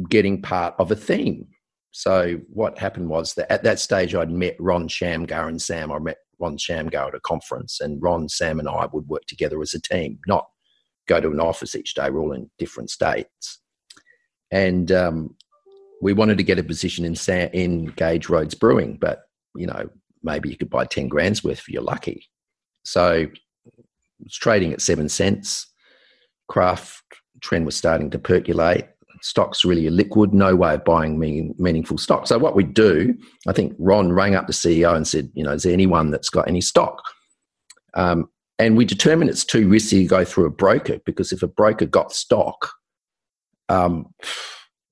getting 0.08 0.42
part 0.42 0.74
of 0.78 0.90
a 0.90 0.96
theme. 0.96 1.46
So 1.92 2.40
what 2.52 2.78
happened 2.78 3.08
was 3.08 3.34
that 3.34 3.50
at 3.50 3.62
that 3.62 3.80
stage, 3.80 4.14
I'd 4.14 4.30
met 4.30 4.56
Ron 4.58 4.88
Shamgar 4.88 5.48
and 5.48 5.62
Sam. 5.62 5.90
I 5.90 5.98
met 5.98 6.18
Ron 6.40 6.56
Shamgar 6.56 7.08
at 7.08 7.14
a 7.14 7.20
conference, 7.20 7.80
and 7.80 8.02
Ron, 8.02 8.28
Sam, 8.28 8.58
and 8.58 8.68
I 8.68 8.86
would 8.92 9.08
work 9.08 9.26
together 9.26 9.60
as 9.60 9.74
a 9.74 9.80
team, 9.80 10.18
not 10.26 10.46
go 11.06 11.20
to 11.20 11.30
an 11.30 11.40
office 11.40 11.74
each 11.74 11.94
day. 11.94 12.10
We're 12.10 12.20
all 12.20 12.32
in 12.32 12.50
different 12.58 12.90
states, 12.90 13.60
and 14.50 14.90
um, 14.90 15.36
we 16.00 16.12
wanted 16.12 16.38
to 16.38 16.44
get 16.44 16.58
a 16.58 16.64
position 16.64 17.04
in 17.04 17.14
Sam, 17.14 17.50
in 17.52 17.86
Gage 17.86 18.28
Roads 18.28 18.54
Brewing, 18.54 18.98
but 19.00 19.22
you 19.56 19.66
know 19.66 19.88
maybe 20.22 20.48
you 20.48 20.56
could 20.56 20.70
buy 20.70 20.84
ten 20.84 21.08
grand's 21.08 21.44
worth 21.44 21.58
if 21.58 21.68
you're 21.68 21.82
lucky. 21.82 22.28
So 22.84 23.26
was 24.22 24.34
trading 24.34 24.72
at 24.72 24.80
seven 24.80 25.08
cents. 25.08 25.66
Craft 26.48 27.02
trend 27.40 27.66
was 27.66 27.76
starting 27.76 28.10
to 28.10 28.18
percolate. 28.18 28.86
Stocks 29.22 29.64
really 29.64 29.86
a 29.86 29.90
liquid, 29.90 30.32
no 30.32 30.56
way 30.56 30.74
of 30.74 30.84
buying 30.84 31.18
meaning, 31.18 31.54
meaningful 31.58 31.98
stock. 31.98 32.26
So 32.26 32.38
what 32.38 32.56
we 32.56 32.64
do, 32.64 33.14
I 33.46 33.52
think 33.52 33.74
Ron 33.78 34.12
rang 34.12 34.34
up 34.34 34.46
the 34.46 34.52
CEO 34.52 34.96
and 34.96 35.06
said, 35.06 35.30
you 35.34 35.44
know, 35.44 35.52
is 35.52 35.62
there 35.62 35.72
anyone 35.72 36.10
that's 36.10 36.30
got 36.30 36.48
any 36.48 36.62
stock? 36.62 37.02
Um, 37.94 38.30
and 38.58 38.76
we 38.76 38.84
determined 38.84 39.30
it's 39.30 39.44
too 39.44 39.68
risky 39.68 40.02
to 40.02 40.08
go 40.08 40.24
through 40.24 40.46
a 40.46 40.50
broker 40.50 40.98
because 41.04 41.32
if 41.32 41.42
a 41.42 41.48
broker 41.48 41.86
got 41.86 42.12
stock, 42.12 42.70
um, 43.68 44.12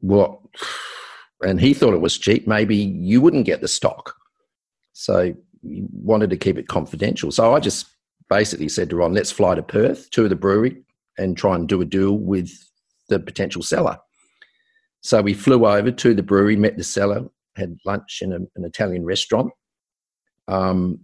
well, 0.01 0.49
and 1.43 1.61
he 1.61 1.75
thought 1.75 1.95
it 1.95 2.01
was 2.01 2.17
cheap, 2.17 2.47
maybe 2.47 2.77
you 2.77 3.21
wouldn't 3.21 3.47
get 3.47 3.61
the 3.61 3.69
stock. 3.69 4.15
So 4.93 5.35
wanted 5.63 6.31
to 6.31 6.37
keep 6.37 6.59
it 6.59 6.69
confidential. 6.69 7.31
So 7.31 7.55
I 7.55 7.61
just 7.61 7.87
basically 8.29 8.69
said 8.69 8.91
to 8.91 8.97
Ron, 8.97 9.15
let's 9.15 9.31
fly 9.31 9.55
to 9.55 9.63
Perth, 9.63 10.11
to 10.11 10.29
the 10.29 10.37
brewery, 10.37 10.83
and 11.17 11.37
try 11.37 11.55
and 11.55 11.69
do 11.69 11.81
a 11.81 11.85
deal 11.85 12.13
with 12.13 12.51
the 13.09 13.19
potential 13.19 13.63
seller. 13.63 13.99
So 15.01 15.23
we 15.23 15.35
flew 15.35 15.67
over 15.67 15.91
to 15.91 16.15
the 16.15 16.23
brewery, 16.23 16.57
met 16.57 16.77
the 16.77 16.85
seller, 16.85 17.27
had 17.57 17.79
lunch 17.85 18.21
in 18.23 18.33
a, 18.33 18.37
an 18.37 18.65
Italian 18.65 19.05
restaurant. 19.05 19.51
Um, 20.47 21.01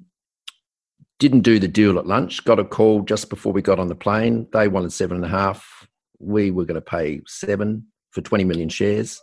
didn't 1.19 1.41
do 1.41 1.59
the 1.59 1.69
deal 1.69 1.99
at 1.99 2.07
lunch. 2.07 2.45
Got 2.45 2.59
a 2.59 2.65
call 2.65 3.03
just 3.03 3.31
before 3.31 3.53
we 3.53 3.63
got 3.63 3.79
on 3.79 3.89
the 3.89 3.95
plane. 3.95 4.47
They 4.53 4.69
wanted 4.69 4.93
seven 4.93 5.17
and 5.17 5.25
a 5.25 5.29
half. 5.29 5.87
We 6.19 6.51
were 6.51 6.65
going 6.65 6.75
to 6.75 6.81
pay 6.81 7.23
seven 7.27 7.87
for 8.11 8.21
20 8.21 8.45
million 8.45 8.69
shares. 8.69 9.23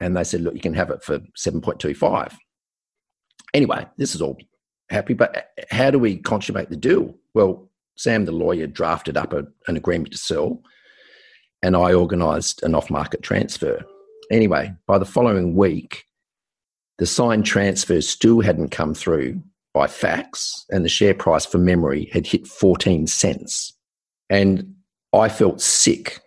And 0.00 0.16
they 0.16 0.24
said, 0.24 0.42
look, 0.42 0.54
you 0.54 0.60
can 0.60 0.74
have 0.74 0.90
it 0.90 1.02
for 1.02 1.18
7.25. 1.18 2.34
Anyway, 3.54 3.86
this 3.96 4.14
is 4.14 4.20
all 4.20 4.36
happy. 4.88 5.14
But 5.14 5.50
how 5.70 5.90
do 5.90 5.98
we 5.98 6.16
consummate 6.16 6.70
the 6.70 6.76
deal? 6.76 7.14
Well, 7.34 7.68
Sam, 7.96 8.24
the 8.24 8.32
lawyer, 8.32 8.66
drafted 8.66 9.16
up 9.16 9.32
a, 9.32 9.46
an 9.68 9.76
agreement 9.76 10.12
to 10.12 10.18
sell, 10.18 10.62
and 11.62 11.76
I 11.76 11.94
organised 11.94 12.62
an 12.62 12.74
off 12.74 12.90
market 12.90 13.22
transfer. 13.22 13.84
Anyway, 14.30 14.74
by 14.86 14.98
the 14.98 15.04
following 15.04 15.54
week, 15.54 16.04
the 16.98 17.06
signed 17.06 17.46
transfer 17.46 18.00
still 18.00 18.40
hadn't 18.40 18.70
come 18.70 18.94
through 18.94 19.42
by 19.74 19.86
fax, 19.86 20.64
and 20.70 20.84
the 20.84 20.88
share 20.88 21.14
price 21.14 21.44
for 21.44 21.58
memory 21.58 22.08
had 22.12 22.26
hit 22.26 22.46
14 22.46 23.06
cents. 23.06 23.74
And 24.30 24.74
I 25.12 25.28
felt 25.28 25.60
sick 25.60 26.20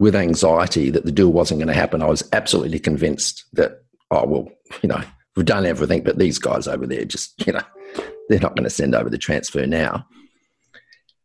with 0.00 0.16
anxiety 0.16 0.90
that 0.90 1.04
the 1.04 1.12
deal 1.12 1.32
wasn't 1.32 1.60
going 1.60 1.68
to 1.68 1.74
happen. 1.74 2.02
I 2.02 2.06
was 2.06 2.28
absolutely 2.32 2.78
convinced 2.78 3.44
that, 3.52 3.82
oh, 4.10 4.26
well, 4.26 4.48
you 4.82 4.88
know, 4.88 5.02
we've 5.36 5.46
done 5.46 5.66
everything, 5.66 6.02
but 6.02 6.18
these 6.18 6.38
guys 6.38 6.66
over 6.66 6.86
there 6.86 7.04
just, 7.04 7.46
you 7.46 7.52
know, 7.52 7.62
they're 8.28 8.40
not 8.40 8.54
going 8.56 8.64
to 8.64 8.70
send 8.70 8.94
over 8.94 9.10
the 9.10 9.18
transfer 9.18 9.66
now. 9.66 10.06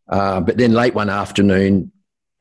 Uh, 0.09 0.39
but 0.41 0.57
then 0.57 0.73
late 0.73 0.93
one 0.93 1.09
afternoon, 1.09 1.91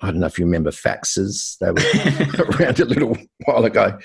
I 0.00 0.10
don't 0.10 0.20
know 0.20 0.26
if 0.26 0.38
you 0.38 0.44
remember 0.44 0.70
faxes. 0.70 1.56
They 1.58 1.70
were 1.70 2.44
around 2.58 2.80
a 2.80 2.84
little 2.84 3.16
while 3.46 3.64
ago, 3.64 3.98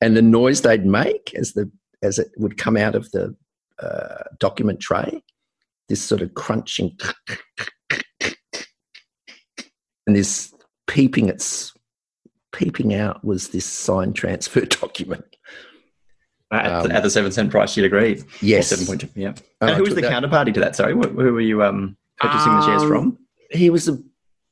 and 0.00 0.16
the 0.16 0.22
noise 0.22 0.62
they'd 0.62 0.86
make 0.86 1.34
as 1.34 1.52
the 1.52 1.70
as 2.02 2.18
it 2.18 2.30
would 2.36 2.58
come 2.58 2.76
out 2.76 2.94
of 2.94 3.10
the 3.12 3.34
uh, 3.78 4.24
document 4.38 4.80
tray, 4.80 5.22
this 5.88 6.02
sort 6.02 6.22
of 6.22 6.34
crunching, 6.34 6.96
and 10.06 10.16
this 10.16 10.52
peeping. 10.86 11.28
It's 11.28 11.72
peeping 12.52 12.94
out 12.94 13.24
was 13.24 13.48
this 13.48 13.66
signed 13.66 14.16
transfer 14.16 14.60
document. 14.64 15.33
At, 16.54 16.84
um, 16.84 16.92
at, 16.92 17.02
the 17.02 17.10
seven 17.10 17.32
cent 17.32 17.50
price, 17.50 17.76
you'd 17.76 17.86
agree. 17.86 18.22
Yes, 18.40 18.68
seven 18.68 18.86
point 18.86 19.00
two. 19.00 19.08
Yeah. 19.14 19.34
And 19.60 19.70
uh, 19.70 19.74
who 19.74 19.82
was 19.82 19.94
the 19.94 20.02
that, 20.02 20.12
counterparty 20.12 20.54
to 20.54 20.60
that? 20.60 20.76
Sorry, 20.76 20.92
who, 20.92 21.02
who 21.02 21.32
were 21.32 21.40
you 21.40 21.62
um, 21.62 21.96
purchasing 22.18 22.52
um, 22.52 22.60
the 22.60 22.66
shares 22.66 22.82
from? 22.82 22.98
Um, 22.98 23.18
he 23.50 23.70
was 23.70 23.88
a 23.88 23.98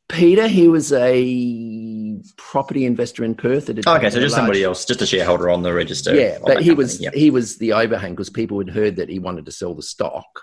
Peter. 0.09 0.49
He 0.49 0.69
was 0.69 0.93
a 0.93 2.21
property 2.37 2.85
investor 2.85 3.25
in 3.25 3.35
Perth. 3.35 3.71
At 3.71 3.87
oh, 3.87 3.97
okay, 3.97 4.11
so 4.11 4.21
just 4.21 4.33
large, 4.33 4.41
somebody 4.43 4.65
else, 4.65 4.85
just 4.85 5.03
a 5.03 5.07
shareholder 5.07 5.51
on 5.51 5.63
the 5.63 5.73
register. 5.73 6.15
Yeah, 6.15 6.39
but 6.45 6.63
he 6.63 6.71
company. 6.71 6.75
was 6.75 7.01
yep. 7.01 7.15
he 7.15 7.31
was 7.31 7.59
the 7.59 7.73
overhang 7.73 8.13
because 8.13 8.31
people 8.31 8.59
had 8.59 8.71
heard 8.71 8.97
that 8.97 9.09
he 9.09 9.19
wanted 9.19 9.47
to 9.47 9.53
sell 9.53 9.75
the 9.75 9.83
stock, 9.83 10.43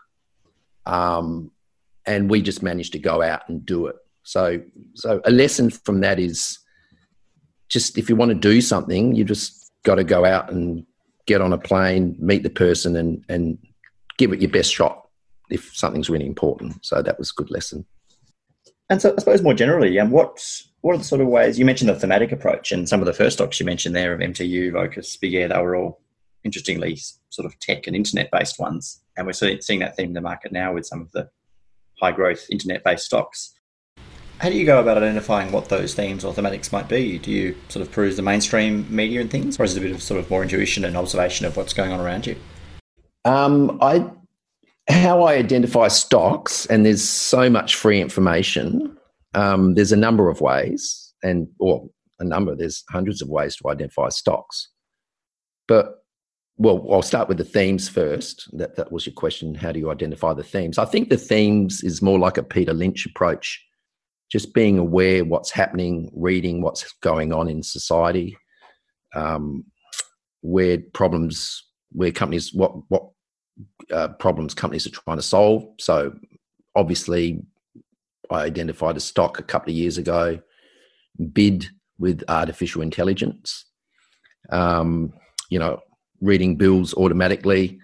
um, 0.85 1.51
and 2.05 2.29
we 2.29 2.41
just 2.41 2.63
managed 2.63 2.93
to 2.93 2.99
go 2.99 3.21
out 3.21 3.47
and 3.47 3.65
do 3.65 3.87
it. 3.87 3.95
So, 4.23 4.61
so 4.95 5.21
a 5.25 5.31
lesson 5.31 5.69
from 5.69 6.01
that 6.01 6.19
is 6.19 6.59
just 7.67 7.97
if 7.97 8.09
you 8.09 8.15
want 8.15 8.29
to 8.29 8.35
do 8.35 8.61
something, 8.61 9.15
you 9.15 9.23
just 9.23 9.71
got 9.83 9.95
to 9.95 10.03
go 10.03 10.25
out 10.25 10.51
and 10.51 10.85
get 11.29 11.41
on 11.41 11.53
a 11.53 11.57
plane, 11.57 12.15
meet 12.19 12.41
the 12.41 12.49
person, 12.49 12.95
and 12.95 13.23
and 13.29 13.57
give 14.17 14.33
it 14.33 14.41
your 14.41 14.51
best 14.51 14.73
shot 14.73 15.07
if 15.49 15.73
something's 15.75 16.09
really 16.09 16.25
important. 16.25 16.83
So 16.83 17.01
that 17.01 17.19
was 17.19 17.29
a 17.29 17.37
good 17.39 17.51
lesson. 17.51 17.85
And 18.89 18.99
so 19.01 19.13
I 19.13 19.19
suppose 19.19 19.43
more 19.43 19.53
generally, 19.53 19.99
um, 19.99 20.09
what 20.09 20.43
what 20.81 20.95
are 20.95 20.97
the 20.97 21.03
sort 21.03 21.21
of 21.21 21.27
ways 21.27 21.59
you 21.59 21.65
mentioned 21.65 21.89
the 21.89 21.95
thematic 21.95 22.31
approach 22.31 22.71
and 22.71 22.89
some 22.89 22.99
of 22.99 23.05
the 23.05 23.13
first 23.13 23.37
stocks 23.37 23.59
you 23.59 23.65
mentioned 23.65 23.95
there 23.95 24.13
of 24.13 24.19
MTU, 24.19 24.71
Vocus, 24.71 25.15
Big 25.17 25.35
Air, 25.35 25.47
they 25.47 25.61
were 25.61 25.75
all 25.75 26.01
interestingly 26.43 26.97
sort 27.29 27.45
of 27.45 27.59
tech 27.59 27.85
and 27.85 27.95
internet 27.95 28.31
based 28.31 28.59
ones. 28.59 29.01
And 29.15 29.27
we're 29.27 29.33
seeing 29.33 29.79
that 29.79 29.95
theme 29.95 30.09
in 30.09 30.13
the 30.13 30.21
market 30.21 30.51
now 30.51 30.73
with 30.73 30.85
some 30.85 31.01
of 31.01 31.11
the 31.11 31.29
high 32.01 32.13
growth 32.13 32.45
internet 32.49 32.83
based 32.83 33.05
stocks. 33.05 33.53
How 34.39 34.47
do 34.47 34.55
you 34.55 34.65
go 34.65 34.79
about 34.79 34.95
identifying 34.97 35.51
what 35.51 35.67
those 35.67 35.93
themes 35.93 36.23
or 36.23 36.33
thematics 36.33 36.71
might 36.71 36.87
be? 36.87 37.17
Do 37.17 37.29
you 37.29 37.57
sort 37.67 37.85
of 37.85 37.91
peruse 37.91 38.15
the 38.15 38.21
mainstream 38.21 38.87
media 38.93 39.19
and 39.19 39.29
things, 39.29 39.59
or 39.59 39.63
is 39.63 39.75
it 39.75 39.79
a 39.79 39.83
bit 39.83 39.91
of 39.91 40.01
sort 40.01 40.17
of 40.17 40.29
more 40.29 40.41
intuition 40.41 40.85
and 40.85 40.95
observation 40.95 41.45
of 41.45 41.57
what's 41.57 41.73
going 41.73 41.91
on 41.91 41.99
around 41.99 42.25
you? 42.25 42.37
Um, 43.25 43.77
I 43.81 44.09
how 44.89 45.23
I 45.23 45.35
identify 45.35 45.89
stocks, 45.89 46.65
and 46.67 46.85
there's 46.85 47.03
so 47.03 47.49
much 47.49 47.75
free 47.75 47.99
information. 47.99 48.97
Um, 49.35 49.75
there's 49.75 49.91
a 49.91 49.97
number 49.97 50.29
of 50.29 50.39
ways, 50.39 51.13
and 51.21 51.49
or 51.59 51.89
a 52.19 52.23
number. 52.23 52.55
There's 52.55 52.85
hundreds 52.89 53.21
of 53.21 53.27
ways 53.27 53.57
to 53.57 53.69
identify 53.69 54.07
stocks, 54.07 54.69
but 55.67 55.95
well, 56.55 56.87
I'll 56.89 57.01
start 57.01 57.27
with 57.27 57.39
the 57.39 57.43
themes 57.43 57.89
first. 57.89 58.47
That 58.57 58.77
that 58.77 58.89
was 58.89 59.05
your 59.05 59.15
question. 59.15 59.53
How 59.53 59.73
do 59.73 59.79
you 59.79 59.91
identify 59.91 60.33
the 60.33 60.43
themes? 60.43 60.77
I 60.77 60.85
think 60.85 61.09
the 61.09 61.17
themes 61.17 61.83
is 61.83 62.01
more 62.01 62.17
like 62.17 62.37
a 62.37 62.43
Peter 62.43 62.73
Lynch 62.73 63.05
approach 63.05 63.65
just 64.31 64.53
being 64.53 64.77
aware 64.77 65.25
what's 65.25 65.51
happening, 65.51 66.11
reading 66.13 66.61
what's 66.61 66.93
going 67.01 67.33
on 67.33 67.49
in 67.49 67.63
society, 67.63 68.37
um, 69.15 69.65
where 70.41 70.79
problems, 70.93 71.63
where 71.91 72.11
companies, 72.11 72.53
what 72.53 72.73
what 72.89 73.09
uh, 73.91 74.09
problems 74.19 74.53
companies 74.53 74.85
are 74.85 74.91
trying 74.91 75.17
to 75.17 75.23
solve. 75.23 75.65
So, 75.79 76.13
obviously, 76.75 77.41
I 78.29 78.43
identified 78.43 78.97
a 78.97 79.01
stock 79.01 79.39
a 79.39 79.43
couple 79.43 79.71
of 79.71 79.77
years 79.77 79.97
ago, 79.97 80.39
bid 81.33 81.67
with 81.97 82.23
artificial 82.27 82.81
intelligence. 82.81 83.65
Um, 84.51 85.13
you 85.49 85.59
know, 85.59 85.81
reading 86.21 86.55
bills 86.55 86.93
automatically. 86.93 87.79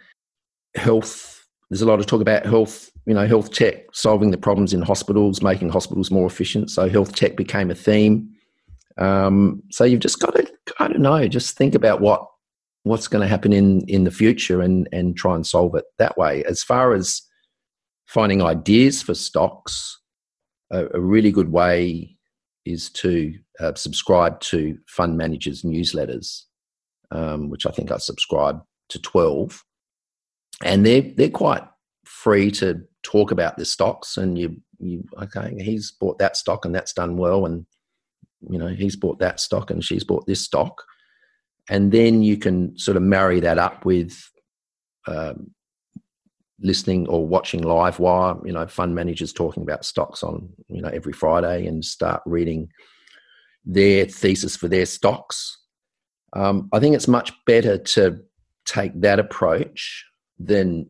Health, 0.76 1.48
there's 1.70 1.82
a 1.82 1.86
lot 1.86 2.00
of 2.00 2.06
talk 2.06 2.22
about 2.22 2.46
health, 2.46 2.92
you 3.06 3.14
know, 3.14 3.28
health 3.28 3.52
tech 3.52 3.86
solving 3.94 4.32
the 4.32 4.38
problems 4.38 4.74
in 4.74 4.82
hospitals, 4.82 5.42
making 5.42 5.70
hospitals 5.70 6.12
more 6.12 6.26
efficient. 6.26 6.72
So 6.72 6.90
health 6.90 7.16
tech 7.16 7.36
became 7.36 7.70
a 7.70 7.76
theme. 7.76 8.30
Um, 8.98 9.62
so 9.72 9.84
you've 9.84 10.00
just 10.00 10.20
got 10.20 10.34
to, 10.36 10.52
I 10.80 10.88
don't 10.88 11.02
know, 11.02 11.28
just 11.28 11.58
think 11.58 11.76
about 11.76 12.02
what 12.02 12.26
what's 12.84 13.08
going 13.08 13.22
to 13.22 13.28
happen 13.28 13.52
in 13.52 13.82
in 13.88 14.04
the 14.04 14.12
future 14.12 14.62
and 14.62 14.88
and 14.92 15.18
try 15.18 15.36
and 15.36 15.46
solve 15.46 15.76
it 15.76 15.86
that 15.98 16.18
way. 16.18 16.44
As 16.46 16.64
far 16.64 16.94
as 16.94 17.22
finding 18.06 18.42
ideas 18.42 19.02
for 19.02 19.14
stocks, 19.14 20.00
a, 20.72 20.86
a 20.94 21.00
really 21.00 21.32
good 21.32 21.52
way 21.52 22.18
is 22.64 22.90
to 22.90 23.34
uh, 23.60 23.74
subscribe 23.76 24.40
to 24.40 24.78
fund 24.88 25.18
managers 25.18 25.62
newsletters, 25.64 26.44
um, 27.12 27.50
which 27.50 27.66
I 27.66 27.72
think 27.72 27.92
I 27.92 27.98
subscribe 27.98 28.62
to 28.90 29.00
twelve, 29.00 29.64
and 30.64 30.86
they're 30.86 31.02
they're 31.02 31.30
quite 31.30 31.64
free 32.06 32.52
to 32.52 32.82
talk 33.04 33.32
about 33.32 33.58
the 33.58 33.66
stocks 33.66 34.18
and 34.18 34.38
you 34.38 34.62
you 34.80 35.04
okay 35.22 35.56
he's 35.60 35.92
bought 35.92 36.18
that 36.20 36.36
stock 36.36 36.66
and 36.66 36.74
that's 36.74 36.94
done 36.94 37.18
well 37.18 37.46
and 37.46 37.66
you 38.50 38.58
know 38.58 38.68
he's 38.68 38.96
bought 38.96 39.20
that 39.20 39.40
stock 39.40 39.72
and 39.72 39.84
she's 39.84 40.04
bought 40.04 40.26
this 40.26 40.42
stock. 40.42 40.84
And 41.70 41.92
then 41.92 42.22
you 42.22 42.38
can 42.38 42.78
sort 42.78 42.98
of 42.98 43.04
marry 43.04 43.40
that 43.40 43.58
up 43.58 43.86
with 43.86 44.30
um, 45.08 45.52
listening 46.60 47.08
or 47.08 47.28
watching 47.28 47.62
live 47.62 48.00
wire 48.00 48.36
you 48.46 48.54
know 48.54 48.66
fund 48.68 48.96
managers 48.96 49.34
talking 49.34 49.64
about 49.64 49.84
stocks 49.86 50.24
on 50.24 50.50
you 50.70 50.82
know 50.82 50.90
every 50.90 51.12
friday 51.12 51.68
and 51.68 51.84
start 51.84 52.22
reading 52.26 52.70
their 53.66 54.06
thesis 54.06 54.56
for 54.56 54.68
their 54.68 54.86
stocks. 54.86 55.58
Um, 56.34 56.70
i 56.74 56.80
think 56.80 56.96
it's 56.96 57.08
much 57.08 57.32
better 57.46 57.78
to 57.78 58.20
take 58.66 59.00
that 59.02 59.20
approach 59.20 60.06
than 60.40 60.88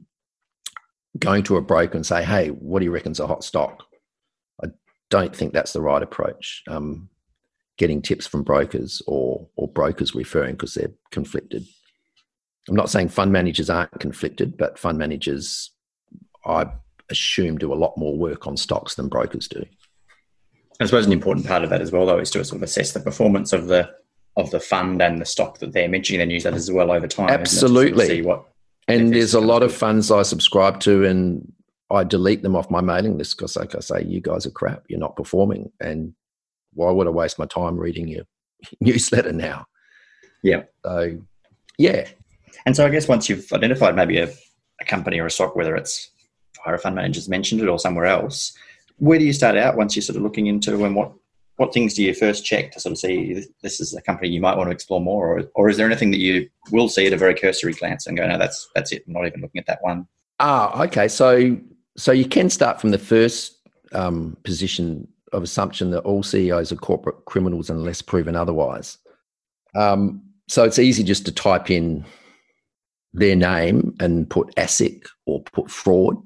going 1.19 1.43
to 1.43 1.58
a 1.58 1.62
broker 1.62 1.95
and 1.95 2.06
say 2.06 2.23
hey 2.23 2.49
what 2.49 2.80
do 2.80 2.86
you 2.86 2.91
reckon's 2.91 3.19
a 3.19 3.28
hot 3.28 3.43
stock 3.43 3.86
i 4.63 4.67
don't 5.10 5.36
think 5.36 5.54
that's 5.54 5.73
the 5.73 5.82
right 5.82 6.04
approach 6.04 6.63
um, 6.67 7.10
getting 7.78 8.01
tips 8.01 8.25
from 8.25 8.43
brokers 8.43 9.01
or 9.08 9.47
or 9.56 9.67
brokers 9.67 10.15
referring 10.15 10.54
because 10.54 10.73
they're 10.73 10.93
conflicted. 11.12 11.65
I'm 12.67 12.75
not 12.75 12.89
saying 12.89 13.10
fund 13.10 13.32
managers 13.32 13.69
aren't 13.69 13.99
conflicted, 13.99 14.58
but 14.58 14.80
fund 14.80 14.97
managers, 14.97 15.71
I 16.45 16.65
assume, 17.10 17.58
do 17.58 17.71
a 17.71 17.75
lot 17.75 17.97
more 17.97 18.17
work 18.17 18.47
on 18.47 18.58
stocks 18.58 18.95
than 18.95 19.08
brokers 19.08 19.47
do. 19.47 19.65
I 20.80 20.86
suppose 20.86 21.06
an 21.06 21.12
important 21.12 21.45
part 21.45 21.63
of 21.63 21.69
that 21.69 21.82
as 21.82 21.91
well, 21.91 22.06
though, 22.06 22.17
is 22.17 22.32
to 22.32 22.43
sort 22.43 22.58
of 22.58 22.63
assess 22.63 22.91
the 22.91 22.99
performance 22.99 23.54
of 23.54 23.67
the 23.67 23.89
of 24.38 24.51
the 24.51 24.60
fund 24.60 25.01
and 25.01 25.21
the 25.21 25.25
stock 25.25 25.60
that 25.60 25.71
they're 25.71 25.88
mentioning 25.88 26.19
in 26.19 26.28
their 26.28 26.38
newsletters 26.38 26.56
as 26.56 26.71
well 26.71 26.91
over 26.91 27.08
time. 27.08 27.30
Absolutely. 27.30 28.08
see 28.08 28.21
what 28.21 28.45
and 28.88 29.13
there's 29.13 29.34
a 29.34 29.39
lot 29.39 29.63
of 29.63 29.74
funds 29.74 30.12
I 30.12 30.24
subscribe 30.24 30.80
to, 30.82 31.06
and 31.06 31.52
I 31.91 32.04
delete 32.04 32.43
them 32.43 32.56
off 32.56 32.69
my 32.69 32.82
mailing 32.82 33.17
list 33.17 33.38
because, 33.38 33.56
like 33.56 33.76
I 33.76 33.80
say, 33.80 34.04
you 34.04 34.21
guys 34.21 34.45
are 34.45 34.52
crap. 34.52 34.84
You're 34.88 35.00
not 35.00 35.15
performing, 35.15 35.71
and 35.80 36.13
why 36.74 36.91
would 36.91 37.08
I 37.08 37.12
waste 37.12 37.39
my 37.39 37.45
time 37.45 37.78
reading 37.78 38.08
your 38.08 38.26
newsletter 38.82 39.32
now? 39.32 39.65
Yeah. 40.43 40.63
So, 40.86 41.17
yeah. 41.78 42.08
And 42.65 42.76
so 42.76 42.86
I 42.86 42.89
guess 42.89 43.08
once 43.08 43.28
you've 43.30 43.52
identified 43.52 43.95
maybe 43.95 44.17
a, 44.19 44.32
a 44.80 44.86
company 44.86 45.19
or 45.19 45.26
a 45.26 45.32
stock, 45.32 45.56
whether 45.56 45.76
it's 45.76 46.12
fire 46.63 46.78
fund 46.78 46.95
managers 46.95 47.28
mentioned 47.28 47.62
it 47.62 47.67
or 47.67 47.80
somewhere 47.80 48.06
else, 48.06 48.56
where 48.98 49.19
do 49.19 49.26
you 49.26 49.34
start 49.34 49.58
out 49.58 49.76
once 49.76 49.95
you're 49.95 50.04
sort 50.04 50.17
of 50.17 50.24
looking 50.24 50.48
into 50.48 50.86
and 50.86 50.95
what 50.95 51.12
what 51.58 51.74
things 51.74 51.94
do 51.94 52.04
you 52.04 52.13
first 52.13 52.46
check 52.46 52.72
to 52.72 52.80
sort 52.80 52.91
of 52.91 52.98
see 52.98 53.46
this 53.63 53.80
is 53.80 53.94
a 53.94 54.02
company 54.02 54.30
you 54.30 54.41
might 54.41 54.58
want 54.58 54.68
to 54.68 54.74
explore 54.74 55.00
more, 55.00 55.38
or, 55.38 55.44
or 55.56 55.70
is 55.70 55.78
there 55.78 55.86
anything 55.86 56.12
that 56.12 56.20
you 56.20 56.50
will 56.72 56.89
see 56.89 57.08
at 57.08 57.13
a 57.13 57.18
very 57.18 57.36
cursory 57.36 57.74
glance 57.74 58.08
and 58.08 58.18
go, 58.18 58.28
no, 58.28 58.38
that's 58.38 58.70
that's 58.76 58.91
it, 58.91 59.04
I'm 59.08 59.13
not 59.13 59.26
even 59.26 59.41
looking 59.41 59.60
at 59.60 59.68
that 59.68 59.82
one. 59.82 60.08
Ah, 60.39 60.84
okay. 60.84 61.08
So 61.08 61.58
so 61.98 62.12
you 62.12 62.28
can 62.28 62.50
start 62.50 62.82
from 62.82 62.91
the 62.91 62.98
first 62.98 63.58
um, 63.94 64.38
position 64.44 65.08
of 65.32 65.44
assumption 65.44 65.91
that 65.91 66.02
all 66.02 66.24
CEOs 66.24 66.72
are 66.72 66.78
corporate 66.78 67.26
criminals 67.26 67.70
unless 67.70 68.02
proven 68.02 68.36
otherwise. 68.36 68.98
Um, 69.76 70.22
so 70.48 70.63
it's 70.63 70.80
easy 70.80 71.04
just 71.04 71.26
to 71.26 71.32
type 71.32 71.70
in 71.70 72.06
their 73.13 73.36
name 73.36 73.96
and 74.00 74.30
put 74.30 74.54
ASIC 74.56 75.08
or 75.26 75.41
put 75.44 75.70
fraud. 75.70 76.18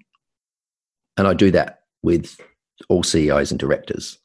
And 1.17 1.27
I 1.27 1.33
do 1.33 1.51
that 1.51 1.83
with 2.03 2.39
all 2.87 3.03
CEOs 3.03 3.51
and 3.51 3.59
directors. 3.59 4.18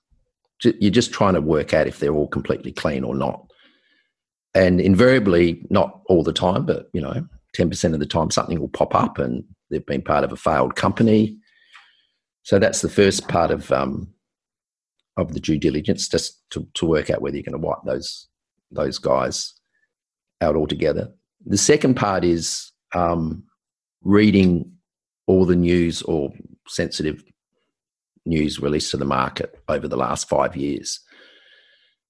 You're 0.62 0.90
just 0.90 1.12
trying 1.12 1.34
to 1.34 1.40
work 1.40 1.74
out 1.74 1.86
if 1.86 1.98
they're 1.98 2.14
all 2.14 2.28
completely 2.28 2.72
clean 2.72 3.04
or 3.04 3.14
not. 3.14 3.46
And 4.54 4.80
invariably, 4.80 5.66
not 5.68 6.00
all 6.06 6.22
the 6.22 6.32
time, 6.32 6.64
but 6.64 6.88
you 6.92 7.00
know, 7.00 7.26
10% 7.56 7.92
of 7.92 8.00
the 8.00 8.06
time, 8.06 8.30
something 8.30 8.60
will 8.60 8.68
pop 8.68 8.94
up 8.94 9.18
and 9.18 9.44
they've 9.70 9.84
been 9.84 10.02
part 10.02 10.24
of 10.24 10.32
a 10.32 10.36
failed 10.36 10.76
company. 10.76 11.36
So 12.42 12.58
that's 12.58 12.82
the 12.82 12.88
first 12.88 13.28
part 13.28 13.50
of 13.50 13.72
um, 13.72 14.08
of 15.16 15.32
the 15.32 15.40
due 15.40 15.58
diligence 15.58 16.08
just 16.08 16.42
to, 16.50 16.66
to 16.74 16.86
work 16.86 17.10
out 17.10 17.22
whether 17.22 17.36
you're 17.36 17.44
going 17.44 17.60
to 17.60 17.66
wipe 17.66 17.78
those 17.84 18.28
those 18.70 18.98
guys 18.98 19.54
out 20.40 20.56
altogether. 20.56 21.12
The 21.46 21.58
second 21.58 21.94
part 21.94 22.24
is 22.24 22.72
um, 22.94 23.44
reading 24.02 24.70
all 25.26 25.44
the 25.44 25.56
news 25.56 26.02
or 26.02 26.32
sensitive 26.68 27.22
news 28.26 28.60
released 28.60 28.90
to 28.92 28.96
the 28.96 29.04
market 29.04 29.58
over 29.68 29.88
the 29.88 29.96
last 29.96 30.28
five 30.28 30.56
years. 30.56 31.00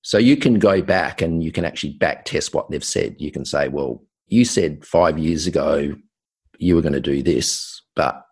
So 0.03 0.18
you 0.18 0.37
can 0.37 0.59
go 0.59 0.83
back 0.83 1.22
and 1.22 1.42
you 1.42 1.50
can 1.50 1.64
actually 1.64 1.94
back 1.94 2.24
test 2.24 2.55
what 2.55 2.70
they've 2.70 2.85
said. 2.85 3.16
You 3.18 3.31
can 3.31 3.44
say, 3.44 3.68
well, 3.68 4.03
you 4.27 4.44
said 4.44 4.85
five 4.85 5.18
years 5.18 5.46
ago 5.46 5.96
you 6.59 6.77
were 6.77 6.83
going 6.83 6.92
to 6.92 7.00
do 7.00 7.22
this, 7.22 7.83
but 7.96 8.22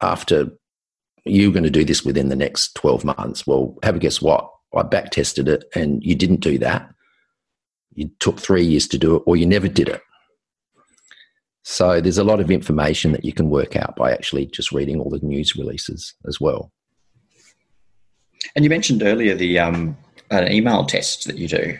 after 0.00 0.50
you're 1.24 1.52
going 1.52 1.64
to 1.64 1.70
do 1.70 1.84
this 1.84 2.04
within 2.04 2.28
the 2.28 2.36
next 2.36 2.74
12 2.74 3.04
months. 3.04 3.46
Well, 3.46 3.76
have 3.82 3.96
a 3.96 3.98
guess 3.98 4.22
what? 4.22 4.50
I 4.74 4.82
back 4.82 5.10
tested 5.10 5.48
it 5.48 5.64
and 5.74 6.02
you 6.02 6.14
didn't 6.14 6.40
do 6.40 6.58
that. 6.58 6.90
You 7.94 8.10
took 8.20 8.38
three 8.38 8.64
years 8.64 8.86
to 8.88 8.98
do 8.98 9.16
it 9.16 9.22
or 9.26 9.36
you 9.36 9.46
never 9.46 9.68
did 9.68 9.88
it. 9.88 10.00
So 11.62 12.00
there's 12.00 12.18
a 12.18 12.24
lot 12.24 12.40
of 12.40 12.50
information 12.50 13.12
that 13.12 13.24
you 13.24 13.32
can 13.32 13.50
work 13.50 13.76
out 13.76 13.96
by 13.96 14.12
actually 14.12 14.46
just 14.46 14.72
reading 14.72 15.00
all 15.00 15.10
the 15.10 15.18
news 15.20 15.56
releases 15.56 16.14
as 16.26 16.40
well. 16.40 16.72
And 18.54 18.64
you 18.64 18.70
mentioned 18.70 19.02
earlier 19.02 19.34
the 19.34 19.58
um, 19.58 19.96
an 20.30 20.50
email 20.50 20.84
test 20.86 21.26
that 21.26 21.38
you 21.38 21.48
do. 21.48 21.78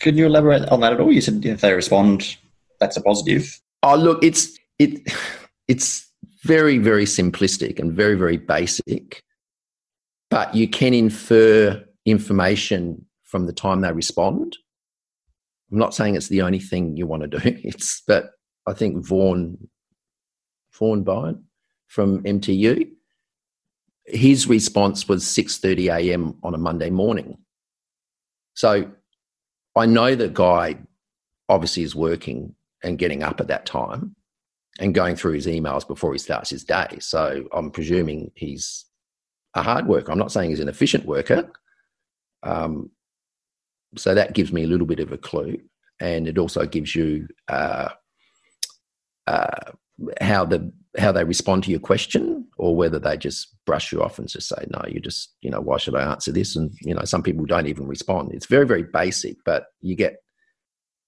Could 0.00 0.16
you 0.16 0.26
elaborate 0.26 0.68
on 0.68 0.80
that 0.80 0.92
at 0.92 1.00
all? 1.00 1.12
You 1.12 1.20
said 1.20 1.44
if 1.44 1.60
they 1.60 1.72
respond, 1.72 2.36
that's 2.80 2.96
a 2.96 3.02
positive. 3.02 3.60
Oh, 3.82 3.96
look, 3.96 4.22
it's 4.22 4.58
it 4.78 5.00
it's 5.68 6.12
very, 6.42 6.78
very 6.78 7.04
simplistic 7.04 7.78
and 7.78 7.92
very, 7.92 8.14
very 8.14 8.36
basic. 8.36 9.22
But 10.30 10.54
you 10.54 10.68
can 10.68 10.94
infer 10.94 11.84
information 12.04 13.06
from 13.22 13.46
the 13.46 13.52
time 13.52 13.80
they 13.80 13.92
respond. 13.92 14.56
I'm 15.70 15.78
not 15.78 15.94
saying 15.94 16.16
it's 16.16 16.28
the 16.28 16.42
only 16.42 16.58
thing 16.58 16.96
you 16.96 17.06
want 17.06 17.22
to 17.22 17.38
do. 17.38 17.60
It's, 17.64 18.02
but 18.06 18.32
I 18.66 18.72
think 18.72 19.04
Vaughan, 19.06 19.68
Vaughan 20.72 21.02
Bowen 21.02 21.44
from 21.86 22.22
MTU, 22.24 22.90
his 24.06 24.48
response 24.48 25.08
was 25.08 25.24
6:30 25.24 25.94
a.m. 25.94 26.38
on 26.42 26.54
a 26.54 26.58
Monday 26.58 26.90
morning. 26.90 27.38
So 28.54 28.90
I 29.76 29.86
know 29.86 30.14
the 30.14 30.28
guy 30.28 30.78
obviously 31.48 31.82
is 31.82 31.94
working 31.94 32.54
and 32.82 32.98
getting 32.98 33.22
up 33.22 33.40
at 33.40 33.48
that 33.48 33.66
time 33.66 34.14
and 34.78 34.94
going 34.94 35.16
through 35.16 35.32
his 35.32 35.46
emails 35.46 35.86
before 35.86 36.12
he 36.12 36.18
starts 36.18 36.50
his 36.50 36.64
day. 36.64 36.98
So 37.00 37.44
I'm 37.52 37.70
presuming 37.70 38.30
he's 38.34 38.86
a 39.54 39.62
hard 39.62 39.86
worker. 39.86 40.10
I'm 40.10 40.18
not 40.18 40.32
saying 40.32 40.50
he's 40.50 40.60
an 40.60 40.68
efficient 40.68 41.04
worker. 41.04 41.50
Um, 42.42 42.90
so 43.96 44.14
that 44.14 44.32
gives 44.32 44.52
me 44.52 44.64
a 44.64 44.66
little 44.66 44.86
bit 44.86 45.00
of 45.00 45.12
a 45.12 45.18
clue, 45.18 45.60
and 46.00 46.26
it 46.26 46.38
also 46.38 46.66
gives 46.66 46.94
you 46.94 47.28
uh, 47.48 47.90
uh, 49.26 49.72
how 50.20 50.44
the 50.44 50.72
how 50.98 51.10
they 51.10 51.24
respond 51.24 51.64
to 51.64 51.70
your 51.70 51.80
question, 51.80 52.46
or 52.58 52.76
whether 52.76 52.98
they 52.98 53.16
just 53.16 53.56
brush 53.64 53.92
you 53.92 54.02
off 54.02 54.18
and 54.18 54.28
just 54.28 54.48
say, 54.48 54.66
"No, 54.68 54.82
you 54.88 55.00
just 55.00 55.34
you 55.40 55.50
know 55.50 55.60
why 55.60 55.78
should 55.78 55.94
I 55.94 56.10
answer 56.10 56.32
this?" 56.32 56.56
And 56.56 56.70
you 56.80 56.94
know 56.94 57.04
some 57.04 57.22
people 57.22 57.44
don't 57.46 57.66
even 57.66 57.86
respond. 57.86 58.32
It's 58.32 58.46
very 58.46 58.66
very 58.66 58.82
basic, 58.82 59.36
but 59.44 59.66
you 59.80 59.96
get 59.96 60.16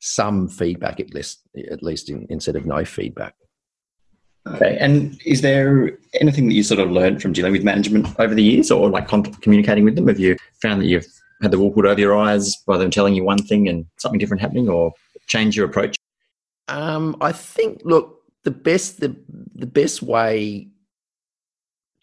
some 0.00 0.48
feedback 0.48 1.00
at 1.00 1.14
least 1.14 1.40
at 1.70 1.82
least 1.82 2.10
in, 2.10 2.26
instead 2.30 2.56
of 2.56 2.66
no 2.66 2.84
feedback. 2.84 3.34
Okay. 4.46 4.76
And 4.78 5.18
is 5.24 5.40
there 5.40 5.98
anything 6.20 6.48
that 6.48 6.54
you 6.54 6.62
sort 6.62 6.80
of 6.80 6.90
learned 6.90 7.22
from 7.22 7.32
dealing 7.32 7.52
with 7.52 7.64
management 7.64 8.08
over 8.18 8.34
the 8.34 8.42
years 8.42 8.70
or 8.70 8.90
like 8.90 9.08
communicating 9.40 9.84
with 9.84 9.96
them? 9.96 10.06
Have 10.08 10.20
you 10.20 10.36
found 10.60 10.82
that 10.82 10.86
you've 10.86 11.06
had 11.40 11.50
the 11.50 11.58
wool 11.58 11.70
pulled 11.70 11.86
over 11.86 12.00
your 12.00 12.14
eyes 12.14 12.56
by 12.66 12.76
them 12.76 12.90
telling 12.90 13.14
you 13.14 13.24
one 13.24 13.38
thing 13.38 13.68
and 13.68 13.86
something 13.96 14.18
different 14.18 14.42
happening 14.42 14.68
or 14.68 14.92
change 15.26 15.56
your 15.56 15.66
approach? 15.66 15.96
Um, 16.68 17.16
I 17.20 17.32
think, 17.32 17.80
look, 17.84 18.20
the 18.44 18.50
best, 18.50 19.00
the, 19.00 19.16
the 19.54 19.66
best 19.66 20.02
way 20.02 20.68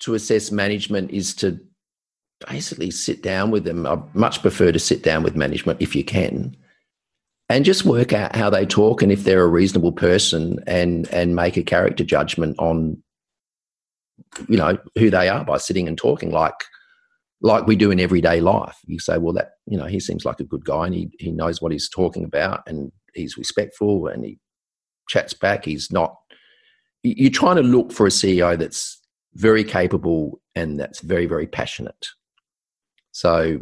to 0.01 0.15
assess 0.15 0.51
management 0.51 1.11
is 1.11 1.33
to 1.35 1.59
basically 2.49 2.91
sit 2.91 3.21
down 3.21 3.51
with 3.51 3.63
them. 3.63 3.85
I 3.85 4.01
much 4.13 4.41
prefer 4.41 4.71
to 4.71 4.79
sit 4.79 5.03
down 5.03 5.23
with 5.23 5.35
management 5.35 5.81
if 5.81 5.95
you 5.95 6.03
can 6.03 6.55
and 7.51 7.65
just 7.65 7.83
work 7.83 8.13
out 8.13 8.33
how 8.33 8.49
they 8.49 8.65
talk 8.65 9.01
and 9.01 9.11
if 9.11 9.25
they're 9.25 9.43
a 9.43 9.47
reasonable 9.47 9.91
person 9.91 10.59
and 10.67 11.07
and 11.09 11.35
make 11.35 11.57
a 11.57 11.63
character 11.63 12.03
judgment 12.03 12.55
on 12.59 13.01
you 14.47 14.57
know 14.57 14.77
who 14.97 15.09
they 15.09 15.27
are 15.27 15.43
by 15.43 15.57
sitting 15.57 15.87
and 15.87 15.97
talking 15.97 16.31
like 16.31 16.55
like 17.41 17.67
we 17.67 17.75
do 17.75 17.91
in 17.91 17.99
everyday 17.99 18.39
life 18.39 18.77
you 18.85 18.99
say 18.99 19.17
well 19.17 19.33
that 19.33 19.51
you 19.65 19.77
know 19.77 19.85
he 19.85 19.99
seems 19.99 20.23
like 20.23 20.39
a 20.39 20.45
good 20.45 20.63
guy 20.63 20.85
and 20.85 20.95
he, 20.95 21.09
he 21.19 21.31
knows 21.31 21.61
what 21.61 21.73
he's 21.73 21.89
talking 21.89 22.23
about 22.23 22.61
and 22.67 22.91
he's 23.13 23.37
respectful 23.37 24.07
and 24.07 24.23
he 24.23 24.39
chats 25.09 25.33
back 25.33 25.65
he's 25.65 25.91
not 25.91 26.15
you're 27.03 27.31
trying 27.31 27.55
to 27.55 27.63
look 27.63 27.91
for 27.91 28.05
a 28.05 28.09
ceo 28.09 28.57
that's 28.57 29.01
very 29.35 29.63
capable 29.63 30.41
and 30.55 30.79
that's 30.79 30.99
very 31.01 31.25
very 31.25 31.47
passionate. 31.47 32.07
So 33.11 33.59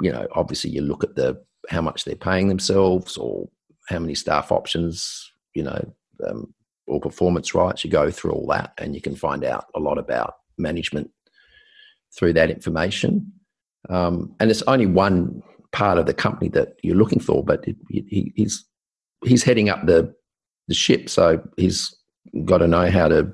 you 0.00 0.12
know 0.12 0.26
obviously 0.32 0.70
you 0.70 0.82
look 0.82 1.04
at 1.04 1.16
the 1.16 1.42
how 1.68 1.80
much 1.80 2.04
they're 2.04 2.16
paying 2.16 2.48
themselves 2.48 3.16
or 3.16 3.48
how 3.88 3.98
many 3.98 4.14
staff 4.14 4.52
options 4.52 5.30
you 5.54 5.62
know 5.62 5.94
um, 6.26 6.52
or 6.86 7.00
performance 7.00 7.54
rights 7.54 7.84
you 7.84 7.90
go 7.90 8.10
through 8.10 8.32
all 8.32 8.46
that 8.46 8.72
and 8.78 8.94
you 8.94 9.00
can 9.00 9.14
find 9.14 9.44
out 9.44 9.66
a 9.74 9.80
lot 9.80 9.98
about 9.98 10.34
management 10.56 11.10
through 12.16 12.32
that 12.32 12.50
information. 12.50 13.32
Um, 13.90 14.34
and 14.40 14.50
it's 14.50 14.62
only 14.62 14.86
one 14.86 15.42
part 15.72 15.98
of 15.98 16.06
the 16.06 16.14
company 16.14 16.48
that 16.48 16.74
you're 16.82 16.96
looking 16.96 17.20
for 17.20 17.44
but 17.44 17.66
it, 17.68 17.76
he, 17.90 18.32
he's 18.34 18.64
he's 19.24 19.42
heading 19.42 19.68
up 19.68 19.86
the 19.86 20.14
the 20.68 20.74
ship. 20.74 21.08
So 21.08 21.42
he's 21.56 21.94
got 22.44 22.58
to 22.58 22.68
know 22.68 22.90
how 22.90 23.08
to 23.08 23.32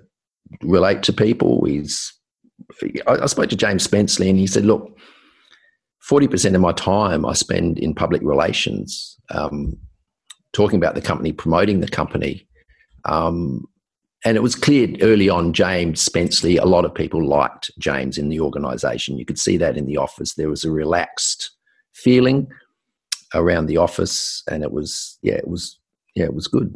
relate 0.63 1.03
to 1.03 1.13
people 1.13 1.65
he's 1.65 2.13
I, 3.07 3.19
I 3.23 3.27
spoke 3.27 3.51
to 3.51 3.57
james 3.57 3.87
spenceley 3.87 4.29
and 4.29 4.39
he 4.39 4.47
said 4.47 4.65
look 4.65 4.97
40% 6.09 6.55
of 6.55 6.61
my 6.61 6.73
time 6.73 7.25
I 7.25 7.33
spend 7.33 7.79
in 7.79 7.95
public 7.95 8.21
relations, 8.23 9.19
um, 9.31 9.79
talking 10.53 10.77
about 10.77 10.95
the 10.95 11.01
company, 11.01 11.33
promoting 11.33 11.81
the 11.81 11.89
company. 11.89 12.47
Um, 13.07 13.65
and 14.25 14.37
it 14.37 14.43
was 14.43 14.55
clear 14.55 14.89
early 15.01 15.29
on, 15.29 15.53
James 15.53 16.07
Spenceley, 16.07 16.61
a 16.61 16.67
lot 16.67 16.85
of 16.85 16.95
people 16.95 17.27
liked 17.27 17.71
James 17.79 18.17
in 18.19 18.29
the 18.29 18.41
organization. 18.41 19.19
You 19.19 19.25
could 19.25 19.39
see 19.39 19.57
that 19.59 19.77
in 19.77 19.87
the 19.87 19.97
office. 19.97 20.35
There 20.35 20.49
was 20.49 20.65
a 20.65 20.71
relaxed 20.71 21.51
feeling 21.95 22.49
around 23.35 23.67
the 23.67 23.77
office, 23.77 24.43
and 24.51 24.63
it 24.63 24.73
was, 24.73 25.19
yeah, 25.23 25.35
it 25.35 25.49
was, 25.49 25.79
yeah, 26.15 26.25
it 26.25 26.35
was 26.35 26.49
good. 26.49 26.75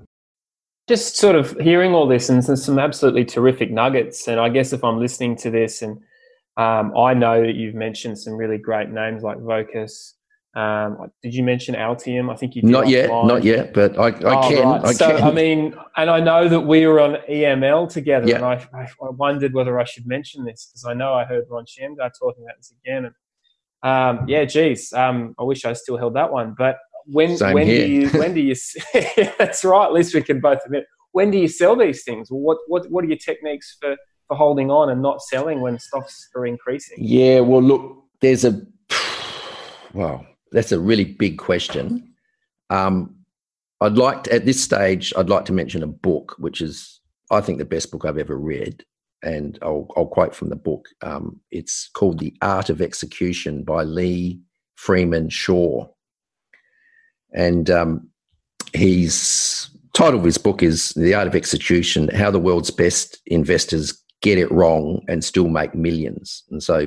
Just 0.89 1.17
sort 1.17 1.37
of 1.37 1.57
hearing 1.61 1.95
all 1.95 2.09
this 2.09 2.29
and 2.29 2.43
some 2.43 2.79
absolutely 2.79 3.25
terrific 3.25 3.71
nuggets. 3.71 4.27
And 4.27 4.41
I 4.41 4.49
guess 4.49 4.73
if 4.73 4.83
I'm 4.83 4.99
listening 4.99 5.37
to 5.37 5.51
this 5.51 5.83
and 5.83 6.01
um, 6.59 6.97
I 6.97 7.15
know 7.15 7.41
that 7.41 7.55
you've 7.55 7.77
mentioned 7.77 8.19
some 8.19 8.35
really 8.35 8.59
great 8.59 8.91
names 8.91 9.23
like 9.23 9.39
Vocus. 9.39 10.15
Um, 10.57 11.13
did 11.23 11.33
you 11.33 11.45
mention 11.45 11.77
Altium? 11.77 12.33
I 12.33 12.37
think 12.37 12.57
you 12.57 12.63
did. 12.63 12.71
Not 12.71 12.89
yet, 12.89 13.09
not 13.09 13.45
yet, 13.45 13.73
but 13.73 13.97
I, 13.97 14.09
I 14.09 14.11
oh, 14.11 14.49
can. 14.49 14.69
Right. 14.69 14.85
I 14.87 14.93
so, 14.93 15.17
can. 15.17 15.29
I 15.29 15.31
mean, 15.31 15.75
and 15.97 16.11
I 16.11 16.19
know 16.19 16.49
that 16.49 16.63
we 16.63 16.85
were 16.85 16.99
on 16.99 17.19
EML 17.31 17.89
together, 17.93 18.27
yeah. 18.27 18.37
and 18.37 18.45
I, 18.45 18.69
I, 18.75 18.89
wondered 19.11 19.55
whether 19.55 19.79
I 19.79 19.85
should 19.85 20.05
mention 20.05 20.45
this 20.45 20.69
because 20.69 20.85
I 20.85 20.95
know 20.95 21.15
I 21.15 21.25
heard 21.25 21.45
Ron 21.49 21.65
Shamgar 21.65 22.11
talking 22.19 22.43
about 22.43 22.57
this 22.57 22.73
again. 22.83 23.05
And 23.05 23.15
um, 24.21 24.29
yeah, 24.29 24.45
geez, 24.47 24.93
um, 24.93 25.37
I 25.39 25.45
wish 25.45 25.65
I 25.65 25.75
still 25.75 25.97
held 25.97 26.17
that 26.17 26.33
one. 26.33 26.57
But 26.59 26.79
when 27.11 27.37
Same 27.37 27.55
when 27.55 27.67
here. 27.67 27.87
do 27.87 27.93
you 27.93 28.09
when 28.11 28.35
do 28.35 28.41
you? 28.41 28.55
that's 29.39 29.65
right. 29.65 29.87
At 29.87 29.93
least 29.93 30.15
we 30.15 30.23
can 30.23 30.41
both 30.41 30.59
admit. 30.65 30.85
When 31.13 31.31
do 31.31 31.39
you 31.39 31.49
sell 31.49 31.77
these 31.77 32.05
things? 32.05 32.29
What 32.31 32.59
what 32.69 32.91
what 32.91 33.05
are 33.05 33.09
your 33.09 33.19
techniques 33.19 33.77
for 33.81 33.97
for 34.27 34.37
holding 34.37 34.71
on 34.71 34.91
and 34.91 35.01
not 35.01 35.23
selling 35.23 35.61
when 35.61 35.79
stocks 35.79 36.29
are 36.37 36.47
increasing? 36.47 36.99
Yeah, 37.01 37.41
well, 37.41 37.63
look, 37.63 38.05
there's 38.21 38.45
a 38.45 38.61
well, 39.95 40.27
that's 40.53 40.73
a 40.73 40.79
really 40.79 41.05
big 41.05 41.39
question. 41.39 42.15
Um, 42.71 43.15
I'd 43.81 43.97
like 43.97 44.25
to, 44.25 44.35
at 44.35 44.45
this 44.45 44.63
stage, 44.63 45.13
I'd 45.17 45.31
like 45.31 45.45
to 45.47 45.53
mention 45.53 45.83
a 45.83 45.87
book, 45.87 46.35
which 46.39 46.61
is 46.61 47.01
I 47.31 47.41
think 47.41 47.59
the 47.59 47.65
best 47.65 47.91
book 47.91 48.05
I've 48.05 48.19
ever 48.19 48.37
read, 48.37 48.85
and 49.23 49.59
I'll, 49.63 49.89
I'll 49.97 50.07
quote 50.07 50.35
from 50.35 50.49
the 50.49 50.57
book. 50.57 50.89
Um, 51.03 51.41
it's 51.51 51.89
called 51.95 52.19
The 52.19 52.35
Art 52.43 52.71
of 52.71 52.81
Execution 52.81 53.65
by 53.65 53.85
Lee 53.85 54.41
Freeman 54.75 55.29
Shor, 55.29 55.91
and 57.33 57.71
um, 57.71 58.09
he's 58.75 59.71
title 59.95 60.19
of 60.19 60.25
his 60.25 60.39
book 60.39 60.63
is 60.63 60.91
The 60.91 61.15
Art 61.15 61.27
of 61.27 61.35
Execution: 61.35 62.09
How 62.09 62.31
the 62.31 62.39
World's 62.39 62.71
Best 62.71 63.21
Investors 63.27 64.03
get 64.21 64.39
it 64.39 64.51
wrong 64.51 65.05
and 65.09 65.25
still 65.25 65.49
make 65.49 65.75
millions. 65.75 66.45
And 66.51 66.63
so, 66.63 66.87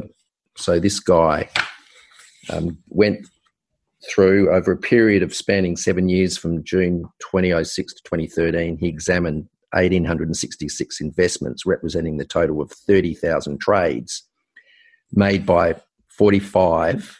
so 0.57 0.79
this 0.79 0.99
guy 0.99 1.49
um, 2.49 2.77
went 2.89 3.27
through 4.09 4.51
over 4.51 4.71
a 4.71 4.77
period 4.77 5.23
of 5.23 5.33
spanning 5.33 5.77
seven 5.77 6.09
years 6.09 6.37
from 6.37 6.63
June 6.63 7.03
2006 7.19 7.93
to 7.93 8.03
2013. 8.03 8.77
He 8.77 8.87
examined 8.87 9.47
1,866 9.73 10.99
investments, 10.99 11.65
representing 11.65 12.17
the 12.17 12.25
total 12.25 12.61
of 12.61 12.71
30,000 12.71 13.59
trades 13.59 14.23
made 15.13 15.45
by 15.45 15.75
45 16.07 17.19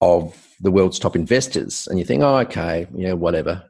of 0.00 0.51
the 0.62 0.70
world's 0.70 0.98
top 0.98 1.16
investors. 1.16 1.86
And 1.88 1.98
you 1.98 2.04
think, 2.04 2.22
oh, 2.22 2.38
okay, 2.38 2.86
yeah, 2.94 3.12
whatever. 3.12 3.62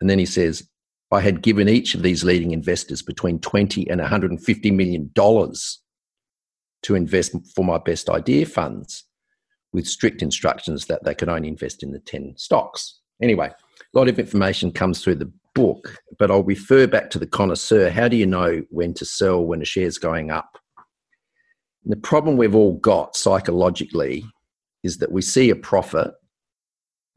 And 0.00 0.08
then 0.08 0.18
he 0.18 0.26
says, 0.26 0.66
I 1.12 1.20
had 1.20 1.42
given 1.42 1.68
each 1.68 1.94
of 1.94 2.02
these 2.02 2.24
leading 2.24 2.52
investors 2.52 3.02
between 3.02 3.40
20 3.40 3.88
and 3.88 4.00
150 4.00 4.70
million 4.70 5.10
dollars 5.14 5.80
to 6.82 6.94
invest 6.94 7.34
for 7.54 7.64
my 7.64 7.78
best 7.78 8.08
idea 8.08 8.46
funds 8.46 9.04
with 9.72 9.86
strict 9.86 10.22
instructions 10.22 10.86
that 10.86 11.04
they 11.04 11.14
could 11.14 11.28
only 11.28 11.48
invest 11.48 11.82
in 11.82 11.92
the 11.92 11.98
10 12.00 12.34
stocks. 12.36 13.00
Anyway, 13.20 13.48
a 13.48 13.98
lot 13.98 14.08
of 14.08 14.18
information 14.18 14.72
comes 14.72 15.02
through 15.02 15.16
the 15.16 15.32
book, 15.54 15.98
but 16.18 16.30
I'll 16.30 16.42
refer 16.42 16.86
back 16.86 17.10
to 17.10 17.18
the 17.18 17.26
connoisseur. 17.26 17.90
How 17.90 18.08
do 18.08 18.16
you 18.16 18.26
know 18.26 18.62
when 18.70 18.94
to 18.94 19.04
sell 19.04 19.44
when 19.44 19.62
a 19.62 19.64
share's 19.64 19.98
going 19.98 20.30
up? 20.30 20.58
And 21.84 21.92
the 21.92 22.00
problem 22.00 22.36
we've 22.36 22.54
all 22.54 22.74
got 22.78 23.16
psychologically 23.16 24.24
is 24.82 24.98
that 24.98 25.12
we 25.12 25.22
see 25.22 25.50
a 25.50 25.56
profit 25.56 26.12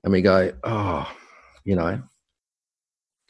and 0.03 0.13
we 0.13 0.21
go, 0.21 0.51
oh, 0.63 1.12
you 1.63 1.75
know, 1.75 2.01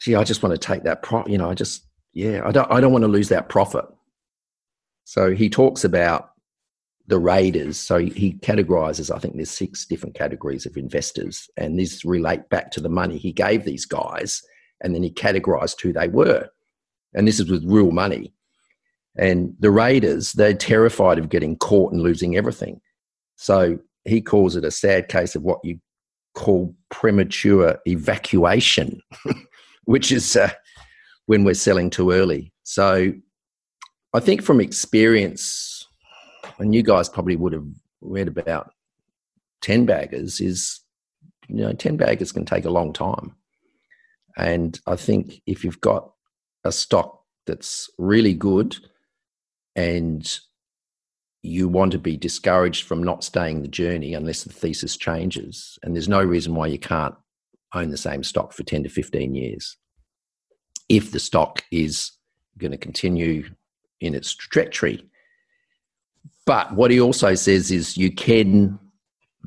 gee, 0.00 0.14
I 0.14 0.24
just 0.24 0.42
want 0.42 0.54
to 0.54 0.58
take 0.58 0.84
that 0.84 1.02
pro, 1.02 1.26
you 1.26 1.38
know, 1.38 1.50
I 1.50 1.54
just, 1.54 1.86
yeah, 2.12 2.42
I 2.44 2.52
don't, 2.52 2.70
I 2.70 2.80
don't 2.80 2.92
want 2.92 3.02
to 3.02 3.08
lose 3.08 3.28
that 3.28 3.48
profit. 3.48 3.84
So 5.04 5.32
he 5.32 5.50
talks 5.50 5.84
about 5.84 6.30
the 7.06 7.18
raiders. 7.18 7.76
So 7.76 7.98
he 7.98 8.34
categorizes, 8.34 9.14
I 9.14 9.18
think 9.18 9.34
there's 9.34 9.50
six 9.50 9.84
different 9.84 10.14
categories 10.14 10.64
of 10.66 10.76
investors, 10.76 11.50
and 11.56 11.78
these 11.78 12.04
relate 12.04 12.48
back 12.48 12.70
to 12.72 12.80
the 12.80 12.88
money 12.88 13.18
he 13.18 13.32
gave 13.32 13.64
these 13.64 13.84
guys, 13.84 14.42
and 14.80 14.94
then 14.94 15.02
he 15.02 15.10
categorized 15.10 15.80
who 15.80 15.92
they 15.92 16.08
were. 16.08 16.48
And 17.14 17.26
this 17.26 17.40
is 17.40 17.50
with 17.50 17.64
real 17.64 17.90
money. 17.90 18.32
And 19.18 19.54
the 19.58 19.72
raiders, 19.72 20.32
they're 20.32 20.54
terrified 20.54 21.18
of 21.18 21.28
getting 21.28 21.56
caught 21.56 21.92
and 21.92 22.00
losing 22.00 22.36
everything. 22.36 22.80
So 23.34 23.78
he 24.04 24.20
calls 24.22 24.54
it 24.54 24.64
a 24.64 24.70
sad 24.70 25.08
case 25.08 25.34
of 25.34 25.42
what 25.42 25.58
you 25.64 25.80
call 26.34 26.74
premature 26.90 27.78
evacuation. 27.86 29.00
which 29.90 30.12
is 30.12 30.36
uh, 30.36 30.50
when 31.26 31.42
we're 31.42 31.52
selling 31.52 31.90
too 31.90 32.12
early. 32.12 32.52
So 32.62 33.12
I 34.14 34.20
think 34.20 34.40
from 34.40 34.60
experience, 34.60 35.84
and 36.58 36.72
you 36.72 36.84
guys 36.84 37.08
probably 37.08 37.34
would 37.34 37.52
have 37.52 37.66
read 38.00 38.28
about 38.28 38.72
10 39.62 39.86
baggers, 39.86 40.40
is, 40.40 40.78
you 41.48 41.56
know, 41.56 41.72
10 41.72 41.96
baggers 41.96 42.30
can 42.30 42.44
take 42.44 42.64
a 42.64 42.70
long 42.70 42.92
time. 42.92 43.34
And 44.36 44.78
I 44.86 44.94
think 44.94 45.42
if 45.44 45.64
you've 45.64 45.80
got 45.80 46.12
a 46.62 46.70
stock 46.70 47.24
that's 47.48 47.90
really 47.98 48.34
good 48.34 48.76
and 49.74 50.38
you 51.42 51.68
want 51.68 51.92
to 51.92 51.98
be 51.98 52.16
discouraged 52.16 52.86
from 52.86 53.02
not 53.02 53.24
staying 53.24 53.62
the 53.62 53.68
journey 53.68 54.14
unless 54.14 54.44
the 54.44 54.52
thesis 54.52 54.96
changes, 54.96 55.78
and 55.82 55.94
there's 55.94 56.08
no 56.08 56.22
reason 56.22 56.54
why 56.54 56.66
you 56.66 56.78
can't 56.78 57.14
own 57.74 57.90
the 57.90 57.96
same 57.96 58.22
stock 58.22 58.52
for 58.52 58.62
10 58.62 58.82
to 58.82 58.88
15 58.88 59.34
years 59.34 59.76
if 60.88 61.12
the 61.12 61.20
stock 61.20 61.62
is 61.70 62.12
going 62.58 62.72
to 62.72 62.76
continue 62.76 63.48
in 64.00 64.14
its 64.14 64.34
trajectory. 64.34 65.06
But 66.46 66.74
what 66.74 66.90
he 66.90 67.00
also 67.00 67.34
says 67.34 67.70
is 67.70 67.96
you 67.96 68.12
can 68.12 68.78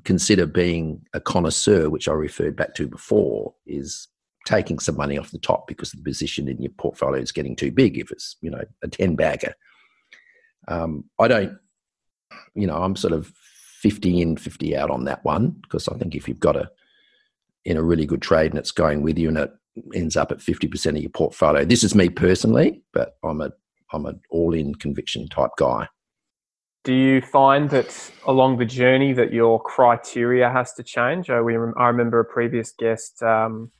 consider 0.06 0.46
being 0.46 1.06
a 1.14 1.20
connoisseur, 1.20 1.90
which 1.90 2.08
I 2.08 2.14
referred 2.14 2.56
back 2.56 2.76
to 2.76 2.88
before, 2.88 3.54
is 3.68 4.08
taking 4.46 4.80
some 4.80 4.98
money 4.98 5.18
off 5.18 5.32
the 5.32 5.38
top 5.38 5.68
because 5.68 5.92
the 5.92 6.02
position 6.02 6.48
in 6.48 6.62
your 6.62 6.72
portfolio 6.78 7.22
is 7.22 7.32
getting 7.32 7.56
too 7.56 7.72
big 7.72 7.98
if 7.98 8.12
it's, 8.12 8.38
you 8.42 8.50
know, 8.50 8.64
a 8.82 8.88
10 8.88 9.16
bagger. 9.16 9.54
Um, 10.68 11.06
I 11.20 11.28
don't, 11.28 11.58
you 12.56 12.68
know, 12.68 12.82
I'm 12.82 12.96
sort 12.96 13.14
of 13.14 13.32
50 13.82 14.22
in, 14.22 14.38
50 14.38 14.78
out 14.78 14.90
on 14.90 15.06
that 15.06 15.24
one 15.26 15.50
because 15.62 15.88
I 15.88 15.98
think 15.98 16.16
if 16.16 16.28
you've 16.28 16.40
got 16.40 16.56
a, 16.56 16.70
in 17.66 17.78
a 17.78 17.84
really 17.84 18.06
good 18.06 18.22
trade 18.22 18.52
and 18.52 18.60
it's 18.60 18.72
going 18.72 19.02
with 19.02 19.18
you 19.18 19.30
and 19.30 19.38
it 19.38 19.52
ends 19.94 20.16
up 20.16 20.32
at 20.32 20.40
50% 20.40 20.86
of 20.88 20.98
your 20.98 21.10
portfolio. 21.10 21.66
This 21.66 21.84
is 21.84 21.96
me 21.96 22.10
personally, 22.10 22.82
but 22.94 23.16
I'm 23.24 23.42
a 23.42 23.52
I'm 23.94 24.06
an 24.08 24.20
all-in 24.32 24.76
conviction 24.76 25.28
type 25.30 25.52
guy. 25.58 25.88
do 26.84 26.94
you 26.94 27.22
find 27.22 27.70
that 27.70 28.12
along 28.26 28.58
the 28.58 28.66
journey 28.66 29.14
that 29.14 29.32
your 29.32 29.62
criteria 29.62 30.50
has 30.50 30.74
to 30.74 30.84
change? 30.84 31.30
I, 31.30 31.36
remember 31.36 32.20
a 32.20 32.26
previous 32.26 32.74
guest, 32.78 33.24
um, 33.24 33.72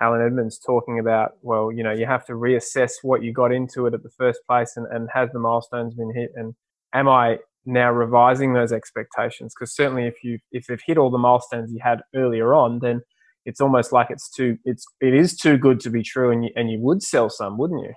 Alan 0.00 0.20
Edmonds, 0.20 0.58
talking 0.58 0.98
about, 0.98 1.32
well, 1.42 1.72
you 1.72 1.82
know, 1.82 1.92
you 1.92 2.04
have 2.06 2.26
to 2.26 2.32
reassess 2.32 2.94
what 3.02 3.22
you 3.22 3.32
got 3.32 3.52
into 3.52 3.86
it 3.86 3.94
at 3.94 4.02
the 4.02 4.10
first 4.10 4.40
place 4.46 4.76
and, 4.76 4.86
and 4.90 5.08
has 5.14 5.30
the 5.32 5.38
milestones 5.38 5.94
been 5.94 6.12
hit? 6.14 6.32
And 6.34 6.54
am 6.92 7.08
I 7.08 7.38
now 7.66 7.90
revising 7.90 8.54
those 8.54 8.72
expectations? 8.72 9.54
Because 9.54 9.74
certainly 9.74 10.06
if 10.06 10.22
you 10.22 10.38
if 10.52 10.66
they've 10.66 10.82
hit 10.84 10.98
all 10.98 11.10
the 11.10 11.18
milestones 11.18 11.72
you 11.72 11.80
had 11.82 12.00
earlier 12.14 12.54
on, 12.54 12.80
then 12.80 13.02
it's 13.44 13.60
almost 13.60 13.92
like 13.92 14.10
it's 14.10 14.28
too 14.30 14.58
it's 14.64 14.86
it 15.00 15.14
is 15.14 15.36
too 15.36 15.56
good 15.56 15.80
to 15.80 15.90
be 15.90 16.02
true 16.02 16.30
and 16.30 16.44
you, 16.44 16.50
and 16.56 16.70
you 16.70 16.78
would 16.80 17.02
sell 17.02 17.30
some, 17.30 17.58
wouldn't 17.58 17.82
you? 17.82 17.94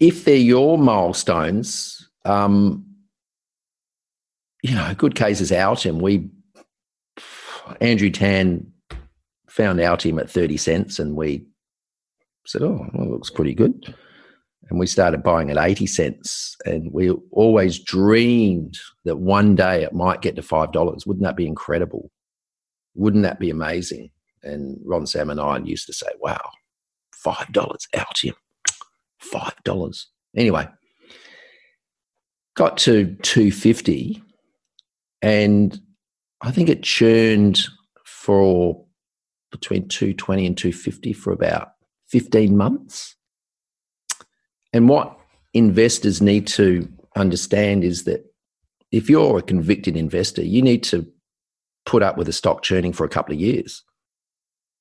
If 0.00 0.24
they're 0.24 0.36
your 0.36 0.76
milestones, 0.76 2.10
um, 2.26 2.84
you 4.62 4.74
know, 4.74 4.94
good 4.94 5.14
case 5.14 5.40
is 5.40 5.50
and 5.50 6.00
We 6.00 6.28
Andrew 7.80 8.10
Tan 8.10 8.70
found 9.48 9.80
out 9.80 10.04
him 10.04 10.18
at 10.18 10.30
thirty 10.30 10.56
cents, 10.56 10.98
and 10.98 11.16
we 11.16 11.46
said, 12.46 12.62
"Oh, 12.62 12.86
well, 12.92 13.10
looks 13.10 13.30
pretty 13.30 13.54
good." 13.54 13.94
And 14.70 14.78
we 14.78 14.86
started 14.86 15.22
buying 15.22 15.50
at 15.50 15.58
eighty 15.58 15.86
cents, 15.86 16.56
and 16.64 16.92
we 16.92 17.10
always 17.30 17.78
dreamed 17.78 18.78
that 19.04 19.18
one 19.18 19.54
day 19.54 19.82
it 19.82 19.92
might 19.92 20.22
get 20.22 20.36
to 20.36 20.42
five 20.42 20.72
dollars. 20.72 21.06
Wouldn't 21.06 21.24
that 21.24 21.36
be 21.36 21.46
incredible? 21.46 22.10
Wouldn't 22.94 23.24
that 23.24 23.40
be 23.40 23.50
amazing? 23.50 24.10
And 24.42 24.78
Ron 24.84 25.06
Sam 25.06 25.30
and 25.30 25.40
I 25.40 25.58
used 25.58 25.86
to 25.86 25.92
say, 25.92 26.08
"Wow, 26.20 26.40
five 27.14 27.52
dollars 27.52 27.86
out 27.94 28.06
Altium, 28.14 28.34
five 29.18 29.54
dollars." 29.64 30.08
Anyway, 30.36 30.66
got 32.56 32.78
to 32.78 33.14
two 33.22 33.52
fifty 33.52 34.22
and 35.22 35.80
I 36.40 36.50
think 36.50 36.68
it 36.68 36.82
churned 36.82 37.62
for 38.04 38.84
between 39.52 39.86
220 39.88 40.46
and 40.46 40.58
250 40.58 41.12
for 41.12 41.32
about 41.32 41.68
15 42.08 42.56
months. 42.56 43.16
And 44.72 44.88
what 44.88 45.18
investors 45.54 46.22
need 46.22 46.46
to 46.48 46.88
understand 47.16 47.84
is 47.84 48.04
that 48.04 48.24
if 48.90 49.08
you're 49.08 49.38
a 49.38 49.42
convicted 49.42 49.96
investor, 49.96 50.42
you 50.42 50.62
need 50.62 50.82
to 50.84 51.06
put 51.84 52.02
up 52.02 52.16
with 52.16 52.28
a 52.28 52.32
stock 52.32 52.62
churning 52.62 52.92
for 52.92 53.04
a 53.04 53.08
couple 53.08 53.34
of 53.34 53.40
years 53.40 53.82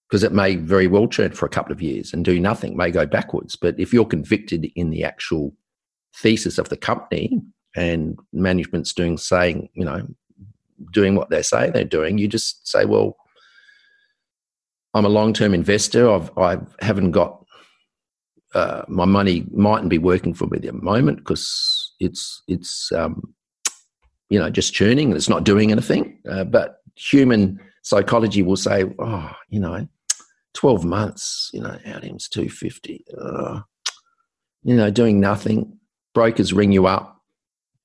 because 0.09 0.23
it 0.23 0.33
may 0.33 0.55
very 0.55 0.87
well 0.87 1.07
churn 1.07 1.31
for 1.31 1.45
a 1.45 1.49
couple 1.49 1.71
of 1.71 1.81
years 1.81 2.13
and 2.13 2.25
do 2.25 2.39
nothing, 2.39 2.75
may 2.75 2.91
go 2.91 3.05
backwards. 3.05 3.55
But 3.55 3.79
if 3.79 3.93
you're 3.93 4.05
convicted 4.05 4.69
in 4.75 4.89
the 4.89 5.03
actual 5.03 5.53
thesis 6.15 6.57
of 6.57 6.69
the 6.69 6.77
company 6.77 7.41
and 7.75 8.19
management's 8.33 8.93
doing 8.93 9.17
saying, 9.17 9.69
you 9.73 9.85
know, 9.85 10.07
doing 10.91 11.15
what 11.15 11.29
they 11.29 11.41
say 11.41 11.69
they're 11.69 11.83
doing. 11.83 12.17
You 12.17 12.27
just 12.27 12.67
say, 12.67 12.85
well, 12.85 13.15
I'm 14.93 15.05
a 15.05 15.09
long 15.09 15.33
term 15.33 15.53
investor. 15.53 16.09
I've 16.09 16.37
I 16.37 16.57
haven't 16.79 17.11
got 17.11 17.40
uh, 18.53 18.83
my 18.87 19.05
money 19.05 19.45
mightn't 19.51 19.89
be 19.89 19.97
working 19.97 20.33
for 20.33 20.47
me 20.47 20.57
at 20.57 20.63
the 20.63 20.73
moment 20.73 21.19
because 21.19 21.93
it's 21.99 22.41
it's 22.47 22.91
um, 22.91 23.33
you 24.29 24.39
know 24.39 24.49
just 24.49 24.73
churning 24.73 25.09
and 25.09 25.17
it's 25.17 25.29
not 25.29 25.43
doing 25.43 25.71
anything. 25.71 26.19
Uh, 26.29 26.43
but 26.43 26.77
human 26.95 27.59
psychology 27.83 28.41
will 28.43 28.57
say, 28.57 28.85
oh, 28.99 29.31
you 29.49 29.59
know, 29.59 29.87
twelve 30.53 30.83
months, 30.83 31.49
you 31.53 31.61
know, 31.61 31.77
Altium's 31.85 32.27
two 32.27 32.49
fifty, 32.49 33.05
uh, 33.19 33.61
you 34.63 34.75
know, 34.75 34.91
doing 34.91 35.19
nothing. 35.19 35.77
Brokers 36.13 36.51
ring 36.51 36.73
you 36.73 36.87
up 36.87 37.21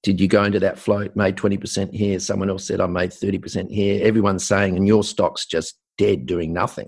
did 0.06 0.20
you 0.20 0.28
go 0.28 0.44
into 0.44 0.60
that 0.60 0.78
float, 0.78 1.16
made 1.16 1.34
20% 1.34 1.92
here? 1.92 2.20
Someone 2.20 2.48
else 2.48 2.64
said, 2.64 2.80
I 2.80 2.86
made 2.86 3.10
30% 3.10 3.72
here. 3.72 4.06
Everyone's 4.06 4.46
saying, 4.46 4.76
and 4.76 4.86
your 4.86 5.02
stock's 5.02 5.46
just 5.46 5.80
dead 5.98 6.26
doing 6.26 6.52
nothing. 6.52 6.86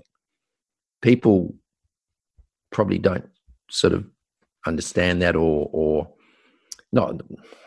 People 1.01 1.53
probably 2.71 2.97
don't 2.97 3.27
sort 3.69 3.93
of 3.93 4.05
understand 4.65 5.21
that 5.21 5.35
or, 5.35 5.69
or 5.71 6.09
not 6.91 7.21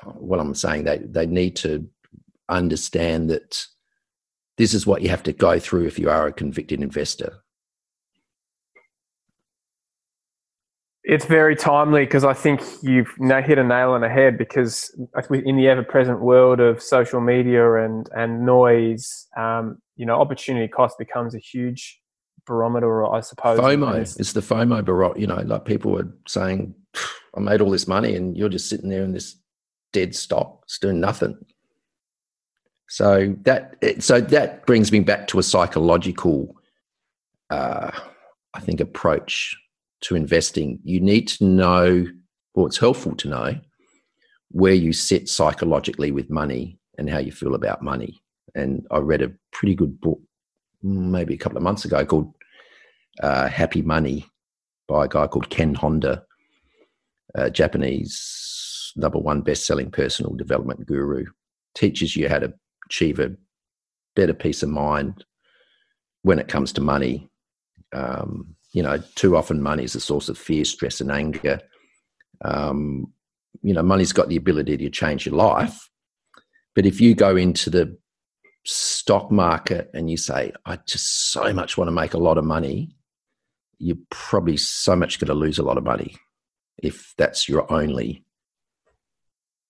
what 0.04 0.40
I'm 0.40 0.54
saying, 0.54 0.84
they, 0.84 0.98
they 0.98 1.26
need 1.26 1.56
to 1.56 1.88
understand 2.48 3.30
that 3.30 3.66
this 4.58 4.74
is 4.74 4.86
what 4.86 5.02
you 5.02 5.08
have 5.08 5.22
to 5.24 5.32
go 5.32 5.58
through 5.58 5.86
if 5.86 5.98
you 5.98 6.10
are 6.10 6.26
a 6.26 6.32
convicted 6.32 6.82
investor. 6.82 7.38
It's 11.04 11.24
very 11.24 11.56
timely 11.56 12.04
because 12.04 12.22
I 12.22 12.32
think 12.32 12.62
you've 12.80 13.12
hit 13.18 13.58
a 13.58 13.64
nail 13.64 13.90
on 13.90 14.02
the 14.02 14.08
head 14.08 14.38
because 14.38 14.96
in 15.30 15.56
the 15.56 15.66
ever-present 15.66 16.20
world 16.20 16.60
of 16.60 16.80
social 16.80 17.20
media 17.20 17.84
and 17.84 18.08
and 18.14 18.46
noise, 18.46 19.26
um, 19.36 19.78
you 19.96 20.06
know, 20.06 20.20
opportunity 20.20 20.68
cost 20.68 20.98
becomes 20.98 21.34
a 21.34 21.38
huge 21.38 22.01
barometer, 22.46 23.06
I 23.06 23.20
suppose. 23.20 23.58
FOMO. 23.58 24.18
It's 24.18 24.32
the 24.32 24.40
FOMO 24.40 24.84
barometer. 24.84 25.20
You 25.20 25.26
know, 25.26 25.42
like 25.44 25.64
people 25.64 25.92
were 25.92 26.08
saying, 26.26 26.74
"I 27.36 27.40
made 27.40 27.60
all 27.60 27.70
this 27.70 27.88
money," 27.88 28.14
and 28.14 28.36
you're 28.36 28.48
just 28.48 28.68
sitting 28.68 28.88
there 28.88 29.04
in 29.04 29.12
this 29.12 29.36
dead 29.92 30.14
stock, 30.14 30.60
it's 30.64 30.78
doing 30.78 31.00
nothing. 31.00 31.36
So 32.88 33.34
that 33.42 33.76
so 34.00 34.20
that 34.20 34.66
brings 34.66 34.92
me 34.92 35.00
back 35.00 35.26
to 35.28 35.38
a 35.38 35.42
psychological, 35.42 36.56
uh, 37.50 37.90
I 38.54 38.60
think, 38.60 38.80
approach 38.80 39.56
to 40.02 40.16
investing, 40.16 40.80
you 40.82 41.00
need 41.00 41.28
to 41.28 41.44
know, 41.44 42.06
or 42.54 42.66
it's 42.66 42.78
helpful 42.78 43.14
to 43.16 43.28
know, 43.28 43.60
where 44.50 44.74
you 44.74 44.92
sit 44.92 45.28
psychologically 45.28 46.10
with 46.10 46.28
money 46.28 46.78
and 46.98 47.08
how 47.08 47.18
you 47.18 47.32
feel 47.32 47.54
about 47.54 47.82
money. 47.82 48.20
And 48.54 48.86
I 48.90 48.98
read 48.98 49.22
a 49.22 49.32
pretty 49.52 49.74
good 49.74 50.00
book 50.00 50.20
maybe 50.82 51.34
a 51.34 51.38
couple 51.38 51.58
of 51.58 51.64
months 51.64 51.84
ago 51.84 52.04
called 52.04 52.32
uh, 53.20 53.48
Happy 53.48 53.82
Money 53.82 54.26
by 54.88 55.04
a 55.04 55.08
guy 55.08 55.26
called 55.26 55.50
Ken 55.50 55.74
Honda, 55.74 56.24
Japanese 57.52 58.92
number 58.96 59.18
one 59.18 59.40
best 59.40 59.66
selling 59.66 59.90
personal 59.90 60.34
development 60.34 60.86
guru. 60.86 61.24
Teaches 61.74 62.16
you 62.16 62.28
how 62.28 62.38
to 62.38 62.52
achieve 62.86 63.18
a 63.18 63.34
better 64.14 64.34
peace 64.34 64.62
of 64.62 64.68
mind 64.68 65.24
when 66.22 66.38
it 66.38 66.48
comes 66.48 66.72
to 66.72 66.80
money. 66.80 67.30
Um, 67.94 68.54
you 68.72 68.82
know, 68.82 69.02
too 69.14 69.36
often 69.36 69.62
money 69.62 69.84
is 69.84 69.94
a 69.94 70.00
source 70.00 70.28
of 70.28 70.38
fear, 70.38 70.64
stress, 70.64 71.00
and 71.00 71.10
anger. 71.10 71.60
Um, 72.44 73.12
you 73.62 73.74
know, 73.74 73.82
money's 73.82 74.12
got 74.12 74.28
the 74.28 74.36
ability 74.36 74.76
to 74.78 74.90
change 74.90 75.26
your 75.26 75.34
life. 75.34 75.88
But 76.74 76.86
if 76.86 77.00
you 77.00 77.14
go 77.14 77.36
into 77.36 77.70
the 77.70 77.96
stock 78.64 79.30
market 79.30 79.90
and 79.94 80.10
you 80.10 80.16
say, 80.16 80.52
I 80.64 80.76
just 80.86 81.32
so 81.32 81.52
much 81.52 81.76
want 81.76 81.88
to 81.88 81.92
make 81.92 82.14
a 82.14 82.18
lot 82.18 82.38
of 82.38 82.44
money, 82.44 82.94
you're 83.78 83.96
probably 84.10 84.56
so 84.56 84.94
much 84.94 85.18
going 85.18 85.28
to 85.28 85.34
lose 85.34 85.58
a 85.58 85.62
lot 85.62 85.78
of 85.78 85.84
money 85.84 86.16
if 86.78 87.14
that's 87.18 87.48
your 87.48 87.70
only 87.72 88.24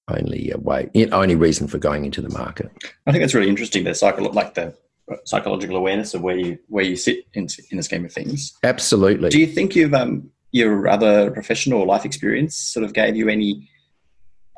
only 0.09 0.53
way 0.59 0.91
only 1.13 1.37
reason 1.37 1.69
for 1.69 1.79
going 1.79 2.05
into 2.05 2.21
the 2.21 2.29
market. 2.31 2.71
I 3.07 3.13
think 3.13 3.23
that's 3.23 3.35
really 3.35 3.49
interesting. 3.49 3.85
The 3.85 3.95
cycle, 3.95 4.31
like 4.33 4.55
the 4.55 4.75
psychological 5.25 5.77
awareness 5.77 6.13
of 6.15 6.23
where 6.23 6.37
you 6.37 6.59
where 6.69 6.85
you 6.85 6.97
sit 6.97 7.25
in, 7.35 7.47
in 7.71 7.77
the 7.77 7.83
scheme 7.83 8.05
of 8.05 8.13
things. 8.13 8.53
Absolutely. 8.63 9.31
Do 9.31 9.39
you 9.39 9.47
think 9.47 9.77
you've 9.77 9.95
um, 9.95 10.31
your 10.53 10.87
other 10.89 11.31
professional 11.31 11.87
life 11.87 12.05
experience 12.05 12.57
sort 12.57 12.85
of 12.85 12.93
gave 12.93 13.17
you 13.17 13.29
any, 13.29 13.69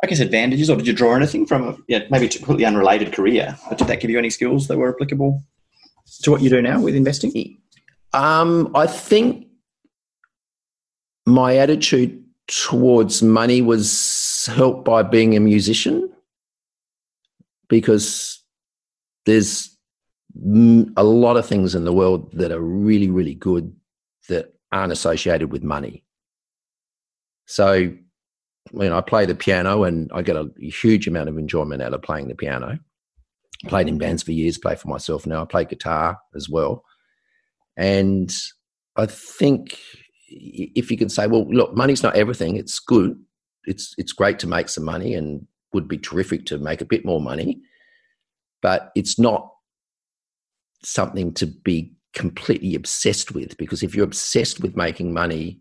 I 0.05 0.07
guess, 0.07 0.21
advantages, 0.21 0.69
or 0.69 0.77
did 0.77 0.87
you 0.87 0.93
draw 0.93 1.15
anything 1.15 1.47
from 1.47 1.67
a, 1.67 1.77
yeah, 1.89 2.05
maybe 2.11 2.29
completely 2.29 2.67
unrelated 2.67 3.15
career? 3.15 3.57
But 3.71 3.79
did 3.79 3.89
that 3.89 4.01
give 4.01 4.11
you 4.11 4.19
any 4.19 4.29
skills 4.29 4.69
that 4.69 4.77
were 4.77 4.95
applicable 4.95 5.43
to 6.23 6.31
what 6.31 6.43
you 6.43 6.51
do 6.51 6.61
now 6.61 6.79
with 6.79 6.95
investing? 6.95 7.59
Um, 8.13 8.71
I 8.75 8.87
think 8.87 9.47
my 11.25 11.57
attitude 11.57 12.23
towards 12.49 13.23
money 13.23 13.63
was 13.63 14.47
helped 14.55 14.85
by 14.85 15.03
being 15.03 15.35
a 15.37 15.41
musician 15.41 16.13
because 17.69 18.43
there's 19.25 19.75
a 20.97 21.03
lot 21.03 21.39
of 21.39 21.47
things 21.47 21.75
in 21.75 21.85
the 21.85 21.95
world 21.95 22.31
that 22.33 22.53
are 22.53 22.61
really, 22.61 23.09
really 23.09 23.35
good 23.35 23.75
that 24.29 24.53
aren't 24.71 24.93
associated 24.93 25.51
with 25.51 25.63
money. 25.63 26.05
So, 27.47 27.95
you 28.73 28.89
know, 28.89 28.99
I 28.99 29.01
play 29.01 29.27
the 29.27 29.35
piano 29.35 29.85
and 29.85 30.11
I 30.15 30.23
get 30.23 30.37
a 30.37 30.51
huge 30.59 31.07
amount 31.07 31.29
of 31.29 31.39
enjoyment 31.39 31.83
out 31.83 31.95
of 31.95 32.03
playing 32.03 32.29
the 32.29 32.35
piano. 32.35 32.79
Played 33.67 33.89
in 33.89 33.95
mm-hmm. 33.95 34.01
bands 34.01 34.23
for 34.23 34.33
years, 34.33 34.59
play 34.59 34.75
for 34.75 34.89
myself 34.89 35.27
now. 35.27 35.43
I 35.43 35.47
play 35.47 35.65
guitar 35.65 36.19
as 36.35 36.49
well. 36.49 36.85
And 37.77 38.33
I 38.97 39.07
think 39.07 39.79
if 40.29 40.91
you 40.91 40.97
can 40.97 41.09
say, 41.09 41.27
well, 41.27 41.47
look, 41.49 41.75
money's 41.75 42.03
not 42.03 42.17
everything, 42.17 42.57
it's 42.57 42.79
good. 42.79 43.19
It's 43.65 43.95
it's 43.97 44.13
great 44.13 44.39
to 44.41 44.47
make 44.47 44.69
some 44.69 44.85
money 44.85 45.15
and 45.15 45.47
would 45.73 45.89
be 45.89 45.99
terrific 45.99 46.47
to 46.47 46.59
make 46.59 46.81
a 46.81 46.87
bit 46.87 47.05
more 47.05 47.21
money, 47.21 47.61
but 48.61 48.91
it's 48.95 49.19
not 49.19 49.51
something 50.83 51.33
to 51.35 51.47
be 51.47 51.93
completely 52.13 52.75
obsessed 52.75 53.35
with 53.35 53.57
because 53.57 53.83
if 53.83 53.95
you're 53.95 54.05
obsessed 54.05 54.61
with 54.61 54.77
making 54.77 55.13
money 55.13 55.61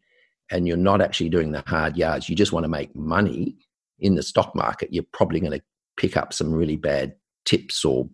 and 0.51 0.67
you're 0.67 0.77
not 0.77 1.01
actually 1.01 1.29
doing 1.29 1.51
the 1.51 1.63
hard 1.67 1.97
yards, 1.97 2.29
you 2.29 2.35
just 2.35 2.51
want 2.51 2.63
to 2.63 2.69
make 2.69 2.95
money 2.95 3.55
in 3.99 4.15
the 4.15 4.23
stock 4.23 4.55
market, 4.55 4.93
you're 4.93 5.05
probably 5.13 5.39
going 5.39 5.57
to 5.57 5.63
pick 5.97 6.17
up 6.17 6.33
some 6.33 6.51
really 6.51 6.75
bad 6.75 7.15
tips 7.45 7.85
or 7.85 8.09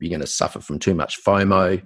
you're 0.00 0.10
going 0.10 0.20
to 0.20 0.26
suffer 0.26 0.60
from 0.60 0.78
too 0.78 0.94
much 0.94 1.22
FOMO 1.22 1.82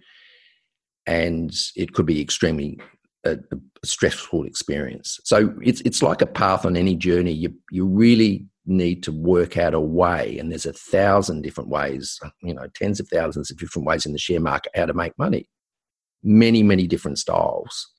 and 1.07 1.55
it 1.77 1.93
could 1.93 2.07
be 2.07 2.21
extremely 2.21 2.79
a, 3.25 3.33
a, 3.33 3.57
stressful 3.85 4.45
experience. 4.45 5.19
So 5.25 5.55
it's 5.63 5.81
it's 5.83 6.03
like 6.03 6.23
a 6.23 6.27
path 6.27 6.65
on 6.65 6.77
any 6.77 6.95
journey. 6.95 7.33
You 7.33 7.55
you 7.71 7.87
really 7.87 8.47
need 8.67 9.03
to 9.05 9.13
work 9.13 9.57
out 9.57 9.75
a 9.75 9.81
way, 9.81 10.39
and 10.39 10.51
there's 10.51 10.67
a 10.67 10.73
thousand 10.73 11.43
different 11.43 11.71
ways, 11.71 12.19
you 12.43 12.55
know, 12.55 12.69
tens 12.75 13.01
of 13.01 13.09
thousands 13.09 13.51
of 13.51 13.59
different 13.59 13.87
ways 13.87 14.07
in 14.07 14.13
the 14.13 14.19
share 14.19 14.41
market 14.41 14.73
how 14.75 14.87
to 14.87 14.95
make 14.95 15.19
money. 15.19 15.49
Many 16.23 16.63
many 16.63 16.87
different 16.87 17.19
styles, 17.19 17.93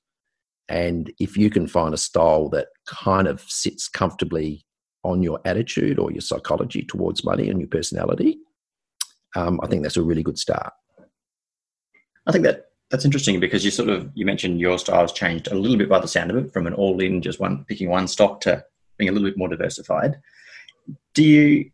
and 0.70 1.12
if 1.20 1.38
you 1.38 1.50
can 1.50 1.68
find 1.68 1.94
a 1.94 1.98
style 1.98 2.50
that 2.50 2.68
kind 2.88 3.28
of 3.28 3.42
sits 3.42 3.88
comfortably 3.88 4.66
on 5.04 5.24
your 5.24 5.40
attitude 5.46 6.00
or 6.00 6.12
your 6.12 6.22
psychology 6.22 6.84
towards 6.84 7.24
money 7.24 7.50
and 7.50 7.60
your 7.60 7.68
personality, 7.68 8.40
um, 9.36 9.60
I 9.64 9.68
think 9.68 9.84
that's 9.84 9.98
a 9.98 10.04
really 10.04 10.24
good 10.24 10.38
start. 10.38 10.74
I 12.28 12.32
think 12.32 12.46
that 12.46 12.66
that's 12.90 13.06
interesting 13.06 13.40
because 13.40 13.66
you 13.66 13.72
sort 13.72 13.90
of 13.90 14.10
you 14.14 14.26
mentioned 14.26 14.60
your 14.60 14.78
style's 14.78 15.14
changed 15.14 15.48
a 15.48 15.56
little 15.56 15.78
bit 15.78 15.90
by 15.90 16.00
the 16.00 16.08
sound 16.08 16.30
of 16.30 16.38
it 16.38 16.54
from 16.54 16.68
an 16.68 16.74
all-in 16.74 17.22
just 17.22 17.40
one 17.40 17.66
picking 17.66 17.90
one 17.90 18.08
stock 18.08 18.42
to 18.42 18.64
being 18.98 19.10
a 19.10 19.12
little 19.12 19.28
bit 19.28 19.38
more 19.38 19.48
diversified. 19.48 20.20
Do 21.14 21.24
you 21.24 21.72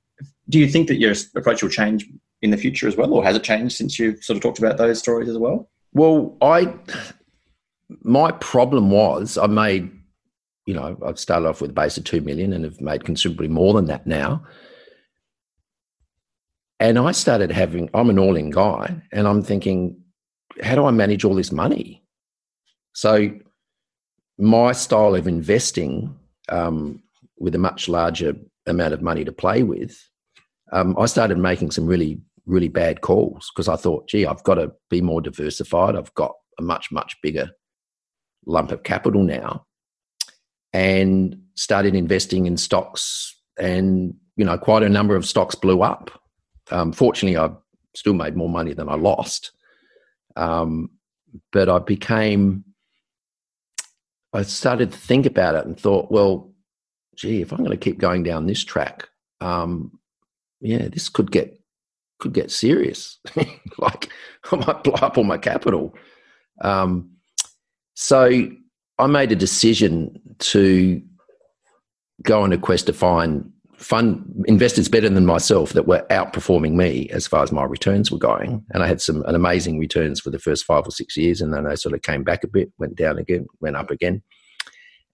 do 0.50 0.60
you 0.60 0.68
think 0.68 0.88
that 0.88 1.00
your 1.00 1.14
approach 1.36 1.62
will 1.62 1.70
change 1.70 2.08
in 2.42 2.52
the 2.52 2.58
future 2.58 2.88
as 2.88 2.96
well, 2.96 3.14
or 3.14 3.24
has 3.24 3.36
it 3.36 3.44
changed 3.44 3.76
since 3.76 3.98
you 4.00 4.16
sort 4.22 4.38
of 4.38 4.44
talked 4.44 4.60
about 4.60 4.78
those 4.78 5.00
stories 5.00 5.28
as 5.28 5.38
well? 5.38 5.70
Well, 5.94 6.38
I 6.42 6.74
my 8.04 8.32
problem 8.32 8.92
was 8.92 9.38
I 9.38 9.48
made 9.48 9.92
you 10.66 10.74
know 10.74 10.98
I've 11.06 11.20
started 11.20 11.48
off 11.48 11.62
with 11.62 11.72
a 11.72 11.74
base 11.74 11.98
of 11.98 12.04
two 12.04 12.22
million 12.22 12.54
and 12.54 12.66
have 12.66 12.82
made 12.82 13.06
considerably 13.06 13.48
more 13.48 13.74
than 13.74 13.86
that 13.86 14.06
now. 14.06 14.44
And 16.80 17.00
I 17.00 17.12
started 17.12 17.52
having 17.52 17.90
I'm 17.94 18.10
an 18.10 18.20
all-in 18.20 18.52
guy, 18.52 19.02
and 19.12 19.28
I'm 19.28 19.42
thinking 19.42 20.00
how 20.62 20.76
do 20.76 20.86
I 20.86 20.92
manage 20.92 21.24
all 21.24 21.36
this 21.36 21.52
money? 21.52 22.04
So, 22.94 23.30
my 24.38 24.72
style 24.72 25.16
of 25.16 25.28
investing 25.28 26.16
um, 26.50 27.02
with 27.40 27.56
a 27.56 27.60
much 27.60 27.88
larger 27.88 28.36
amount 28.66 28.94
of 28.94 29.02
money 29.02 29.24
to 29.24 29.32
play 29.32 29.64
with, 29.64 29.98
um, 30.72 30.96
I 30.98 31.06
started 31.06 31.38
making 31.38 31.72
some 31.72 31.86
really, 31.86 32.20
really 32.46 32.70
bad 32.70 33.02
calls 33.02 33.52
because 33.54 33.68
I 33.68 33.76
thought, 33.76 34.08
gee, 34.08 34.26
I've 34.26 34.44
got 34.44 34.56
to 34.56 34.72
be 34.90 35.02
more 35.02 35.22
diversified. 35.22 35.96
I've 35.96 36.14
got 36.16 36.34
a 36.60 36.62
much, 36.62 36.92
much 36.92 37.16
bigger 37.22 37.52
lump 38.48 38.72
of 38.72 38.84
capital 38.84 39.22
now 39.22 39.66
and 40.74 41.40
started 41.54 41.96
investing 41.96 42.46
in 42.48 42.58
stocks 42.58 43.36
and 43.60 44.14
you 44.36 44.46
know 44.46 44.58
quite 44.58 44.84
a 44.84 44.90
number 44.90 45.16
of 45.16 45.26
stocks 45.26 45.54
blew 45.54 45.82
up 45.82 46.10
um, 46.72 46.92
fortunately 46.92 47.38
i 47.38 47.50
still 47.96 48.14
made 48.14 48.36
more 48.36 48.50
money 48.50 48.74
than 48.74 48.90
i 48.90 48.96
lost 48.96 49.52
um, 50.38 50.92
but 51.52 51.68
I 51.68 51.80
became, 51.80 52.64
I 54.34 54.44
started 54.44 54.92
to 54.92 54.98
think 54.98 55.26
about 55.26 55.56
it 55.56 55.66
and 55.66 55.78
thought, 55.78 56.12
well, 56.12 56.54
gee, 57.16 57.42
if 57.42 57.52
I'm 57.52 57.60
going 57.60 57.72
to 57.72 57.78
keep 57.78 57.98
going 57.98 58.24
down 58.24 58.46
this 58.46 58.64
track, 58.64 59.10
um, 59.42 60.00
yeah, 60.62 60.88
this 60.88 61.10
could 61.10 61.32
get 61.32 61.60
could 62.20 62.34
get 62.34 62.50
serious. 62.50 63.20
like 63.78 64.10
I 64.52 64.56
might 64.56 64.84
blow 64.84 64.96
up 64.96 65.18
all 65.18 65.24
my 65.24 65.38
capital. 65.38 65.94
Um, 66.62 67.12
so 68.00 68.48
I 69.00 69.08
made 69.08 69.32
a 69.32 69.36
decision 69.36 70.22
to 70.38 71.02
go 72.22 72.44
on 72.44 72.54
a 72.54 72.58
quest 72.60 72.86
to 72.86 72.94
find 72.94 73.52
fund 73.78 74.44
investors 74.46 74.88
better 74.88 75.10
than 75.10 75.26
myself 75.26 75.74
that 75.74 75.88
were 75.88 76.06
outperforming 76.12 76.74
me 76.74 77.10
as 77.10 77.26
far 77.26 77.42
as 77.42 77.52
my 77.52 77.64
returns 77.64 78.12
were 78.12 78.20
going. 78.20 78.64
And 78.70 78.84
I 78.84 78.88
had 78.88 79.02
some 79.02 79.24
an 79.26 79.34
amazing 79.34 79.80
returns 79.80 80.20
for 80.20 80.30
the 80.30 80.38
first 80.38 80.64
five 80.64 80.86
or 80.86 80.92
six 80.92 81.18
years, 81.18 81.42
and 81.42 81.52
then 81.52 81.66
I 81.66 81.74
sort 81.74 81.96
of 81.96 82.04
came 82.04 82.24
back 82.24 82.44
a 82.44 82.48
bit, 82.48 82.72
went 82.78 82.96
down 82.96 83.18
again, 83.18 83.48
went 83.62 83.76
up 83.76 83.90
again, 83.90 84.22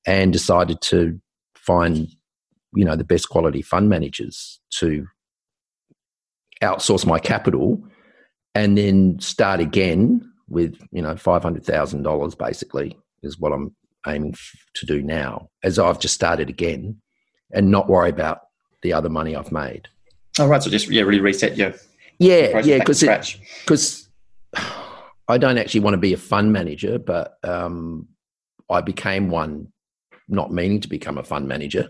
and 0.05 0.33
decided 0.33 0.81
to 0.81 1.21
find 1.55 2.09
you 2.75 2.83
know 2.83 2.97
the 2.97 3.05
best 3.05 3.29
quality 3.29 3.61
fund 3.61 3.87
managers 3.87 4.59
to 4.79 5.07
outsource 6.61 7.05
my 7.05 7.17
capital 7.17 7.81
and 8.55 8.77
then 8.77 9.21
start 9.21 9.61
again 9.61 10.32
with 10.53 10.79
you 10.91 11.01
know 11.01 11.15
five 11.17 11.43
hundred 11.43 11.65
thousand 11.65 12.03
dollars 12.03 12.35
basically 12.35 12.97
is 13.23 13.39
what 13.39 13.51
I'm 13.51 13.75
aiming 14.07 14.35
to 14.75 14.85
do 14.85 15.01
now 15.01 15.49
as 15.63 15.79
I've 15.79 15.99
just 15.99 16.13
started 16.13 16.49
again 16.49 17.01
and 17.51 17.71
not 17.71 17.89
worry 17.89 18.09
about 18.09 18.41
the 18.81 18.93
other 18.93 19.09
money 19.09 19.35
I've 19.35 19.51
made. 19.51 19.87
Oh, 20.39 20.47
right. 20.47 20.61
So 20.61 20.69
just 20.69 20.89
yeah, 20.89 21.03
really 21.03 21.21
reset 21.21 21.57
your 21.57 21.73
yeah, 22.19 22.59
yeah, 22.59 22.79
because 22.79 23.03
because 23.65 24.09
I 25.27 25.37
don't 25.37 25.57
actually 25.57 25.81
want 25.81 25.95
to 25.95 25.99
be 25.99 26.13
a 26.13 26.17
fund 26.17 26.53
manager, 26.53 26.99
but 26.99 27.37
um, 27.43 28.07
I 28.69 28.81
became 28.81 29.29
one, 29.29 29.71
not 30.27 30.51
meaning 30.51 30.79
to 30.81 30.87
become 30.87 31.17
a 31.17 31.23
fund 31.23 31.47
manager, 31.47 31.89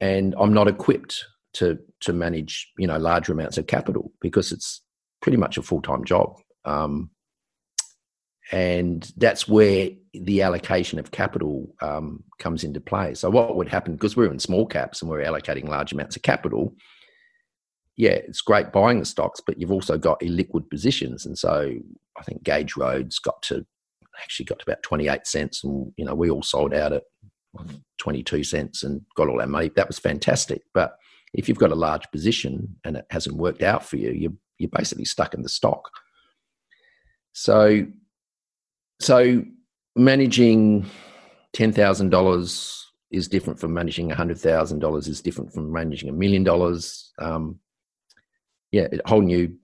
and 0.00 0.34
I'm 0.38 0.52
not 0.52 0.68
equipped 0.68 1.24
to 1.54 1.78
to 2.00 2.12
manage 2.12 2.70
you 2.76 2.86
know 2.86 2.98
larger 2.98 3.32
amounts 3.32 3.56
of 3.56 3.66
capital 3.66 4.12
because 4.20 4.52
it's 4.52 4.82
pretty 5.22 5.38
much 5.38 5.56
a 5.56 5.62
full 5.62 5.80
time 5.80 6.04
job. 6.04 6.38
Um, 6.64 7.10
and 8.52 9.10
that's 9.16 9.48
where 9.48 9.90
the 10.12 10.42
allocation 10.42 10.98
of 10.98 11.10
capital 11.10 11.74
um, 11.80 12.22
comes 12.38 12.62
into 12.62 12.80
play. 12.80 13.14
So 13.14 13.30
what 13.30 13.56
would 13.56 13.68
happen 13.68 13.94
because 13.94 14.16
we're 14.16 14.30
in 14.30 14.38
small 14.38 14.66
caps 14.66 15.00
and 15.00 15.10
we're 15.10 15.24
allocating 15.24 15.68
large 15.68 15.92
amounts 15.92 16.16
of 16.16 16.22
capital? 16.22 16.74
Yeah, 17.96 18.10
it's 18.10 18.40
great 18.40 18.72
buying 18.72 18.98
the 18.98 19.04
stocks, 19.04 19.40
but 19.44 19.58
you've 19.58 19.72
also 19.72 19.96
got 19.96 20.20
illiquid 20.20 20.68
positions, 20.68 21.26
and 21.26 21.38
so 21.38 21.72
I 22.18 22.22
think 22.22 22.42
Gage 22.42 22.76
Roads 22.76 23.18
got 23.18 23.40
to 23.42 23.64
actually 24.22 24.46
got 24.46 24.58
to 24.58 24.64
about 24.66 24.82
twenty 24.82 25.08
eight 25.08 25.26
cents, 25.26 25.62
and 25.62 25.92
you 25.96 26.04
know 26.04 26.14
we 26.14 26.28
all 26.28 26.42
sold 26.42 26.74
out 26.74 26.92
at 26.92 27.04
twenty 27.98 28.22
two 28.22 28.42
cents 28.42 28.82
and 28.82 29.00
got 29.14 29.28
all 29.28 29.40
our 29.40 29.46
money. 29.46 29.70
That 29.76 29.86
was 29.86 30.00
fantastic, 30.00 30.62
but 30.74 30.96
if 31.34 31.48
you've 31.48 31.58
got 31.58 31.72
a 31.72 31.76
large 31.76 32.10
position 32.10 32.76
and 32.84 32.96
it 32.96 33.06
hasn't 33.10 33.36
worked 33.36 33.62
out 33.62 33.84
for 33.84 33.96
you, 33.96 34.10
you're 34.10 34.32
you're 34.58 34.70
basically 34.70 35.04
stuck 35.04 35.34
in 35.34 35.42
the 35.42 35.48
stock. 35.48 35.88
So 37.32 37.86
so 39.04 39.44
managing 39.94 40.86
ten 41.52 41.72
thousand 41.72 42.10
dollars 42.10 42.90
is 43.10 43.28
different 43.28 43.60
from 43.60 43.74
managing 43.74 44.10
hundred 44.10 44.38
thousand 44.38 44.78
dollars. 44.78 45.08
Is 45.08 45.20
different 45.20 45.52
from 45.52 45.72
managing 45.72 46.08
a 46.08 46.12
million 46.12 46.42
dollars. 46.42 47.12
Um, 47.18 47.60
yeah, 48.72 48.88
a 48.92 49.08
whole 49.08 49.20
new, 49.20 49.56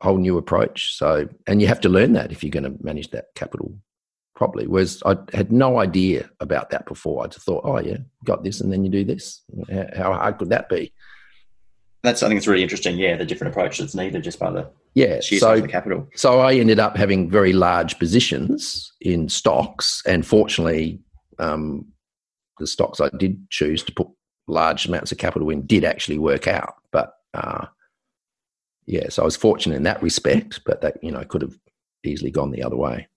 whole 0.00 0.16
new 0.16 0.38
approach. 0.38 0.96
So, 0.96 1.28
and 1.46 1.60
you 1.60 1.68
have 1.68 1.80
to 1.80 1.90
learn 1.90 2.14
that 2.14 2.32
if 2.32 2.42
you're 2.42 2.50
going 2.50 2.64
to 2.64 2.82
manage 2.82 3.10
that 3.10 3.26
capital 3.34 3.76
properly. 4.34 4.66
Whereas 4.66 5.02
I 5.04 5.16
had 5.34 5.52
no 5.52 5.78
idea 5.78 6.30
about 6.40 6.70
that 6.70 6.86
before. 6.86 7.22
I 7.22 7.26
just 7.26 7.44
thought, 7.44 7.64
oh 7.64 7.78
yeah, 7.78 7.98
got 8.24 8.42
this, 8.42 8.60
and 8.60 8.72
then 8.72 8.84
you 8.84 8.90
do 8.90 9.04
this. 9.04 9.42
How 9.94 10.14
hard 10.14 10.38
could 10.38 10.50
that 10.50 10.68
be? 10.68 10.92
That's 12.02 12.20
something 12.20 12.36
that's 12.36 12.48
really 12.48 12.62
interesting. 12.62 12.96
Yeah, 12.96 13.16
the 13.16 13.26
different 13.26 13.52
approach 13.52 13.78
that's 13.78 13.94
needed 13.94 14.24
just 14.24 14.38
by 14.38 14.50
the 14.50 14.70
yeah 14.94 15.20
so 15.20 15.60
the 15.60 15.68
capital. 15.68 16.08
So 16.14 16.40
I 16.40 16.54
ended 16.54 16.78
up 16.78 16.96
having 16.96 17.30
very 17.30 17.52
large 17.52 17.98
positions 17.98 18.92
in 19.00 19.28
stocks, 19.28 20.02
and 20.06 20.26
fortunately, 20.26 21.00
um, 21.38 21.86
the 22.58 22.66
stocks 22.66 23.00
I 23.00 23.08
did 23.18 23.48
choose 23.50 23.82
to 23.84 23.92
put 23.92 24.08
large 24.46 24.86
amounts 24.86 25.12
of 25.12 25.18
capital 25.18 25.50
in 25.50 25.66
did 25.66 25.84
actually 25.84 26.18
work 26.18 26.46
out. 26.46 26.74
But 26.90 27.14
uh, 27.34 27.66
yeah, 28.86 29.08
so 29.08 29.22
I 29.22 29.24
was 29.24 29.36
fortunate 29.36 29.76
in 29.76 29.84
that 29.84 30.02
respect, 30.02 30.60
but 30.64 30.80
that 30.82 31.02
you 31.02 31.10
know 31.10 31.24
could 31.24 31.42
have 31.42 31.58
easily 32.04 32.30
gone 32.30 32.50
the 32.50 32.62
other 32.62 32.76
way. 32.76 33.08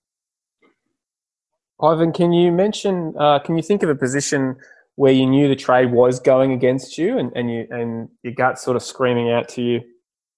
Ivan, 1.82 2.13
can 2.13 2.32
you 2.32 2.51
mention? 2.51 3.13
Uh, 3.19 3.39
can 3.39 3.57
you 3.57 3.63
think 3.63 3.84
of 3.84 3.89
a 3.89 3.95
position 3.95 4.55
where 4.95 5.11
you 5.11 5.26
knew 5.26 5.47
the 5.47 5.55
trade 5.55 5.91
was 5.91 6.19
going 6.19 6.53
against 6.53 6.97
you 6.97 7.17
and, 7.17 7.32
and 7.36 7.51
you 7.51 7.67
and 7.69 8.09
your 8.23 8.34
gut 8.34 8.57
sort 8.57 8.78
of 8.78 8.84
screaming 8.84 9.32
out 9.32 9.49
to 9.49 9.61
you, 9.61 9.82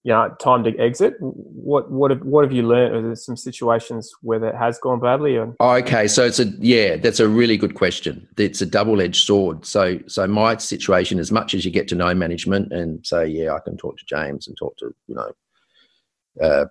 you 0.08 0.14
know, 0.14 0.34
time 0.40 0.64
to 0.64 0.74
exit. 0.78 1.16
What 1.20 1.92
what 1.92 2.12
have, 2.12 2.22
what 2.22 2.46
have 2.46 2.54
you 2.54 2.66
learned? 2.66 2.96
Are 2.96 3.02
there 3.02 3.16
some 3.16 3.36
situations 3.36 4.10
where 4.22 4.40
that 4.40 4.56
has 4.56 4.80
gone 4.80 5.02
badly? 5.02 5.36
Or? 5.36 5.54
Okay, 5.60 6.08
so 6.08 6.24
it's 6.24 6.40
a 6.40 6.46
yeah, 6.60 6.96
that's 6.96 7.20
a 7.20 7.28
really 7.28 7.58
good 7.58 7.76
question. 7.76 8.26
It's 8.38 8.62
a 8.62 8.66
double 8.66 9.02
edged 9.02 9.26
sword. 9.26 9.66
So 9.66 10.00
so 10.08 10.26
my 10.26 10.56
situation, 10.56 11.20
as 11.20 11.30
much 11.30 11.54
as 11.54 11.66
you 11.66 11.72
get 11.72 11.90
to 11.90 11.96
know 11.96 12.14
management 12.14 12.72
and 12.72 13.06
say, 13.06 13.28
yeah, 13.28 13.52
I 13.52 13.60
can 13.60 13.76
talk 13.76 13.98
to 13.98 14.06
James 14.06 14.48
and 14.48 14.56
talk 14.56 14.78
to 14.78 14.96
you 15.08 15.16
know, 15.16 15.32
uh, 16.42 16.66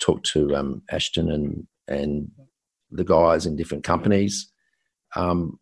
talk 0.00 0.24
to 0.24 0.56
um, 0.56 0.82
Ashton 0.90 1.30
and 1.30 1.64
and 1.86 2.32
the 2.90 3.04
guys 3.04 3.46
in 3.46 3.54
different 3.54 3.84
companies. 3.84 4.50
Um, 5.14 5.60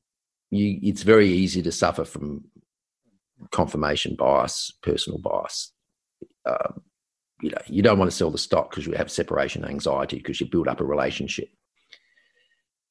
you, 0.50 0.78
it's 0.82 1.02
very 1.02 1.28
easy 1.28 1.60
to 1.60 1.70
suffer 1.70 2.06
from 2.06 2.46
confirmation 3.50 4.16
bias, 4.16 4.72
personal 4.82 5.18
bias. 5.18 5.70
Um, 6.46 6.80
you 7.42 7.50
know, 7.50 7.60
you 7.66 7.82
don't 7.82 7.98
want 7.98 8.10
to 8.10 8.16
sell 8.16 8.30
the 8.30 8.38
stock 8.38 8.70
because 8.70 8.86
you 8.86 8.92
have 8.92 9.10
separation 9.10 9.64
anxiety 9.64 10.18
because 10.18 10.40
you 10.40 10.46
build 10.46 10.68
up 10.68 10.80
a 10.80 10.84
relationship. 10.84 11.48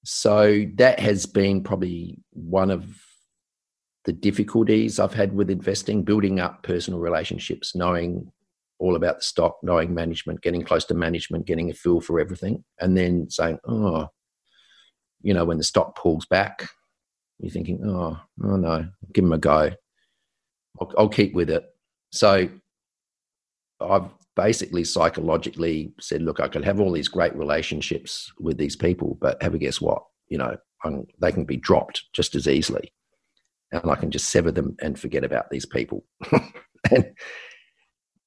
So 0.04 0.66
that 0.76 1.00
has 1.00 1.26
been 1.26 1.64
probably 1.64 2.18
one 2.32 2.72
of 2.72 2.86
the 4.06 4.14
difficulties 4.14 5.00
I've 5.00 5.14
had 5.14 5.34
with 5.34 5.50
investing, 5.50 6.04
building 6.04 6.40
up 6.40 6.64
personal 6.64 7.00
relationships, 7.00 7.76
knowing 7.76 8.32
all 8.80 8.96
about 8.96 9.18
the 9.18 9.24
stock, 9.24 9.58
knowing 9.62 9.94
management, 9.94 10.42
getting 10.42 10.64
close 10.64 10.86
to 10.86 10.94
management, 10.94 11.46
getting 11.46 11.70
a 11.70 11.74
feel 11.74 12.00
for 12.00 12.20
everything, 12.20 12.64
and 12.80 12.98
then 12.98 13.30
saying, 13.30 13.60
oh, 13.68 14.08
you 15.22 15.34
know, 15.34 15.44
when 15.44 15.58
the 15.58 15.64
stock 15.64 15.98
pulls 15.98 16.26
back, 16.26 16.70
you're 17.40 17.52
thinking, 17.52 17.82
oh, 17.86 18.18
oh 18.44 18.56
no, 18.56 18.88
give 19.14 19.26
them 19.26 19.34
a 19.34 19.38
go. 19.38 19.72
I'll, 20.80 20.94
I'll 20.98 21.10
keep 21.10 21.34
with 21.34 21.50
it. 21.50 21.66
So 22.12 22.50
I've 23.82 24.10
basically 24.40 24.86
psychologically 24.86 25.92
said, 26.00 26.22
look, 26.22 26.40
I 26.40 26.48
could 26.48 26.64
have 26.64 26.80
all 26.80 26.94
these 26.94 27.10
great 27.10 27.36
relationships 27.36 28.32
with 28.40 28.58
these 28.58 28.78
people, 28.78 29.18
but 29.20 29.42
have 29.44 29.54
a 29.54 29.58
guess 29.58 29.82
what? 29.82 30.02
You 30.30 30.38
know, 30.38 30.56
I'm, 30.86 31.06
they 31.20 31.34
can 31.34 31.44
be 31.44 31.58
dropped 31.58 32.06
just 32.14 32.36
as 32.36 32.48
easily. 32.48 32.94
And 33.74 33.92
I 33.92 33.96
can 33.96 34.12
just 34.12 34.30
sever 34.30 34.50
them 34.50 34.78
and 34.82 34.98
forget 34.98 35.26
about 35.26 35.50
these 35.50 35.66
people. 35.66 36.06
and 36.92 37.12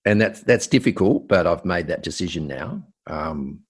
and 0.05 0.21
that's 0.21 0.43
that's 0.43 0.67
difficult, 0.67 1.29
but 1.29 1.47
I've 1.47 1.65
made 1.65 1.87
that 1.89 2.03
decision 2.03 2.47
now. 2.47 2.85
Um, 3.07 3.61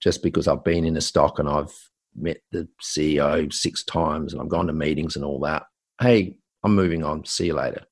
just 0.00 0.22
because 0.22 0.48
I've 0.48 0.64
been 0.64 0.86
in 0.86 0.96
a 0.96 1.02
stock 1.02 1.38
and 1.38 1.48
I've 1.48 1.74
met 2.16 2.38
the 2.50 2.66
CEO 2.82 3.52
six 3.52 3.84
times 3.84 4.32
and 4.32 4.40
I've 4.40 4.48
gone 4.48 4.68
to 4.68 4.72
meetings 4.72 5.16
and 5.16 5.24
all 5.24 5.38
that. 5.40 5.64
Hey, 6.00 6.36
I'm 6.64 6.74
moving 6.74 7.04
on. 7.04 7.26
See 7.26 7.46
you 7.46 7.54
later. 7.54 7.84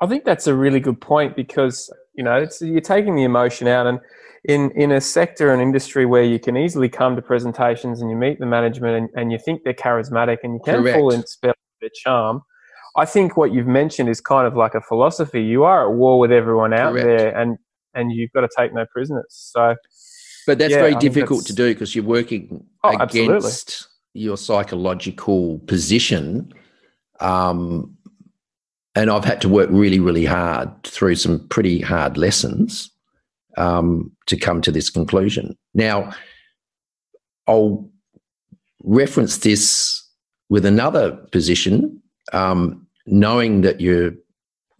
I 0.00 0.06
think 0.06 0.24
that's 0.24 0.46
a 0.46 0.54
really 0.54 0.80
good 0.80 1.00
point 1.00 1.36
because 1.36 1.92
you 2.14 2.24
know 2.24 2.46
you're 2.60 2.80
taking 2.80 3.16
the 3.16 3.24
emotion 3.24 3.68
out, 3.68 3.86
and 3.86 4.00
in 4.44 4.70
in 4.72 4.92
a 4.92 5.00
sector 5.00 5.52
and 5.52 5.62
industry 5.62 6.06
where 6.06 6.24
you 6.24 6.38
can 6.38 6.56
easily 6.56 6.88
come 6.88 7.16
to 7.16 7.22
presentations 7.22 8.00
and 8.00 8.10
you 8.10 8.16
meet 8.16 8.40
the 8.40 8.46
management 8.46 8.96
and, 8.96 9.08
and 9.14 9.32
you 9.32 9.38
think 9.38 9.62
they're 9.64 9.74
charismatic 9.74 10.38
and 10.42 10.54
you 10.54 10.60
can 10.64 10.82
Correct. 10.82 10.96
fall 10.96 11.12
in 11.12 11.24
spell 11.26 11.54
their 11.80 11.90
charm, 11.94 12.42
I 12.96 13.04
think 13.04 13.36
what 13.36 13.52
you've 13.52 13.66
mentioned 13.66 14.08
is 14.08 14.20
kind 14.20 14.46
of 14.46 14.56
like 14.56 14.74
a 14.74 14.80
philosophy. 14.80 15.42
You 15.42 15.64
are 15.64 15.88
at 15.88 15.96
war 15.96 16.18
with 16.18 16.32
everyone 16.32 16.72
out 16.72 16.92
Correct. 16.92 17.06
there, 17.06 17.36
and 17.36 17.58
and 17.94 18.12
you've 18.12 18.32
got 18.32 18.42
to 18.42 18.48
take 18.56 18.74
no 18.74 18.86
prisoners. 18.86 19.26
So, 19.28 19.76
but 20.46 20.58
that's 20.58 20.72
yeah, 20.72 20.80
very 20.80 20.94
I 20.94 20.98
difficult 20.98 21.46
to 21.46 21.54
do 21.54 21.72
because 21.72 21.94
you're 21.94 22.04
working 22.04 22.64
oh, 22.84 22.96
against 22.96 23.46
absolutely. 23.46 23.86
your 24.14 24.36
psychological 24.36 25.58
position. 25.60 26.52
Um, 27.20 27.96
and 28.94 29.10
I've 29.10 29.24
had 29.24 29.40
to 29.42 29.48
work 29.48 29.68
really, 29.70 30.00
really 30.00 30.24
hard 30.24 30.70
through 30.84 31.14
some 31.16 31.46
pretty 31.48 31.80
hard 31.80 32.16
lessons 32.16 32.90
um, 33.56 34.12
to 34.26 34.36
come 34.36 34.60
to 34.62 34.72
this 34.72 34.90
conclusion. 34.90 35.56
Now, 35.74 36.12
I'll 37.46 37.90
reference 38.82 39.38
this 39.38 39.98
with 40.48 40.66
another 40.66 41.12
position 41.32 42.02
um, 42.32 42.86
knowing 43.06 43.62
that 43.62 43.80
you're 43.80 44.12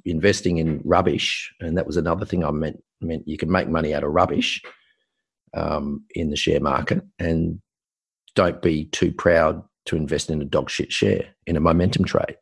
investing 0.05 0.59
in 0.59 0.81
rubbish, 0.85 1.53
and 1.61 1.77
that 1.77 1.87
was 1.87 1.97
another 1.97 2.27
thing 2.27 2.45
I 2.45 2.51
meant 2.51 2.83
meant 3.01 3.27
you 3.27 3.37
can 3.37 3.51
make 3.51 3.69
money 3.69 3.95
out 3.95 4.05
of 4.05 4.13
rubbish 4.13 4.63
um, 5.55 6.05
in 6.15 6.31
the 6.31 6.37
share 6.37 6.61
market, 6.61 7.03
and 7.19 7.61
don't 8.35 8.63
be 8.63 8.85
too 8.87 9.13
proud 9.13 9.63
to 9.87 9.97
invest 9.97 10.31
in 10.31 10.41
a 10.41 10.45
dog 10.45 10.71
shit 10.71 10.93
share 10.93 11.27
in 11.47 11.57
a 11.57 11.61
momentum 11.61 12.05
trade. 12.05 12.37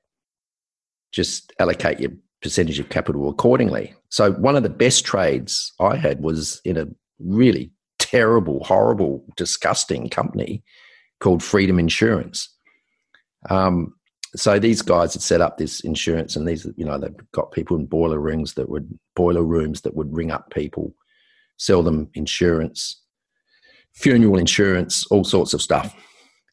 Just 1.12 1.52
allocate 1.58 2.00
your 2.00 2.12
percentage 2.42 2.78
of 2.78 2.88
capital 2.88 3.28
accordingly. 3.28 3.94
So 4.08 4.32
one 4.32 4.56
of 4.56 4.62
the 4.62 4.70
best 4.70 5.04
trades 5.04 5.72
I 5.80 5.96
had 5.96 6.22
was 6.22 6.60
in 6.64 6.76
a 6.76 6.86
really 7.18 7.70
terrible, 7.98 8.64
horrible, 8.64 9.24
disgusting 9.36 10.08
company 10.08 10.62
called 11.20 11.42
Freedom 11.42 11.78
Insurance. 11.78 12.48
Um, 13.48 13.94
so 14.36 14.58
these 14.58 14.82
guys 14.82 15.12
had 15.12 15.22
set 15.22 15.40
up 15.40 15.58
this 15.58 15.80
insurance, 15.80 16.36
and 16.36 16.46
these, 16.46 16.66
you 16.76 16.84
know, 16.84 16.98
they've 16.98 17.14
got 17.32 17.52
people 17.52 17.76
in 17.76 17.86
boiler 17.86 18.18
rooms 18.18 18.54
that 18.54 18.68
would 18.68 18.98
boiler 19.16 19.42
rooms 19.42 19.80
that 19.82 19.96
would 19.96 20.14
ring 20.14 20.30
up 20.30 20.50
people, 20.50 20.94
sell 21.56 21.82
them 21.82 22.08
insurance, 22.14 23.02
funeral 23.92 24.38
insurance, 24.38 25.06
all 25.08 25.24
sorts 25.24 25.52
of 25.52 25.60
stuff. 25.60 25.94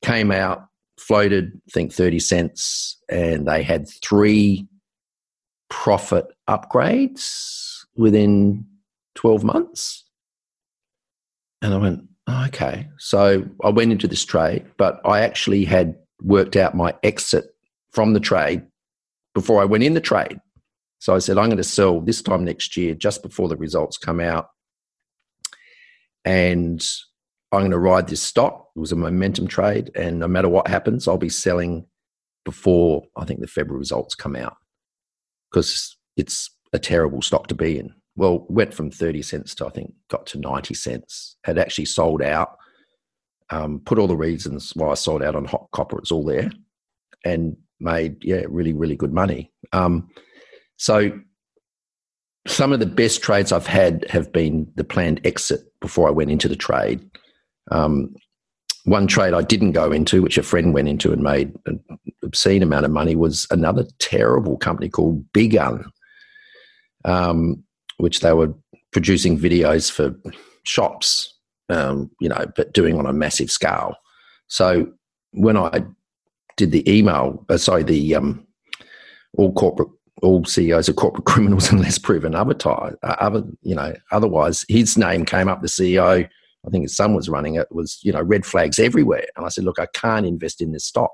Came 0.04 0.32
out, 0.32 0.67
floated, 0.98 1.52
I 1.68 1.72
think 1.72 1.94
thirty 1.94 2.20
cents, 2.20 2.98
and 3.10 3.48
they 3.48 3.64
had 3.64 3.88
three 3.88 4.68
profit 5.70 6.26
upgrades 6.50 7.86
within 7.96 8.66
twelve 9.16 9.44
months. 9.44 10.06
And 11.62 11.74
I 11.74 11.78
went, 11.78 12.04
oh, 12.28 12.46
okay. 12.48 12.88
So 13.00 13.44
I 13.64 13.70
went 13.70 13.92
into 13.92 14.08
this 14.08 14.24
trade, 14.24 14.66
but 14.78 15.02
I 15.06 15.22
actually 15.22 15.66
had 15.66 15.96
worked 16.22 16.56
out 16.56 16.76
my 16.76 16.94
exit 17.04 17.46
from 17.92 18.14
the 18.14 18.20
trade 18.20 18.64
before 19.34 19.62
I 19.62 19.66
went 19.66 19.84
in 19.84 19.94
the 19.94 20.02
trade. 20.02 20.40
So 21.00 21.16
I 21.16 21.20
said, 21.20 21.38
I'm 21.38 21.46
going 21.46 21.58
to 21.58 21.64
sell 21.64 22.02
this 22.02 22.22
time 22.22 22.44
next 22.44 22.76
year, 22.78 22.96
just 22.96 23.22
before 23.22 23.48
the 23.48 23.56
results 23.56 23.98
come 23.98 24.20
out. 24.20 24.50
And 26.26 26.84
I'm 27.52 27.62
going 27.62 27.72
to 27.72 27.78
ride 27.80 28.08
this 28.08 28.22
stock. 28.22 28.67
It 28.78 28.80
was 28.80 28.92
a 28.92 28.96
momentum 28.96 29.48
trade. 29.48 29.90
And 29.96 30.20
no 30.20 30.28
matter 30.28 30.48
what 30.48 30.68
happens, 30.68 31.08
I'll 31.08 31.18
be 31.18 31.30
selling 31.30 31.88
before 32.46 33.04
I 33.16 33.26
think 33.26 33.40
the 33.40 33.48
February 33.48 33.80
results 33.80 34.14
come 34.14 34.36
out 34.36 34.56
because 35.52 35.98
it's 36.16 36.52
a 36.74 36.80
terrible 36.80 37.24
stock 37.24 37.48
to 37.48 37.56
be 37.56 37.80
in. 37.80 37.92
Well, 38.16 38.46
went 38.50 38.76
from 38.76 38.92
30 38.92 39.24
cents 39.24 39.56
to 39.56 39.66
I 39.66 39.70
think 39.70 39.94
got 40.10 40.28
to 40.28 40.40
90 40.40 40.76
cents, 40.76 41.38
had 41.44 41.58
actually 41.58 41.86
sold 41.86 42.22
out. 42.22 42.56
Um, 43.50 43.82
put 43.84 43.98
all 43.98 44.08
the 44.08 44.16
reasons 44.16 44.74
why 44.76 44.90
I 44.90 44.94
sold 44.94 45.24
out 45.24 45.36
on 45.36 45.48
HotCopper, 45.48 45.98
it's 45.98 46.12
all 46.12 46.24
there. 46.24 46.52
And 47.26 47.58
made 47.80 48.24
yeah 48.24 48.44
really 48.48 48.74
really 48.74 48.96
good 48.96 49.14
money. 49.14 49.52
Um, 49.74 50.08
so 50.78 51.20
some 52.46 52.74
of 52.74 52.80
the 52.80 52.86
best 52.86 53.24
trades 53.24 53.52
I've 53.52 53.68
had 53.68 54.06
have 54.10 54.32
been 54.32 54.72
the 54.76 54.84
planned 54.84 55.22
exit 55.26 55.62
before 55.82 56.08
I 56.08 56.12
went 56.12 56.30
into 56.30 56.48
the 56.48 56.56
trade. 56.56 57.10
Um, 57.72 58.16
one 58.88 59.06
trade 59.06 59.34
I 59.34 59.42
didn't 59.42 59.74
go 59.74 59.92
into, 59.92 60.22
which 60.22 60.38
a 60.38 60.44
friend 60.44 60.74
went 60.74 60.88
into 60.88 61.12
and 61.12 61.22
made 61.22 61.54
an 61.66 61.84
obscene 62.24 62.64
amount 62.64 62.86
of 62.86 62.92
money, 62.92 63.18
was 63.18 63.46
another 63.52 63.86
terrible 64.00 64.56
company 64.56 64.88
called 64.88 65.26
Big 65.34 65.58
Un, 65.58 65.84
um, 67.04 67.62
which 67.98 68.22
they 68.22 68.32
were 68.32 68.54
producing 68.94 69.38
videos 69.38 69.92
for 69.92 70.16
shops, 70.64 71.38
um, 71.68 72.10
you 72.22 72.30
know, 72.30 72.46
but 72.56 72.74
doing 72.74 72.98
on 72.98 73.06
a 73.06 73.12
massive 73.12 73.52
scale. 73.52 73.94
So 74.48 74.88
when 75.32 75.58
I 75.58 75.84
did 76.56 76.72
the 76.72 76.90
email, 76.90 77.46
uh, 77.50 77.58
sorry, 77.58 77.84
the 77.84 78.16
um, 78.16 78.48
all 79.38 79.52
corporate, 79.52 79.90
all 80.22 80.46
CEOs 80.46 80.88
are 80.88 80.94
corporate 80.94 81.26
criminals 81.26 81.74
unless 81.74 81.98
proven 81.98 82.36
otherwise. 82.36 82.96
Uh, 83.04 83.16
other, 83.20 83.44
you 83.64 83.76
know, 83.76 83.94
otherwise, 84.14 84.64
his 84.70 84.98
name 84.98 85.26
came 85.26 85.50
up. 85.50 85.62
The 85.62 85.68
CEO, 85.68 86.30
I 86.68 86.70
think 86.70 86.84
his 86.84 86.96
son 86.96 87.16
was 87.16 87.30
running 87.30 87.56
it, 87.56 87.68
was 87.72 88.00
you 88.04 88.12
know 88.12 88.22
red 88.22 88.46
flags 88.46 88.78
everywhere. 88.78 89.26
And 89.36 89.46
I 89.46 89.50
said, 89.50 89.64
look, 89.64 89.80
I 89.80 89.88
can't 89.94 90.26
invest 90.26 90.62
in 90.62 90.74
this 90.74 90.86
stock. 90.86 91.14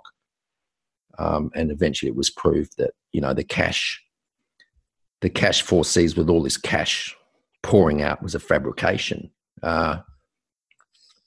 Um, 1.19 1.51
and 1.53 1.71
eventually, 1.71 2.09
it 2.09 2.15
was 2.15 2.29
proved 2.29 2.77
that 2.77 2.91
you 3.11 3.21
know 3.21 3.33
the 3.33 3.43
cash, 3.43 4.01
the 5.21 5.29
cash 5.29 5.61
foresees 5.61 6.17
with 6.17 6.29
all 6.29 6.41
this 6.41 6.57
cash 6.57 7.15
pouring 7.61 8.01
out 8.01 8.23
was 8.23 8.35
a 8.35 8.39
fabrication. 8.39 9.29
Uh, 9.61 9.99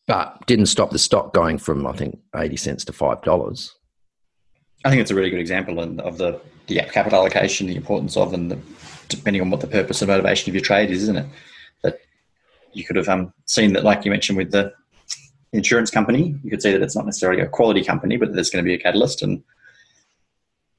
but 0.07 0.45
didn't 0.47 0.67
stop 0.67 0.91
the 0.91 0.99
stock 0.99 1.33
going 1.33 1.59
from 1.59 1.87
I 1.87 1.93
think 1.93 2.19
eighty 2.35 2.57
cents 2.57 2.85
to 2.87 2.93
five 2.93 3.23
dollars. 3.23 3.75
I 4.85 4.91
think 4.91 5.01
it's 5.03 5.11
a 5.11 5.15
really 5.15 5.31
good 5.31 5.41
example 5.41 5.81
of 5.81 6.19
the, 6.19 6.41
the 6.69 6.77
capital 6.93 7.19
allocation, 7.19 7.67
the 7.67 7.75
importance 7.75 8.17
of, 8.17 8.33
and 8.33 8.53
the, 8.53 8.59
depending 9.09 9.43
on 9.43 9.51
what 9.51 9.61
the 9.61 9.67
purpose 9.67 10.01
and 10.01 10.09
motivation 10.09 10.49
of 10.49 10.55
your 10.55 10.63
trade 10.63 10.91
is, 10.91 11.03
isn't 11.03 11.17
it? 11.17 11.27
You 12.73 12.85
could 12.85 12.97
have 12.97 13.09
um, 13.09 13.33
seen 13.47 13.73
that, 13.73 13.85
like 13.85 14.05
you 14.05 14.11
mentioned 14.11 14.39
with 14.39 14.51
the 14.51 14.73
insurance 15.53 15.91
company, 15.91 16.37
you 16.43 16.51
could 16.51 16.63
see 16.63 16.73
that 16.73 16.83
it's 16.83 16.97
not 16.97 17.07
necessarily 17.07 17.41
a 17.41 17.49
quality 17.49 17.83
company, 17.83 18.17
but 18.17 18.35
there's 18.35 18.51
going 18.51 18.65
to 18.65 18.69
be 18.69 18.75
a 18.75 18.79
catalyst 18.79 19.23
and 19.23 19.43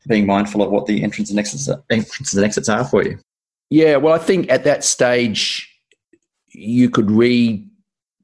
being 0.08 0.26
mindful 0.26 0.62
of 0.62 0.72
what 0.72 0.86
the 0.86 1.04
entrance 1.04 1.30
and 1.30 1.40
exits, 1.40 1.70
entrances 1.90 2.36
and 2.36 2.46
exits 2.46 2.70
are 2.70 2.86
for 2.86 3.04
you. 3.04 3.20
Yeah, 3.70 3.98
well, 3.98 4.14
I 4.14 4.20
think 4.20 4.50
at 4.50 4.64
that 4.64 4.84
stage, 4.84 5.70
you 6.50 6.90
could 6.90 7.12
read. 7.12 7.70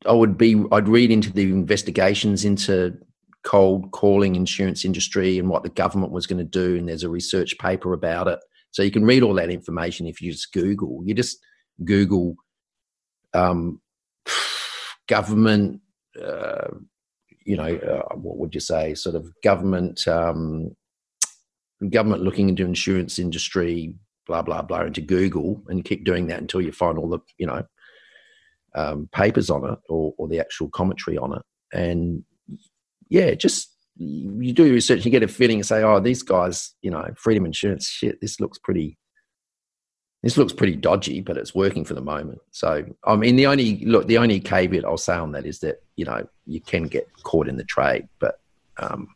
I 0.06 0.14
would 0.14 0.38
be. 0.38 0.64
I'd 0.72 0.88
read 0.88 1.12
into 1.12 1.32
the 1.32 1.44
investigations 1.44 2.46
into 2.46 2.98
cold 3.44 3.92
calling 3.92 4.36
insurance 4.36 4.86
industry 4.86 5.38
and 5.38 5.50
what 5.50 5.64
the 5.64 5.70
government 5.70 6.12
was 6.12 6.26
going 6.26 6.38
to 6.38 6.44
do 6.44 6.78
and 6.78 6.88
there's 6.88 7.04
a 7.04 7.10
research 7.10 7.58
paper 7.60 7.94
about 7.94 8.28
it 8.28 8.40
so 8.72 8.82
you 8.82 8.92
can 8.92 9.04
read 9.04 9.22
all 9.22 9.34
that 9.34 9.50
information 9.50 10.08
if 10.08 10.22
you 10.22 10.32
just 10.32 10.54
google 10.54 11.02
you 11.06 11.14
just 11.14 11.40
google 11.84 12.36
um, 13.34 13.82
government 15.08 15.82
uh, 16.22 16.68
you 17.46 17.58
know 17.58 17.76
uh, 17.76 18.16
what 18.16 18.38
would 18.38 18.54
you 18.54 18.62
say? 18.62 18.94
Sort 18.94 19.16
of 19.16 19.32
government 19.44 20.08
um, 20.08 20.76
government 21.90 22.24
looking 22.24 22.50
into 22.50 22.66
insurance 22.66 23.20
industry 23.20 23.96
blah 24.26 24.42
blah 24.42 24.62
blah 24.62 24.84
into 24.84 25.02
google 25.02 25.62
and 25.68 25.84
keep 25.84 26.06
doing 26.06 26.28
that 26.28 26.40
until 26.40 26.62
you 26.62 26.72
find 26.72 26.98
all 26.98 27.10
the 27.10 27.20
you 27.38 27.46
know 27.46 27.62
um, 28.76 29.10
papers 29.12 29.50
on 29.50 29.72
it 29.72 29.80
or, 29.90 30.14
or 30.18 30.28
the 30.28 30.40
actual 30.40 30.70
commentary 30.70 31.18
on 31.18 31.34
it. 31.34 31.42
And 31.74 32.24
yeah, 33.10 33.34
just 33.34 33.76
you 33.96 34.54
do 34.54 34.72
research, 34.74 35.06
you 35.06 35.12
get 35.12 35.24
a 35.24 35.28
feeling 35.28 35.58
and 35.58 35.66
say, 35.66 35.84
oh, 35.84 36.00
these 36.00 36.24
guys, 36.24 36.74
you 36.82 36.90
know, 36.90 37.08
Freedom 37.16 37.46
Insurance, 37.46 37.88
shit, 37.88 38.20
this 38.22 38.40
looks 38.40 38.58
pretty, 38.58 38.98
this 40.24 40.38
looks 40.38 40.54
pretty 40.54 40.78
dodgy, 40.78 41.22
but 41.22 41.38
it's 41.38 41.54
working 41.54 41.86
for 41.86 41.94
the 41.94 42.02
moment. 42.02 42.40
So, 42.52 42.86
I 43.06 43.16
mean, 43.16 43.36
the 43.36 43.46
only 43.46 43.84
look, 43.86 44.08
the 44.08 44.18
only 44.18 44.40
caveat 44.40 44.86
I'll 44.86 44.98
say 44.98 45.16
on 45.16 45.34
that 45.34 45.46
is 45.46 45.60
that 45.60 45.84
you 45.96 46.06
know 46.06 46.28
you 46.46 46.62
can 46.62 46.84
get 46.84 47.08
caught 47.24 47.48
in 47.48 47.58
the 47.58 47.64
trade, 47.64 48.08
but. 48.20 48.40
Um, 48.78 49.10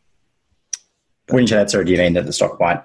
say 1.29 1.45
that, 1.47 1.69
do 1.69 1.91
you 1.91 1.97
mean 1.97 2.13
that 2.13 2.25
the 2.25 2.31
stock 2.31 2.59
might 2.59 2.81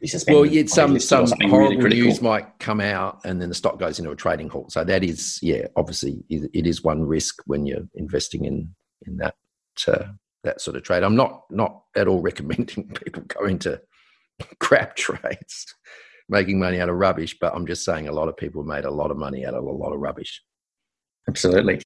be 0.00 0.06
suspended? 0.06 0.40
Well, 0.40 0.50
yeah, 0.50 0.66
some 0.66 0.98
some 0.98 1.26
horrible 1.42 1.76
really 1.76 2.00
news 2.00 2.22
might 2.22 2.58
come 2.58 2.80
out, 2.80 3.20
and 3.24 3.40
then 3.40 3.48
the 3.48 3.54
stock 3.54 3.78
goes 3.78 3.98
into 3.98 4.10
a 4.10 4.16
trading 4.16 4.48
halt. 4.48 4.72
So 4.72 4.84
that 4.84 5.02
is, 5.02 5.38
yeah, 5.42 5.66
obviously, 5.76 6.22
it 6.28 6.66
is 6.66 6.84
one 6.84 7.02
risk 7.02 7.42
when 7.46 7.66
you're 7.66 7.88
investing 7.94 8.44
in 8.44 8.74
in 9.06 9.16
that 9.16 9.34
uh, 9.88 10.06
that 10.44 10.60
sort 10.60 10.76
of 10.76 10.82
trade. 10.82 11.02
I'm 11.02 11.16
not 11.16 11.42
not 11.50 11.82
at 11.96 12.08
all 12.08 12.20
recommending 12.22 12.88
people 12.88 13.22
go 13.22 13.44
into 13.44 13.80
crap 14.58 14.96
trades, 14.96 15.74
making 16.30 16.58
money 16.58 16.80
out 16.80 16.88
of 16.88 16.96
rubbish. 16.96 17.36
But 17.38 17.54
I'm 17.54 17.66
just 17.66 17.84
saying 17.84 18.08
a 18.08 18.12
lot 18.12 18.28
of 18.28 18.36
people 18.36 18.62
made 18.64 18.84
a 18.84 18.90
lot 18.90 19.10
of 19.10 19.16
money 19.16 19.44
out 19.44 19.54
of 19.54 19.64
a 19.64 19.70
lot 19.70 19.92
of 19.92 20.00
rubbish. 20.00 20.42
Absolutely. 21.28 21.82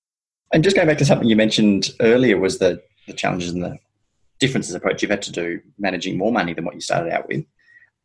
And 0.53 0.63
just 0.63 0.77
going 0.77 0.87
back 0.87 0.99
to 0.99 1.05
something 1.05 1.29
you 1.29 1.37
mentioned 1.37 1.91
earlier 2.01 2.39
was 2.39 2.59
the 2.59 2.81
the 3.07 3.13
challenges 3.13 3.51
and 3.51 3.63
the 3.63 3.77
differences 4.39 4.75
approach 4.75 5.03
you've 5.03 5.11
had 5.11 5.23
to 5.23 5.33
do 5.33 5.61
managing 5.79 6.17
more 6.17 6.33
money 6.33 6.55
than 6.55 6.65
what 6.65 6.75
you 6.75 6.81
started 6.81 7.13
out 7.13 7.29
with. 7.29 7.45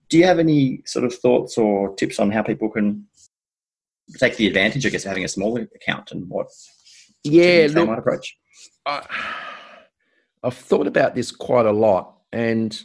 Do 0.10 0.18
you 0.18 0.26
have 0.26 0.40
any 0.40 0.82
sort 0.86 1.06
of 1.06 1.14
thoughts 1.14 1.58
or 1.58 1.94
tips 1.96 2.20
on 2.20 2.32
how 2.32 2.42
people 2.42 2.70
can 2.70 3.08
take 4.18 4.36
the 4.38 4.48
advantage, 4.48 4.86
I 4.86 4.90
guess, 4.90 5.06
of 5.06 5.10
having 5.10 5.24
a 5.24 5.30
smaller 5.30 5.68
account 5.76 6.12
and 6.12 6.28
what? 6.30 6.48
Yeah, 7.24 7.68
look, 7.72 7.98
approach. 7.98 8.36
I, 8.86 9.06
I've 10.44 10.56
thought 10.56 10.88
about 10.88 11.16
this 11.16 11.32
quite 11.32 11.66
a 11.66 11.72
lot, 11.72 12.16
and 12.32 12.82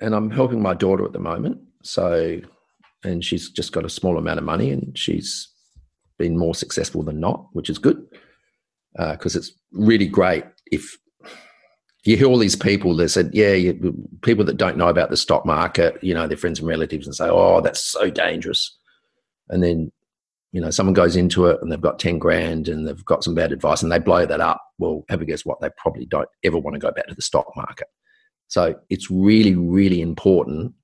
and 0.00 0.14
I'm 0.14 0.30
helping 0.30 0.62
my 0.62 0.74
daughter 0.74 1.04
at 1.04 1.12
the 1.12 1.18
moment. 1.18 1.60
So, 1.82 2.40
and 3.04 3.24
she's 3.24 3.50
just 3.50 3.72
got 3.72 3.84
a 3.84 3.90
small 3.90 4.18
amount 4.18 4.38
of 4.38 4.44
money, 4.44 4.70
and 4.70 4.96
she's 4.96 5.48
been 6.18 6.36
more 6.36 6.54
successful 6.54 7.02
than 7.02 7.20
not, 7.20 7.46
which 7.52 7.70
is 7.70 7.78
good 7.78 8.06
because 8.94 9.36
uh, 9.36 9.38
it's 9.38 9.52
really 9.72 10.08
great 10.08 10.44
if 10.66 10.98
you 12.04 12.16
hear 12.16 12.26
all 12.26 12.38
these 12.38 12.56
people 12.56 12.96
that 12.96 13.08
said, 13.10 13.30
yeah, 13.32 13.52
you, 13.52 13.94
people 14.22 14.44
that 14.44 14.56
don't 14.56 14.76
know 14.76 14.88
about 14.88 15.10
the 15.10 15.16
stock 15.16 15.44
market, 15.44 16.02
you 16.02 16.14
know, 16.14 16.26
their 16.26 16.36
friends 16.36 16.58
and 16.58 16.68
relatives, 16.68 17.06
and 17.06 17.14
say, 17.14 17.28
oh, 17.28 17.60
that's 17.60 17.82
so 17.82 18.10
dangerous, 18.10 18.76
and 19.48 19.62
then 19.62 19.92
you 20.52 20.60
know, 20.60 20.70
someone 20.70 20.94
goes 20.94 21.16
into 21.16 21.46
it 21.46 21.58
and 21.62 21.70
they've 21.70 21.80
got 21.80 21.98
10 21.98 22.18
grand 22.18 22.68
and 22.68 22.86
they've 22.86 23.04
got 23.04 23.22
some 23.22 23.34
bad 23.34 23.52
advice 23.52 23.82
and 23.82 23.92
they 23.92 23.98
blow 23.98 24.26
that 24.26 24.40
up. 24.40 24.60
Well, 24.78 25.04
have 25.08 25.20
a 25.20 25.24
guess 25.24 25.44
what? 25.44 25.60
They 25.60 25.70
probably 25.76 26.06
don't 26.06 26.28
ever 26.42 26.58
want 26.58 26.74
to 26.74 26.80
go 26.80 26.90
back 26.90 27.06
to 27.06 27.14
the 27.14 27.22
stock 27.22 27.46
market. 27.56 27.86
So 28.48 28.74
it's 28.88 29.10
really, 29.10 29.54
really 29.54 30.00
important 30.02 30.74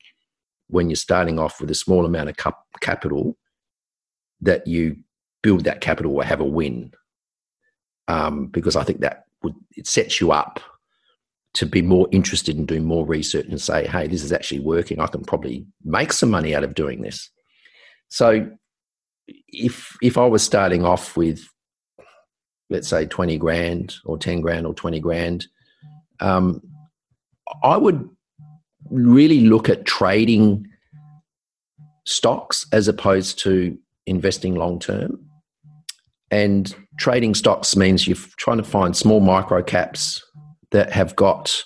when 0.68 0.90
you're 0.90 0.96
starting 0.96 1.38
off 1.38 1.60
with 1.60 1.70
a 1.70 1.74
small 1.74 2.04
amount 2.04 2.28
of 2.28 2.36
capital 2.80 3.36
that 4.40 4.66
you 4.66 4.96
build 5.42 5.64
that 5.64 5.80
capital 5.80 6.14
or 6.14 6.24
have 6.24 6.40
a 6.40 6.44
win. 6.44 6.92
Um, 8.08 8.46
because 8.48 8.76
I 8.76 8.84
think 8.84 9.00
that 9.00 9.24
would, 9.42 9.54
it 9.76 9.86
sets 9.86 10.20
you 10.20 10.32
up 10.32 10.60
to 11.54 11.66
be 11.66 11.82
more 11.82 12.06
interested 12.12 12.56
in 12.56 12.66
doing 12.66 12.84
more 12.84 13.06
research 13.06 13.46
and 13.46 13.60
say, 13.60 13.86
hey, 13.86 14.06
this 14.06 14.22
is 14.22 14.32
actually 14.32 14.60
working. 14.60 15.00
I 15.00 15.06
can 15.06 15.24
probably 15.24 15.66
make 15.84 16.12
some 16.12 16.30
money 16.30 16.54
out 16.54 16.64
of 16.64 16.74
doing 16.74 17.00
this. 17.00 17.30
So 18.08 18.50
if 19.48 19.96
if 20.02 20.18
I 20.18 20.26
was 20.26 20.42
starting 20.42 20.84
off 20.84 21.16
with 21.16 21.48
let's 22.70 22.88
say 22.88 23.06
20 23.06 23.38
grand 23.38 23.96
or 24.04 24.18
10 24.18 24.40
grand 24.40 24.66
or 24.66 24.74
20 24.74 25.00
grand 25.00 25.46
um, 26.20 26.62
I 27.62 27.76
would 27.76 28.08
really 28.90 29.40
look 29.40 29.68
at 29.68 29.84
trading 29.84 30.66
stocks 32.04 32.66
as 32.72 32.88
opposed 32.88 33.38
to 33.40 33.76
investing 34.06 34.54
long 34.54 34.78
term. 34.78 35.18
And 36.30 36.74
trading 36.98 37.34
stocks 37.34 37.76
means 37.76 38.06
you're 38.06 38.16
trying 38.36 38.58
to 38.58 38.64
find 38.64 38.96
small 38.96 39.20
micro 39.20 39.62
caps 39.62 40.24
that 40.72 40.92
have 40.92 41.14
got 41.14 41.62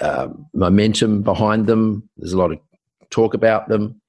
uh, 0.00 0.28
momentum 0.54 1.22
behind 1.22 1.66
them. 1.66 2.08
There's 2.16 2.32
a 2.32 2.38
lot 2.38 2.52
of 2.52 2.58
talk 3.10 3.34
about 3.34 3.68
them. 3.68 4.00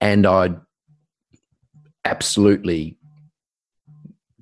And 0.00 0.26
I'd 0.26 0.56
absolutely 2.04 2.98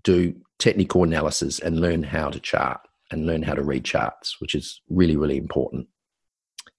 do 0.02 0.34
technical 0.58 1.04
analysis 1.04 1.58
and 1.60 1.80
learn 1.80 2.02
how 2.02 2.30
to 2.30 2.40
chart 2.40 2.80
and 3.10 3.26
learn 3.26 3.42
how 3.42 3.54
to 3.54 3.62
read 3.62 3.84
charts, 3.84 4.36
which 4.40 4.54
is 4.54 4.82
really, 4.88 5.16
really 5.16 5.36
important. 5.36 5.86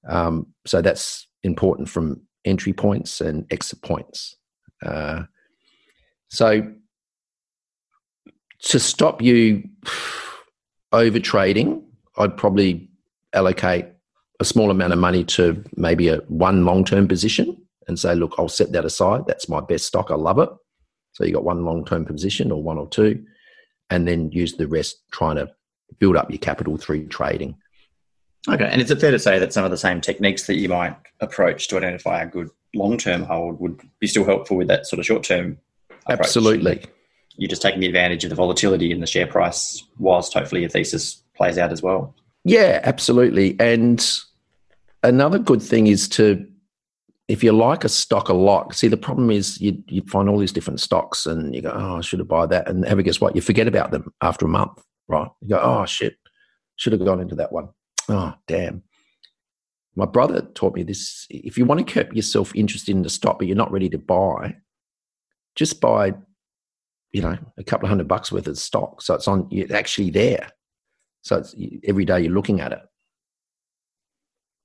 Um, 0.07 0.47
so 0.65 0.82
that's 0.82 1.27
important 1.43 1.89
from 1.89 2.21
entry 2.45 2.73
points 2.73 3.21
and 3.21 3.45
exit 3.51 3.82
points. 3.82 4.36
Uh, 4.86 5.23
so 6.30 6.71
to 8.61 8.80
stop 8.80 9.21
you 9.21 9.63
over 10.91 11.19
trading, 11.19 11.84
I'd 12.17 12.38
probably 12.38 12.89
allocate 13.34 13.86
a 14.39 14.45
small 14.45 14.71
amount 14.71 14.93
of 14.93 14.99
money 14.99 15.23
to 15.23 15.63
maybe 15.75 16.07
a 16.07 16.17
one 16.27 16.65
long 16.65 16.86
term 16.86 17.07
position 17.07 17.57
and 17.88 17.99
say, 17.99 18.15
look, 18.15 18.36
I'll 18.38 18.47
set 18.49 18.71
that 18.71 18.86
aside. 18.86 19.23
That's 19.27 19.49
my 19.49 19.61
best 19.61 19.86
stock. 19.86 20.11
I 20.11 20.15
love 20.15 20.39
it. 20.39 20.49
So 21.13 21.25
you 21.25 21.34
got 21.34 21.43
one 21.43 21.65
long 21.65 21.86
term 21.86 22.05
position 22.05 22.51
or 22.51 22.61
one 22.61 22.77
or 22.77 22.88
two, 22.88 23.23
and 23.89 24.07
then 24.07 24.32
use 24.32 24.55
the 24.55 24.67
rest 24.67 25.03
trying 25.11 25.38
to 25.38 25.49
build 25.97 26.15
up 26.15 26.29
your 26.29 26.39
capital 26.39 26.77
through 26.77 27.07
trading. 27.07 27.55
Okay, 28.47 28.69
and 28.69 28.81
is 28.81 28.89
it 28.89 29.01
fair 29.01 29.11
to 29.11 29.19
say 29.19 29.39
that 29.39 29.53
some 29.53 29.65
of 29.65 29.71
the 29.71 29.77
same 29.77 30.01
techniques 30.01 30.47
that 30.47 30.55
you 30.55 30.69
might 30.69 30.95
approach 31.19 31.67
to 31.67 31.77
identify 31.77 32.21
a 32.21 32.27
good 32.27 32.49
long 32.73 32.97
term 32.97 33.23
hold 33.23 33.59
would 33.59 33.81
be 33.99 34.07
still 34.07 34.25
helpful 34.25 34.57
with 34.57 34.67
that 34.67 34.87
sort 34.87 34.99
of 34.99 35.05
short 35.05 35.23
term? 35.23 35.57
Absolutely. 36.07 36.85
You're 37.35 37.49
just 37.49 37.61
taking 37.61 37.79
the 37.79 37.87
advantage 37.87 38.23
of 38.23 38.29
the 38.29 38.35
volatility 38.35 38.91
in 38.91 38.99
the 38.99 39.07
share 39.07 39.27
price 39.27 39.83
whilst 39.97 40.33
hopefully 40.33 40.61
your 40.61 40.69
thesis 40.69 41.23
plays 41.35 41.57
out 41.57 41.71
as 41.71 41.81
well. 41.81 42.15
Yeah, 42.43 42.81
absolutely. 42.83 43.57
And 43.59 44.05
another 45.03 45.39
good 45.39 45.61
thing 45.61 45.87
is 45.87 46.07
to 46.09 46.45
if 47.29 47.43
you 47.43 47.51
like 47.51 47.83
a 47.83 47.89
stock 47.89 48.27
a 48.27 48.33
lot, 48.33 48.73
see 48.73 48.87
the 48.87 48.97
problem 48.97 49.29
is 49.29 49.61
you 49.61 49.83
you 49.87 50.01
find 50.01 50.27
all 50.27 50.39
these 50.39 50.51
different 50.51 50.79
stocks 50.79 51.27
and 51.27 51.53
you 51.53 51.61
go, 51.61 51.71
oh, 51.71 51.97
I 51.97 52.01
should 52.01 52.19
have 52.19 52.27
buy 52.27 52.47
that, 52.47 52.67
and 52.67 52.83
ever 52.85 53.03
guess 53.03 53.21
what? 53.21 53.35
You 53.35 53.41
forget 53.41 53.67
about 53.67 53.91
them 53.91 54.11
after 54.21 54.45
a 54.45 54.49
month, 54.49 54.83
right? 55.10 55.28
You 55.41 55.49
go, 55.49 55.60
oh 55.62 55.86
shit, 55.86 56.18
should 56.78 56.93
have 56.93 57.03
gone 57.03 57.20
into 57.20 57.36
that 57.36 57.51
one. 57.51 57.70
Oh 58.07 58.34
damn. 58.47 58.84
My 59.95 60.05
brother 60.05 60.41
taught 60.41 60.76
me 60.76 60.84
this. 60.84 61.26
If 61.30 61.57
you 61.57 61.66
want 61.66 61.86
to 61.86 61.93
keep 61.93 62.16
yourself 62.16 62.55
interested 62.55 62.95
in 62.95 63.01
the 63.01 63.10
stock, 63.10 63.39
but 63.39 63.47
you're 63.47 63.57
not 63.57 63.72
ready 63.72 63.89
to 63.89 63.97
buy, 63.97 64.55
just 65.55 65.82
buy, 65.82 66.14
you 67.12 67.22
know, 67.22 67.38
a 67.57 67.64
couple 67.64 67.86
of 67.86 67.89
hundred 67.89 68.07
bucks 68.07 68.32
worth 68.32 68.47
of 68.47 68.57
stock. 68.57 69.01
So 69.01 69.16
it's 69.16 69.28
on. 69.28 69.47
It's 69.51 69.74
actually 69.74 70.12
there. 70.12 70.51
So 71.24 71.38
it's 71.38 71.53
every 71.84 72.05
day 72.05 72.22
you're 72.22 72.32
looking 72.32 72.62
at 72.62 72.72
it 72.72 72.80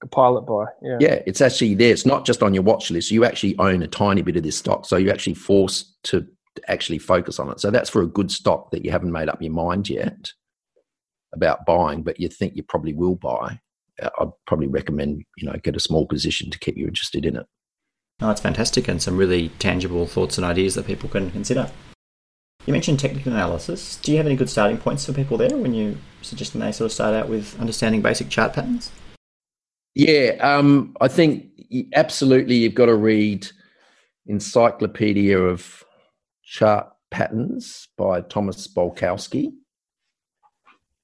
a 0.04 0.08
pilot 0.08 0.42
buy. 0.42 0.66
Yeah. 0.82 0.98
Yeah, 1.00 1.22
it's 1.26 1.40
actually 1.40 1.74
there. 1.74 1.92
It's 1.92 2.06
not 2.06 2.24
just 2.24 2.42
on 2.42 2.54
your 2.54 2.62
watch 2.62 2.90
list. 2.90 3.10
You 3.10 3.24
actually 3.24 3.58
own 3.58 3.82
a 3.82 3.88
tiny 3.88 4.22
bit 4.22 4.36
of 4.36 4.42
this 4.42 4.56
stock. 4.56 4.86
So 4.86 4.96
you're 4.96 5.12
actually 5.12 5.34
forced 5.34 6.02
to 6.04 6.26
actually 6.68 6.98
focus 6.98 7.38
on 7.38 7.50
it. 7.50 7.60
So 7.60 7.70
that's 7.70 7.90
for 7.90 8.02
a 8.02 8.06
good 8.06 8.30
stock 8.30 8.70
that 8.70 8.84
you 8.84 8.90
haven't 8.90 9.12
made 9.12 9.28
up 9.28 9.42
your 9.42 9.52
mind 9.52 9.88
yet 9.88 10.32
about 11.34 11.66
buying, 11.66 12.02
but 12.02 12.20
you 12.20 12.28
think 12.28 12.56
you 12.56 12.62
probably 12.62 12.92
will 12.92 13.16
buy. 13.16 13.60
Uh, 14.00 14.10
I'd 14.20 14.28
probably 14.46 14.68
recommend, 14.68 15.24
you 15.36 15.46
know, 15.46 15.56
get 15.62 15.76
a 15.76 15.80
small 15.80 16.06
position 16.06 16.50
to 16.50 16.58
keep 16.58 16.76
you 16.76 16.86
interested 16.86 17.26
in 17.26 17.36
it. 17.36 17.46
Oh, 18.20 18.28
that's 18.28 18.40
fantastic 18.40 18.86
and 18.88 19.02
some 19.02 19.16
really 19.16 19.48
tangible 19.58 20.06
thoughts 20.06 20.38
and 20.38 20.44
ideas 20.44 20.74
that 20.76 20.86
people 20.86 21.08
can 21.08 21.30
consider. 21.30 21.70
You 22.66 22.72
mentioned 22.72 22.98
technical 22.98 23.32
analysis. 23.32 23.96
Do 23.96 24.12
you 24.12 24.16
have 24.16 24.26
any 24.26 24.36
good 24.36 24.48
starting 24.48 24.78
points 24.78 25.04
for 25.04 25.12
people 25.12 25.36
there 25.36 25.56
when 25.56 25.74
you 25.74 25.98
suggest 26.22 26.58
they 26.58 26.72
sort 26.72 26.86
of 26.86 26.92
start 26.92 27.14
out 27.14 27.28
with 27.28 27.58
understanding 27.60 28.00
basic 28.00 28.30
chart 28.30 28.54
patterns? 28.54 28.90
Yeah, 29.94 30.36
um, 30.40 30.96
I 31.00 31.08
think 31.08 31.46
absolutely 31.94 32.56
you've 32.56 32.74
got 32.74 32.86
to 32.86 32.94
read 32.94 33.46
Encyclopedia 34.26 35.38
of 35.38 35.83
Chart 36.44 36.88
Patterns 37.10 37.88
by 37.96 38.20
Thomas 38.22 38.66
Bulkowski. 38.68 39.52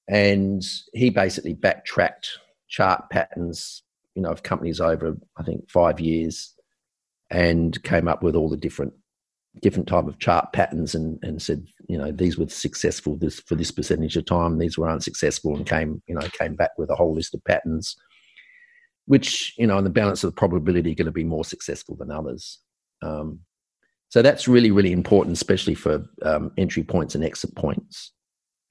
And 0.08 0.62
he 0.92 1.10
basically 1.10 1.54
backtracked 1.54 2.38
chart 2.68 3.10
patterns, 3.10 3.82
you 4.14 4.22
know, 4.22 4.30
of 4.30 4.42
companies 4.42 4.80
over, 4.80 5.16
I 5.36 5.42
think, 5.44 5.70
five 5.70 6.00
years 6.00 6.52
and 7.30 7.80
came 7.84 8.08
up 8.08 8.22
with 8.22 8.34
all 8.34 8.48
the 8.48 8.56
different 8.56 8.92
different 9.62 9.88
type 9.88 10.06
of 10.06 10.18
chart 10.20 10.52
patterns 10.52 10.94
and, 10.94 11.18
and 11.22 11.42
said, 11.42 11.66
you 11.88 11.98
know, 11.98 12.12
these 12.12 12.38
were 12.38 12.48
successful 12.48 13.16
this 13.16 13.40
for 13.40 13.56
this 13.56 13.70
percentage 13.70 14.16
of 14.16 14.24
time, 14.24 14.58
these 14.58 14.78
were 14.78 14.88
unsuccessful 14.88 15.56
and 15.56 15.66
came, 15.66 16.02
you 16.06 16.14
know, 16.14 16.26
came 16.38 16.54
back 16.54 16.70
with 16.78 16.90
a 16.90 16.94
whole 16.94 17.14
list 17.14 17.34
of 17.34 17.44
patterns 17.44 17.96
which 19.10 19.54
you 19.58 19.66
know 19.66 19.76
in 19.76 19.82
the 19.82 19.90
balance 19.90 20.22
of 20.22 20.30
the 20.30 20.36
probability 20.36 20.92
are 20.92 20.94
going 20.94 21.04
to 21.04 21.10
be 21.10 21.24
more 21.24 21.44
successful 21.44 21.96
than 21.96 22.12
others 22.12 22.60
um, 23.02 23.40
so 24.10 24.20
that's 24.20 24.46
really 24.46 24.70
really 24.70 24.92
important 24.92 25.34
especially 25.34 25.74
for 25.74 26.04
um, 26.22 26.52
entry 26.58 26.82
points 26.82 27.14
and 27.14 27.24
exit 27.24 27.54
points 27.56 28.12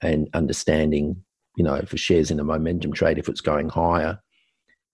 and 0.00 0.28
understanding 0.32 1.22
you 1.56 1.64
know, 1.64 1.80
for 1.82 1.96
shares 1.96 2.30
in 2.30 2.40
a 2.40 2.44
momentum 2.44 2.92
trade, 2.92 3.18
if 3.18 3.28
it's 3.28 3.40
going 3.40 3.68
higher, 3.68 4.18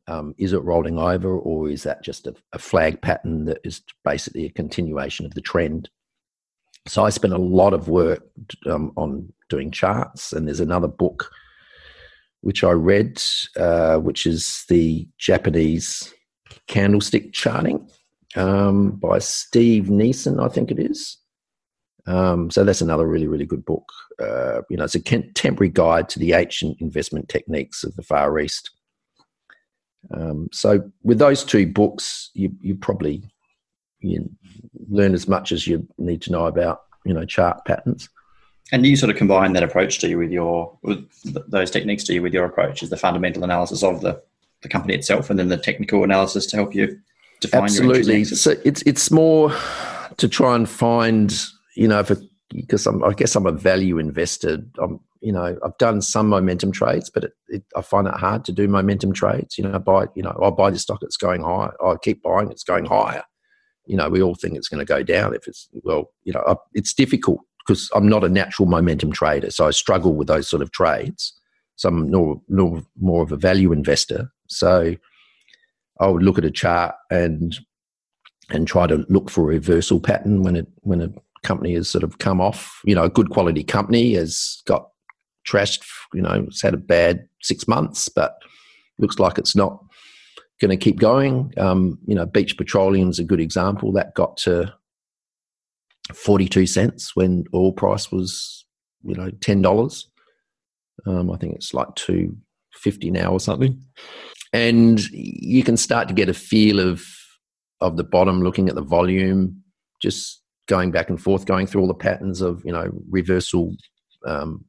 um, 0.09 0.35
is 0.39 0.53
it 0.53 0.63
rolling 0.65 0.99
over 0.99 1.37
or 1.37 1.69
is 1.69 1.83
that 1.83 2.03
just 2.03 2.27
a, 2.27 2.35
a, 2.53 2.59
flag 2.59 3.01
pattern 3.03 3.45
that 3.45 3.59
is 3.65 3.83
basically 4.05 4.47
a 4.47 4.51
continuation 4.51 5.27
of 5.27 5.35
the 5.35 5.41
trend? 5.41 5.89
So 6.87 7.05
I 7.05 7.11
spent 7.11 7.33
a 7.33 7.39
lot 7.39 7.73
of 7.73 7.89
work 7.89 8.25
um, 8.69 8.93
on 8.97 9.33
doing 9.49 9.71
charts, 9.71 10.33
and 10.33 10.47
there's 10.47 10.61
another 10.61 10.89
book 10.89 11.31
which 12.41 12.63
I 12.63 12.71
read, 12.71 13.21
uh, 13.57 13.99
which 13.99 14.27
is 14.27 14.65
the 14.69 15.09
Japanese 15.19 16.13
candlestick 16.67 17.33
charting 17.33 17.89
um, 18.37 18.93
by 18.93 19.19
Steve 19.19 19.91
Nison, 19.91 20.39
I 20.41 20.49
think 20.49 20.71
it 20.71 20.79
is. 20.79 21.19
Um, 22.07 22.51
so 22.51 22.63
that's 22.65 22.81
another 22.81 23.07
really, 23.07 23.27
really 23.27 23.47
good 23.47 23.65
book. 23.65 23.91
Uh, 24.21 24.63
you 24.71 24.77
know, 24.77 24.85
it's 24.85 24.95
a 24.95 25.01
contemporary 25.01 25.71
guide 25.71 26.09
to 26.11 26.19
the 26.19 26.35
ancient 26.35 26.81
investment 26.81 27.29
techniques 27.29 27.83
of 27.83 27.97
the 27.97 28.03
Far 28.03 28.39
East. 28.39 28.71
Um, 30.15 30.49
so 30.53 30.91
with 31.03 31.19
those 31.19 31.43
two 31.43 31.67
books, 31.67 32.31
you, 32.35 32.53
you 32.61 32.77
probably 32.77 33.25
you 34.01 34.31
learn 34.89 35.15
as 35.15 35.27
much 35.27 35.53
as 35.53 35.67
you 35.67 35.87
need 35.99 36.23
to 36.23 36.31
know 36.31 36.47
about 36.47 36.83
you 37.05 37.13
know 37.13 37.25
chart 37.25 37.65
patterns. 37.65 38.09
And 38.73 38.85
you 38.85 38.97
sort 38.97 39.11
of 39.11 39.17
combine 39.17 39.53
that 39.53 39.63
approach, 39.63 39.99
do 39.99 40.09
you, 40.09 40.19
with 40.19 40.31
your 40.31 40.79
with 40.83 41.09
those 41.51 41.71
techniques, 41.71 42.05
do 42.05 42.15
you, 42.15 42.23
with 42.23 42.35
your 42.35 42.45
approach, 42.45 42.83
is 42.83 42.91
the 42.91 42.97
fundamental 42.97 43.45
analysis 43.45 43.83
of 43.83 44.01
the, 44.01 44.21
the 44.63 44.69
company 44.69 44.95
itself, 44.95 45.31
and 45.31 45.39
then 45.39 45.49
the 45.49 45.57
technical 45.57 46.05
analysis 46.05 46.47
to 46.47 46.57
help 46.57 46.75
you 46.75 47.01
Absolutely. 47.53 48.25
so 48.25 48.55
it's 48.65 48.83
it's 48.83 49.11
more 49.11 49.53
to 50.17 50.29
try 50.29 50.55
and 50.55 50.69
find, 50.69 51.35
you 51.75 51.89
know, 51.89 52.05
because 52.51 52.87
I'm, 52.87 53.05
I 53.05 53.13
guess 53.13 53.37
I'm 53.37 53.47
a 53.47 53.53
value 53.53 53.99
investor. 53.99 54.59
I'm, 54.81 55.01
you 55.21 55.33
know, 55.33 55.59
I've 55.65 55.77
done 55.79 56.01
some 56.03 56.29
momentum 56.29 56.73
trades, 56.73 57.11
but 57.11 57.25
it, 57.25 57.33
it, 57.49 57.65
I 57.77 57.83
find 57.83 58.07
it 58.07 58.15
hard 58.15 58.45
to 58.47 58.53
do 58.53 58.69
momentum 58.69 59.13
trades. 59.13 59.59
You 59.59 59.65
know, 59.65 59.75
I 59.75 59.79
buy, 59.79 60.07
you 60.15 60.23
know, 60.23 60.39
I 60.43 60.51
buy 60.51 60.71
the 60.71 60.79
stock, 60.79 61.03
it's 61.03 61.17
going 61.17 61.43
high. 61.43 61.71
I 61.85 61.97
keep 62.03 62.23
buying, 62.23 62.51
it's 62.51 62.65
going 62.65 62.87
higher. 62.87 63.25
You 63.87 63.97
know, 63.97 64.09
we 64.09 64.23
all 64.23 64.35
think 64.35 64.57
it's 64.57 64.69
going 64.69 64.85
to 64.85 64.85
go 64.85 65.03
down. 65.03 65.35
If 65.35 65.47
it's 65.47 65.69
well, 65.85 66.11
you 66.25 66.33
know, 66.33 66.43
I, 66.47 66.57
it's 66.75 66.95
difficult 66.95 67.41
because 67.67 67.91
I'm 67.95 68.09
not 68.09 68.25
a 68.25 68.29
natural 68.29 68.69
momentum 68.69 69.13
trader, 69.13 69.51
so 69.51 69.67
I 69.67 69.71
struggle 69.71 70.15
with 70.15 70.29
those 70.29 70.49
sort 70.49 70.63
of 70.63 70.71
trades. 70.73 71.33
So 71.77 71.91
I'm 71.91 72.11
more, 72.11 72.41
more, 72.49 72.83
more 72.99 73.23
of 73.23 73.33
a 73.33 73.37
value 73.37 73.71
investor. 73.71 74.33
So 74.49 74.97
I 76.01 76.09
would 76.09 76.23
look 76.23 76.39
at 76.39 76.45
a 76.45 76.51
chart 76.51 76.95
and 77.11 77.57
and 78.51 78.67
try 78.67 78.87
to 78.87 79.05
look 79.09 79.29
for 79.29 79.43
a 79.43 79.55
reversal 79.55 80.01
pattern 80.01 80.43
when 80.43 80.57
it 80.57 80.69
when 80.83 81.01
a 81.01 81.11
company 81.43 81.75
has 81.75 81.89
sort 81.89 82.05
of 82.05 82.19
come 82.19 82.41
off. 82.41 82.81
You 82.85 82.95
know, 82.95 83.05
a 83.05 83.11
good 83.11 83.31
quality 83.31 83.65
company 83.65 84.15
has 84.15 84.63
got 84.67 84.89
trashed. 85.47 85.85
You 86.13 86.23
know, 86.23 86.45
it's 86.49 86.63
had 86.63 86.75
a 86.75 86.79
bad 86.79 87.29
six 87.43 87.67
months, 87.67 88.09
but 88.09 88.37
looks 88.99 89.19
like 89.19 89.39
it's 89.39 89.57
not 89.57 89.83
going 90.61 90.77
to 90.77 90.83
keep 90.83 90.99
going. 90.99 91.53
Um, 91.57 91.99
you 92.07 92.15
know, 92.15 92.27
Beach 92.27 92.57
Petroleum 92.57 93.11
is 93.11 93.19
a 93.19 93.25
good 93.25 93.41
example. 93.41 93.93
That 93.93 94.15
got 94.15 94.37
to 94.39 94.75
42 96.15 96.67
cents 96.67 97.15
when 97.15 97.45
oil 97.55 97.73
price 97.73 98.11
was, 98.11 98.65
you 99.03 99.15
know, 99.15 99.31
$10. 99.31 100.05
Um, 101.07 101.31
I 101.31 101.37
think 101.37 101.55
it's 101.55 101.75
like 101.75 101.95
250 101.97 103.11
now 103.11 103.33
or 103.33 103.41
something. 103.41 103.83
And 104.53 105.01
you 105.11 105.63
can 105.63 105.77
start 105.77 106.09
to 106.09 106.15
get 106.15 106.29
a 106.29 106.35
feel 106.35 106.81
of 106.81 107.05
of 107.81 107.97
the 107.97 108.05
bottom, 108.05 108.43
looking 108.43 108.69
at 108.69 108.75
the 108.75 108.83
volume, 108.83 109.63
just 110.01 110.43
going 110.67 110.91
back 110.91 111.11
and 111.11 111.21
forth, 111.21 111.47
going 111.47 111.67
through 111.67 111.83
all 111.83 111.87
the 111.89 111.95
patterns 111.95 112.41
of, 112.41 112.63
you 112.65 112.73
know, 112.73 112.91
reversal 113.09 113.75
um, 114.27 114.65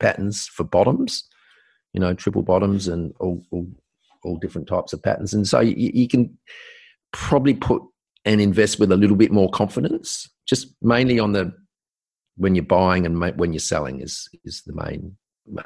patterns 0.00 0.46
for 0.46 0.64
bottoms, 0.64 1.24
you 1.92 2.00
know, 2.00 2.14
triple 2.14 2.42
bottoms 2.42 2.88
and 2.88 3.12
all, 3.20 3.42
all, 3.50 3.66
all 4.24 4.36
different 4.36 4.68
types 4.68 4.92
of 4.92 5.02
patterns. 5.02 5.34
And 5.34 5.46
so 5.46 5.60
you, 5.60 5.90
you 5.92 6.08
can 6.08 6.38
probably 7.12 7.54
put 7.54 7.82
and 8.24 8.40
invest 8.40 8.78
with 8.78 8.92
a 8.92 8.96
little 8.96 9.16
bit 9.16 9.32
more 9.32 9.50
confidence, 9.50 10.30
just 10.46 10.68
mainly 10.80 11.18
on 11.18 11.32
the 11.32 11.52
when 12.36 12.54
you're 12.54 12.64
buying 12.64 13.04
and 13.04 13.20
when 13.36 13.52
you're 13.52 13.60
selling 13.60 14.00
is 14.00 14.28
is 14.44 14.62
the 14.64 14.72
main 14.72 15.16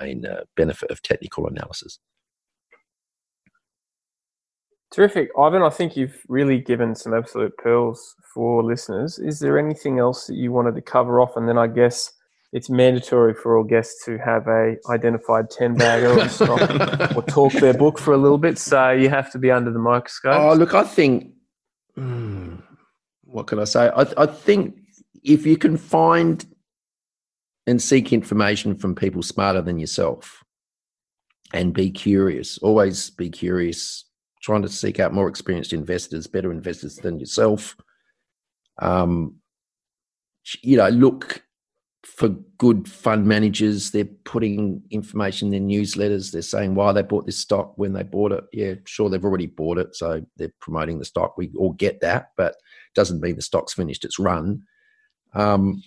main 0.00 0.26
uh, 0.26 0.40
benefit 0.56 0.90
of 0.90 1.02
technical 1.02 1.46
analysis. 1.46 1.98
Terrific, 4.92 5.30
Ivan. 5.38 5.62
I 5.62 5.70
think 5.70 5.96
you've 5.96 6.22
really 6.28 6.58
given 6.58 6.94
some 6.94 7.12
absolute 7.12 7.56
pearls 7.58 8.14
for 8.32 8.62
listeners. 8.62 9.18
Is 9.18 9.40
there 9.40 9.58
anything 9.58 9.98
else 9.98 10.26
that 10.26 10.36
you 10.36 10.52
wanted 10.52 10.74
to 10.76 10.82
cover 10.82 11.20
off? 11.20 11.36
And 11.36 11.48
then 11.48 11.58
I 11.58 11.66
guess 11.66 12.12
it's 12.52 12.70
mandatory 12.70 13.34
for 13.34 13.56
all 13.56 13.64
guests 13.64 14.04
to 14.06 14.16
have 14.18 14.46
a 14.46 14.76
identified 14.88 15.50
10 15.50 15.74
bagger 15.74 16.12
or, 16.12 17.16
or 17.16 17.22
talk 17.22 17.52
their 17.54 17.74
book 17.74 17.98
for 17.98 18.14
a 18.14 18.16
little 18.16 18.38
bit. 18.38 18.58
So 18.58 18.92
you 18.92 19.10
have 19.10 19.30
to 19.32 19.38
be 19.38 19.50
under 19.50 19.70
the 19.70 19.78
microscope. 19.78 20.40
Oh, 20.40 20.54
look, 20.54 20.72
I 20.72 20.84
think, 20.84 21.32
hmm, 21.94 22.54
what 23.24 23.48
can 23.48 23.58
I 23.58 23.64
say? 23.64 23.88
I, 23.88 24.06
I 24.16 24.26
think 24.26 24.78
if 25.22 25.44
you 25.44 25.58
can 25.58 25.76
find 25.76 26.46
and 27.66 27.82
seek 27.82 28.12
information 28.12 28.74
from 28.74 28.94
people 28.94 29.22
smarter 29.22 29.60
than 29.60 29.78
yourself 29.78 30.42
and 31.52 31.74
be 31.74 31.90
curious, 31.90 32.58
always 32.58 33.10
be 33.10 33.28
curious, 33.28 34.05
trying 34.46 34.62
to 34.62 34.68
seek 34.68 35.00
out 35.00 35.12
more 35.12 35.28
experienced 35.28 35.72
investors, 35.72 36.28
better 36.28 36.52
investors 36.52 36.94
than 36.94 37.18
yourself. 37.18 37.76
Um, 38.78 39.38
you 40.62 40.76
know, 40.76 40.88
look 40.88 41.42
for 42.04 42.28
good 42.56 42.88
fund 42.88 43.26
managers. 43.26 43.90
They're 43.90 44.04
putting 44.04 44.82
information 44.92 45.52
in 45.52 45.66
their 45.68 45.78
newsletters. 45.78 46.30
They're 46.30 46.42
saying 46.42 46.76
why 46.76 46.92
they 46.92 47.02
bought 47.02 47.26
this 47.26 47.38
stock 47.38 47.76
when 47.76 47.92
they 47.92 48.04
bought 48.04 48.30
it. 48.30 48.44
Yeah, 48.52 48.74
sure, 48.84 49.10
they've 49.10 49.24
already 49.24 49.46
bought 49.48 49.78
it, 49.78 49.96
so 49.96 50.24
they're 50.36 50.52
promoting 50.60 51.00
the 51.00 51.04
stock. 51.04 51.36
We 51.36 51.50
all 51.58 51.72
get 51.72 52.00
that, 52.02 52.30
but 52.36 52.52
it 52.52 52.94
doesn't 52.94 53.20
mean 53.20 53.34
the 53.34 53.42
stock's 53.42 53.74
finished 53.74 54.04
its 54.04 54.20
run. 54.20 54.62
Um, 55.34 55.82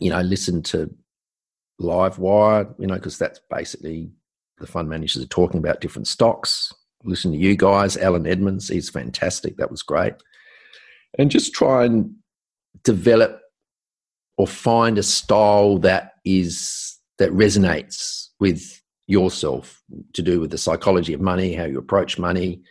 you 0.00 0.08
know, 0.08 0.22
listen 0.22 0.62
to 0.62 0.90
Livewire. 1.78 2.74
You 2.78 2.86
know, 2.86 2.94
because 2.94 3.18
that's 3.18 3.40
basically 3.50 4.10
the 4.56 4.66
fund 4.66 4.88
managers 4.88 5.22
are 5.22 5.26
talking 5.26 5.58
about 5.58 5.82
different 5.82 6.08
stocks. 6.08 6.72
Listen 7.04 7.32
to 7.32 7.38
you 7.38 7.56
guys. 7.56 7.96
Alan 7.96 8.26
Edmonds, 8.26 8.68
he's 8.68 8.90
fantastic. 8.90 9.56
That 9.56 9.70
was 9.70 9.82
great. 9.82 10.14
And 11.18 11.30
just 11.30 11.52
try 11.52 11.84
and 11.84 12.14
develop 12.82 13.40
or 14.36 14.46
find 14.46 14.98
a 14.98 15.02
style 15.02 15.78
that 15.78 16.12
is 16.24 16.98
that 17.18 17.30
resonates 17.30 18.28
with 18.40 18.80
yourself 19.06 19.82
to 20.14 20.22
do 20.22 20.40
with 20.40 20.50
the 20.50 20.58
psychology 20.58 21.12
of 21.12 21.20
money, 21.20 21.54
how 21.54 21.64
you 21.64 21.78
approach 21.78 22.18
money, 22.18 22.62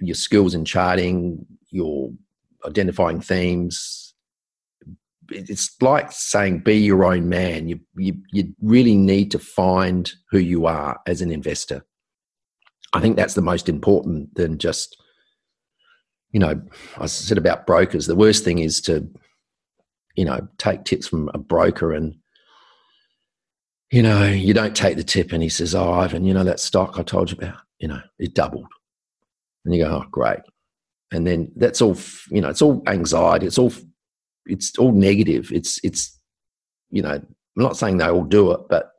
your 0.00 0.14
skills 0.14 0.54
in 0.54 0.64
charting, 0.64 1.44
your 1.70 2.10
identifying 2.64 3.20
themes. 3.20 4.14
It's 5.30 5.76
like 5.80 6.10
saying 6.12 6.60
be 6.60 6.74
your 6.74 7.04
own 7.04 7.28
man. 7.28 7.68
You, 7.68 7.80
you, 7.96 8.16
you 8.32 8.54
really 8.62 8.96
need 8.96 9.30
to 9.32 9.38
find 9.38 10.10
who 10.30 10.38
you 10.38 10.66
are 10.66 10.98
as 11.06 11.20
an 11.20 11.30
investor. 11.30 11.84
I 12.92 13.00
think 13.00 13.16
that's 13.16 13.34
the 13.34 13.42
most 13.42 13.68
important 13.68 14.34
than 14.34 14.58
just, 14.58 14.96
you 16.32 16.40
know, 16.40 16.60
I 16.98 17.06
said 17.06 17.38
about 17.38 17.66
brokers. 17.66 18.06
The 18.06 18.16
worst 18.16 18.44
thing 18.44 18.58
is 18.58 18.80
to 18.82 19.08
you 20.16 20.24
know, 20.24 20.46
take 20.58 20.84
tips 20.84 21.08
from 21.08 21.30
a 21.34 21.38
broker 21.38 21.92
and, 21.92 22.16
you 23.90 24.02
know, 24.02 24.26
you 24.26 24.54
don't 24.54 24.76
take 24.76 24.96
the 24.96 25.04
tip 25.04 25.32
and 25.32 25.42
he 25.42 25.48
says, 25.48 25.74
Oh, 25.74 25.92
Ivan, 25.92 26.24
you 26.24 26.34
know, 26.34 26.44
that 26.44 26.60
stock 26.60 26.98
I 26.98 27.02
told 27.02 27.30
you 27.30 27.38
about, 27.38 27.56
you 27.78 27.88
know, 27.88 28.00
it 28.18 28.34
doubled. 28.34 28.66
And 29.64 29.74
you 29.74 29.84
go, 29.84 29.90
Oh, 29.90 30.08
great. 30.10 30.40
And 31.12 31.26
then 31.26 31.50
that's 31.56 31.80
all, 31.80 31.96
you 32.30 32.40
know, 32.40 32.50
it's 32.50 32.62
all 32.62 32.82
anxiety. 32.86 33.46
It's 33.46 33.58
all, 33.58 33.72
it's 34.46 34.76
all 34.78 34.92
negative. 34.92 35.50
It's, 35.52 35.80
it's, 35.82 36.18
you 36.90 37.02
know, 37.02 37.14
I'm 37.14 37.26
not 37.56 37.76
saying 37.76 37.96
they 37.96 38.10
all 38.10 38.24
do 38.24 38.52
it, 38.52 38.60
but 38.68 38.92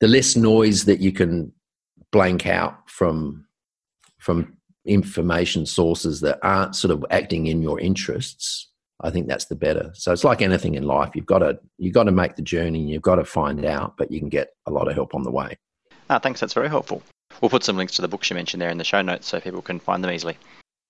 the 0.00 0.08
less 0.08 0.36
noise 0.36 0.84
that 0.86 1.00
you 1.00 1.12
can 1.12 1.52
blank 2.12 2.46
out 2.46 2.88
from, 2.88 3.46
from 4.18 4.56
information 4.84 5.66
sources 5.66 6.20
that 6.20 6.38
aren't 6.42 6.76
sort 6.76 6.90
of 6.90 7.04
acting 7.10 7.46
in 7.46 7.62
your 7.62 7.78
interests, 7.80 8.68
I 9.02 9.10
think 9.10 9.28
that's 9.28 9.46
the 9.46 9.56
better. 9.56 9.90
So 9.94 10.12
it's 10.12 10.24
like 10.24 10.42
anything 10.42 10.74
in 10.74 10.84
life. 10.84 11.10
You've 11.14 11.26
got 11.26 11.38
to 11.38 11.58
you've 11.78 11.94
got 11.94 12.04
to 12.04 12.12
make 12.12 12.36
the 12.36 12.42
journey. 12.42 12.80
and 12.80 12.90
You've 12.90 13.02
got 13.02 13.16
to 13.16 13.24
find 13.24 13.64
out, 13.64 13.96
but 13.96 14.10
you 14.10 14.20
can 14.20 14.28
get 14.28 14.50
a 14.66 14.70
lot 14.70 14.88
of 14.88 14.94
help 14.94 15.14
on 15.14 15.22
the 15.22 15.30
way. 15.30 15.56
Ah, 16.10 16.18
thanks. 16.18 16.40
That's 16.40 16.52
very 16.52 16.68
helpful. 16.68 17.02
We'll 17.40 17.50
put 17.50 17.64
some 17.64 17.76
links 17.76 17.94
to 17.96 18.02
the 18.02 18.08
books 18.08 18.28
you 18.28 18.34
mentioned 18.34 18.60
there 18.60 18.68
in 18.68 18.78
the 18.78 18.84
show 18.84 19.00
notes 19.00 19.28
so 19.28 19.40
people 19.40 19.62
can 19.62 19.78
find 19.78 20.04
them 20.04 20.10
easily. 20.10 20.36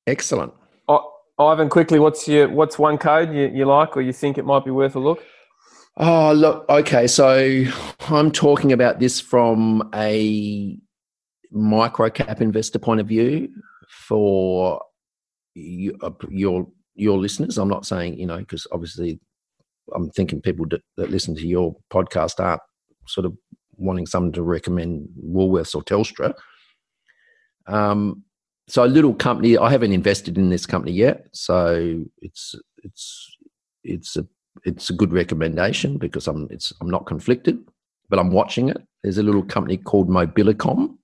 Excellent. 0.07 0.53
Oh, 0.89 1.12
Ivan, 1.39 1.68
quickly, 1.68 1.99
what's 1.99 2.27
your 2.27 2.49
what's 2.49 2.79
one 2.79 2.99
code 2.99 3.33
you, 3.33 3.49
you 3.49 3.64
like 3.64 3.97
or 3.97 4.01
you 4.01 4.12
think 4.12 4.39
it 4.39 4.45
might 4.45 4.64
be 4.64 4.71
worth 4.71 4.97
a 4.97 4.99
look? 4.99 5.23
Oh, 5.97 6.33
look. 6.33 6.68
Okay, 6.68 7.07
so 7.07 7.64
I'm 8.09 8.33
talking 8.33 8.73
about 8.73 8.99
this 8.99 9.21
from 9.21 9.89
a 9.95 10.79
micro 11.51 12.11
cap 12.11 12.41
investor 12.41 12.79
point 12.79 13.01
of 13.01 13.09
view 13.09 13.49
for 13.89 14.81
uh, 15.57 16.11
your 16.29 16.67
your 16.95 17.19
listeners. 17.19 17.59
I'm 17.59 17.69
not 17.69 17.87
saying, 17.87 18.19
you 18.19 18.27
know, 18.27 18.39
because 18.39 18.67
obviously 18.73 19.21
I'm 19.95 20.11
thinking 20.11 20.41
people 20.41 20.67
that, 20.71 20.83
that, 20.97 21.11
listen 21.11 21.35
to 21.37 21.47
your 21.47 21.77
podcast 21.93 22.39
aren't 22.39 22.63
sort 23.07 23.25
of 23.25 23.37
wanting 23.77 24.07
someone 24.07 24.33
to 24.33 24.43
recommend 24.43 25.09
Woolworths 25.25 25.75
or 25.75 25.83
Telstra. 25.83 26.35
Um, 27.67 28.25
so 28.69 28.85
a 28.85 28.87
little 28.87 29.15
company. 29.15 29.59
I 29.59 29.71
haven't 29.71 29.93
invested 29.93 30.39
in 30.39 30.51
this 30.51 30.67
company 30.67 30.93
yet, 30.93 31.27
so 31.33 32.05
it's 32.23 32.55
it's 32.85 33.37
it's 33.83 34.17
a 34.17 34.27
it's 34.65 34.91
a 34.91 34.95
good 34.95 35.13
recommendation 35.13 35.99
because 35.99 36.29
I'm 36.29 36.47
it's 36.51 36.73
I'm 36.81 36.91
not 36.91 37.07
conflicted, 37.07 37.59
but 38.09 38.19
I'm 38.19 38.31
watching 38.31 38.69
it. 38.69 38.79
There's 39.03 39.19
a 39.19 39.23
little 39.23 39.43
company 39.43 39.77
called 39.77 40.09
Mobilicom, 40.09 40.97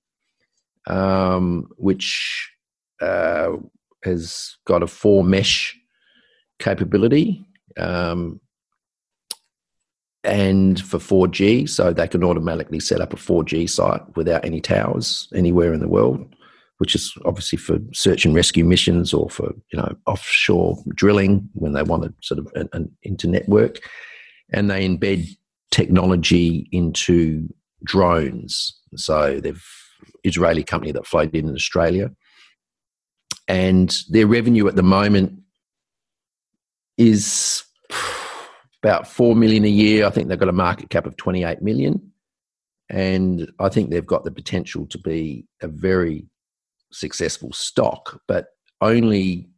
um, 0.87 1.69
which 1.77 2.51
uh, 3.01 3.51
has 4.03 4.55
got 4.65 4.83
a 4.83 4.87
four 4.87 5.23
mesh 5.23 5.77
capability. 6.59 7.45
Um, 7.77 8.41
and 10.23 10.81
for 10.81 10.97
4G, 10.97 11.69
so 11.69 11.93
they 11.93 12.07
can 12.07 12.23
automatically 12.23 12.81
set 12.81 12.99
up 12.99 13.13
a 13.13 13.17
4G 13.17 13.69
site 13.69 14.01
without 14.17 14.43
any 14.43 14.59
towers 14.59 15.29
anywhere 15.33 15.73
in 15.73 15.79
the 15.79 15.87
world, 15.87 16.35
which 16.79 16.95
is 16.95 17.13
obviously 17.23 17.57
for 17.57 17.79
search 17.93 18.25
and 18.25 18.35
rescue 18.35 18.65
missions 18.65 19.13
or 19.13 19.29
for 19.29 19.53
you 19.71 19.79
know 19.79 19.95
offshore 20.05 20.83
drilling 20.95 21.47
when 21.53 21.71
they 21.71 21.83
want 21.83 22.03
a 22.03 22.13
sort 22.21 22.39
of 22.39 22.51
an, 22.55 22.67
an 22.73 22.91
internet 23.03 23.47
work, 23.47 23.79
and 24.51 24.69
they 24.69 24.87
embed 24.87 25.25
technology 25.71 26.67
into 26.73 27.47
drones. 27.85 28.77
So 28.95 29.39
they've 29.39 29.65
Israeli 30.27 30.63
company 30.63 30.91
that 30.91 31.07
flight 31.07 31.33
in 31.33 31.53
Australia, 31.53 32.11
and 33.47 33.97
their 34.09 34.27
revenue 34.27 34.67
at 34.67 34.75
the 34.75 34.83
moment 34.83 35.39
is 36.97 37.63
about 38.83 39.07
four 39.07 39.35
million 39.35 39.63
a 39.65 39.69
year. 39.69 40.05
I 40.05 40.09
think 40.09 40.27
they've 40.27 40.39
got 40.39 40.49
a 40.49 40.53
market 40.53 40.89
cap 40.89 41.05
of 41.05 41.17
twenty 41.17 41.43
eight 41.43 41.61
million, 41.61 42.11
and 42.89 43.51
I 43.59 43.69
think 43.69 43.89
they've 43.89 44.05
got 44.05 44.23
the 44.23 44.31
potential 44.31 44.85
to 44.87 44.97
be 44.97 45.45
a 45.61 45.67
very 45.67 46.25
successful 46.91 47.51
stock. 47.53 48.21
But 48.27 48.47
only 48.81 49.49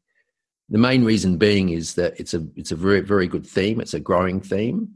the 0.70 0.78
main 0.78 1.04
reason 1.04 1.38
being 1.38 1.70
is 1.70 1.96
that 1.96 2.20
it's 2.20 2.34
a 2.34 2.46
it's 2.56 2.72
a 2.72 2.76
very 2.76 3.02
very 3.02 3.28
good 3.28 3.46
theme. 3.46 3.82
It's 3.82 3.94
a 3.94 4.00
growing 4.00 4.42
theme. 4.42 4.90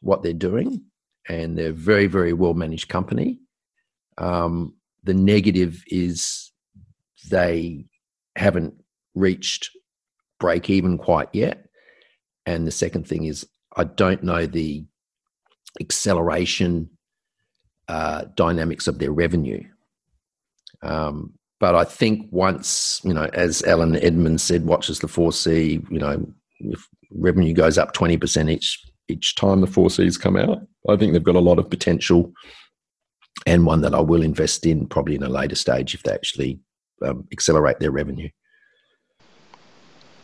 What 0.00 0.22
they're 0.22 0.32
doing, 0.32 0.82
and 1.28 1.56
they're 1.56 1.70
a 1.70 1.72
very 1.72 2.06
very 2.06 2.32
well 2.32 2.54
managed 2.54 2.88
company. 2.88 3.40
Um, 4.16 4.74
the 5.08 5.14
negative 5.14 5.82
is 5.86 6.52
they 7.30 7.86
haven't 8.36 8.74
reached 9.14 9.70
break 10.38 10.68
even 10.68 10.98
quite 10.98 11.30
yet. 11.32 11.64
And 12.44 12.66
the 12.66 12.70
second 12.70 13.08
thing 13.08 13.24
is 13.24 13.48
I 13.74 13.84
don't 13.84 14.22
know 14.22 14.44
the 14.44 14.84
acceleration 15.80 16.90
uh, 17.88 18.26
dynamics 18.34 18.86
of 18.86 18.98
their 18.98 19.10
revenue. 19.10 19.64
Um, 20.82 21.32
but 21.58 21.74
I 21.74 21.84
think 21.84 22.28
once, 22.30 23.00
you 23.02 23.14
know, 23.14 23.30
as 23.32 23.62
Alan 23.62 23.96
Edmonds 23.96 24.42
said, 24.42 24.66
watches 24.66 24.98
the 24.98 25.08
4C, 25.08 25.90
you 25.90 25.98
know, 25.98 26.22
if 26.60 26.86
revenue 27.10 27.54
goes 27.54 27.78
up 27.78 27.94
20% 27.94 28.50
each 28.50 28.84
each 29.08 29.36
time 29.36 29.62
the 29.62 29.66
4Cs 29.66 30.20
come 30.20 30.36
out, 30.36 30.60
I 30.86 30.96
think 30.96 31.14
they've 31.14 31.22
got 31.24 31.34
a 31.34 31.40
lot 31.40 31.58
of 31.58 31.70
potential 31.70 32.30
and 33.46 33.66
one 33.66 33.80
that 33.82 33.94
I 33.94 34.00
will 34.00 34.22
invest 34.22 34.66
in 34.66 34.86
probably 34.86 35.14
in 35.14 35.22
a 35.22 35.28
later 35.28 35.54
stage 35.54 35.94
if 35.94 36.02
they 36.02 36.12
actually 36.12 36.60
um, 37.02 37.26
accelerate 37.32 37.78
their 37.78 37.90
revenue. 37.90 38.28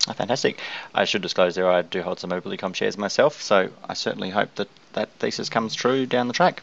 Oh, 0.06 0.12
fantastic. 0.12 0.60
I 0.94 1.04
should 1.04 1.22
disclose 1.22 1.54
there 1.54 1.70
I 1.70 1.80
do 1.82 2.02
hold 2.02 2.20
some 2.20 2.30
Mobilicom 2.30 2.74
shares 2.74 2.98
myself, 2.98 3.40
so 3.40 3.70
I 3.88 3.94
certainly 3.94 4.30
hope 4.30 4.54
that 4.56 4.68
that 4.92 5.08
thesis 5.18 5.48
comes 5.48 5.74
true 5.74 6.04
down 6.04 6.28
the 6.28 6.34
track. 6.34 6.62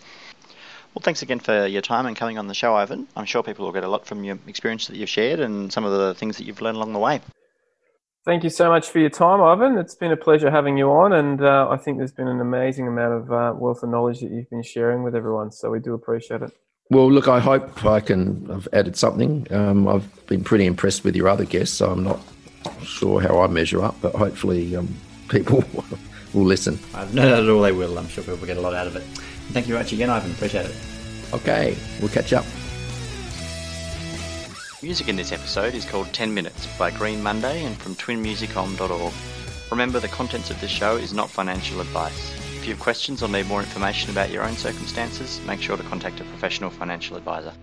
Well, 0.94 1.02
thanks 1.02 1.22
again 1.22 1.40
for 1.40 1.66
your 1.66 1.82
time 1.82 2.06
and 2.06 2.16
coming 2.16 2.38
on 2.38 2.48
the 2.48 2.54
show, 2.54 2.76
Ivan. 2.76 3.08
I'm 3.16 3.26
sure 3.26 3.44
people 3.44 3.66
will 3.66 3.72
get 3.72 3.84
a 3.84 3.88
lot 3.88 4.06
from 4.06 4.24
your 4.24 4.38
experience 4.46 4.88
that 4.88 4.98
you've 4.98 5.10
shared 5.10 5.40
and 5.40 5.72
some 5.72 5.86
of 5.86 5.92
the 5.92 6.14
things 6.14 6.38
that 6.38 6.44
you've 6.44 6.62
learned 6.62 6.76
along 6.76 6.94
the 6.94 7.00
way. 7.00 7.22
Thank 8.24 8.44
you 8.44 8.52
so 8.52 8.70
much 8.70 8.90
for 8.90 9.00
your 9.00 9.10
time, 9.10 9.42
Ivan. 9.42 9.80
It's 9.80 9.96
been 9.96 10.12
a 10.12 10.18
pleasure 10.18 10.52
having 10.52 10.78
you 10.78 10.92
on, 10.92 11.12
and 11.14 11.44
uh, 11.44 11.68
I 11.72 11.78
think 11.78 11.98
there's 11.98 12.12
been 12.12 12.28
an 12.28 12.40
amazing 12.40 12.88
amount 12.88 13.14
of 13.16 13.32
uh, 13.32 13.54
wealth 13.58 13.82
of 13.82 13.90
knowledge 13.90 14.20
that 14.20 14.30
you've 14.30 14.50
been 14.50 14.62
sharing 14.62 15.02
with 15.02 15.16
everyone. 15.16 15.52
So 15.52 15.72
we 15.72 15.80
do 15.80 15.96
appreciate 15.96 16.44
it. 16.44 16.52
Well, 16.92 17.12
look, 17.12 17.28
I 17.28 17.40
hope 17.40 17.84
I 17.84 18.00
can 18.00 18.46
have 18.48 18.68
added 18.74 18.96
something. 18.96 19.48
Um, 19.50 19.88
I've 19.88 20.28
been 20.28 20.44
pretty 20.44 20.66
impressed 20.68 21.04
with 21.04 21.16
your 21.16 21.30
other 21.30 21.46
guests, 21.46 21.78
so 21.78 21.90
I'm 21.90 22.04
not 22.04 22.20
sure 22.84 23.22
how 23.22 23.40
I 23.40 23.48
measure 23.48 23.82
up, 23.82 23.96
but 24.02 24.14
hopefully 24.14 24.76
um, 24.76 24.94
people 25.30 25.64
will 26.34 26.46
listen. 26.46 26.78
I've 26.94 27.16
no 27.16 27.28
doubt 27.28 27.44
at 27.44 27.50
all 27.50 27.62
they 27.62 27.72
will. 27.72 27.98
I'm 27.98 28.08
sure 28.08 28.24
people 28.24 28.38
will 28.38 28.46
get 28.46 28.58
a 28.58 28.62
lot 28.62 28.76
out 28.76 28.86
of 28.86 28.96
it. 28.96 29.04
Thank 29.52 29.68
you 29.68 29.74
very 29.74 29.84
much 29.84 29.94
again, 29.94 30.12
Ivan. 30.12 30.32
Appreciate 30.32 30.68
it. 30.68 30.76
Okay, 31.34 31.76
we'll 32.00 32.10
catch 32.10 32.34
up. 32.34 32.46
Music 34.84 35.10
in 35.10 35.16
this 35.16 35.32
episode 35.32 35.76
is 35.76 35.86
called 35.86 36.12
10 36.12 36.34
Minutes 36.34 36.66
by 36.80 36.90
Green 36.90 37.22
Monday 37.22 37.66
and 37.66 37.78
from 37.78 37.94
twinmusicom.org. 37.94 39.14
Remember, 39.70 40.00
the 40.00 40.08
contents 40.08 40.50
of 40.50 40.60
this 40.60 40.72
show 40.72 40.98
is 40.98 41.14
not 41.14 41.30
financial 41.30 41.82
advice. 41.82 42.34
If 42.56 42.66
you 42.66 42.74
have 42.74 42.80
questions 42.82 43.22
or 43.22 43.30
need 43.30 43.46
more 43.46 43.60
information 43.60 44.10
about 44.10 44.32
your 44.32 44.44
own 44.44 44.58
circumstances, 44.58 45.40
make 45.46 45.62
sure 45.62 45.78
to 45.78 45.84
contact 45.84 46.20
a 46.20 46.24
professional 46.24 46.72
financial 46.72 47.16
advisor. 47.16 47.54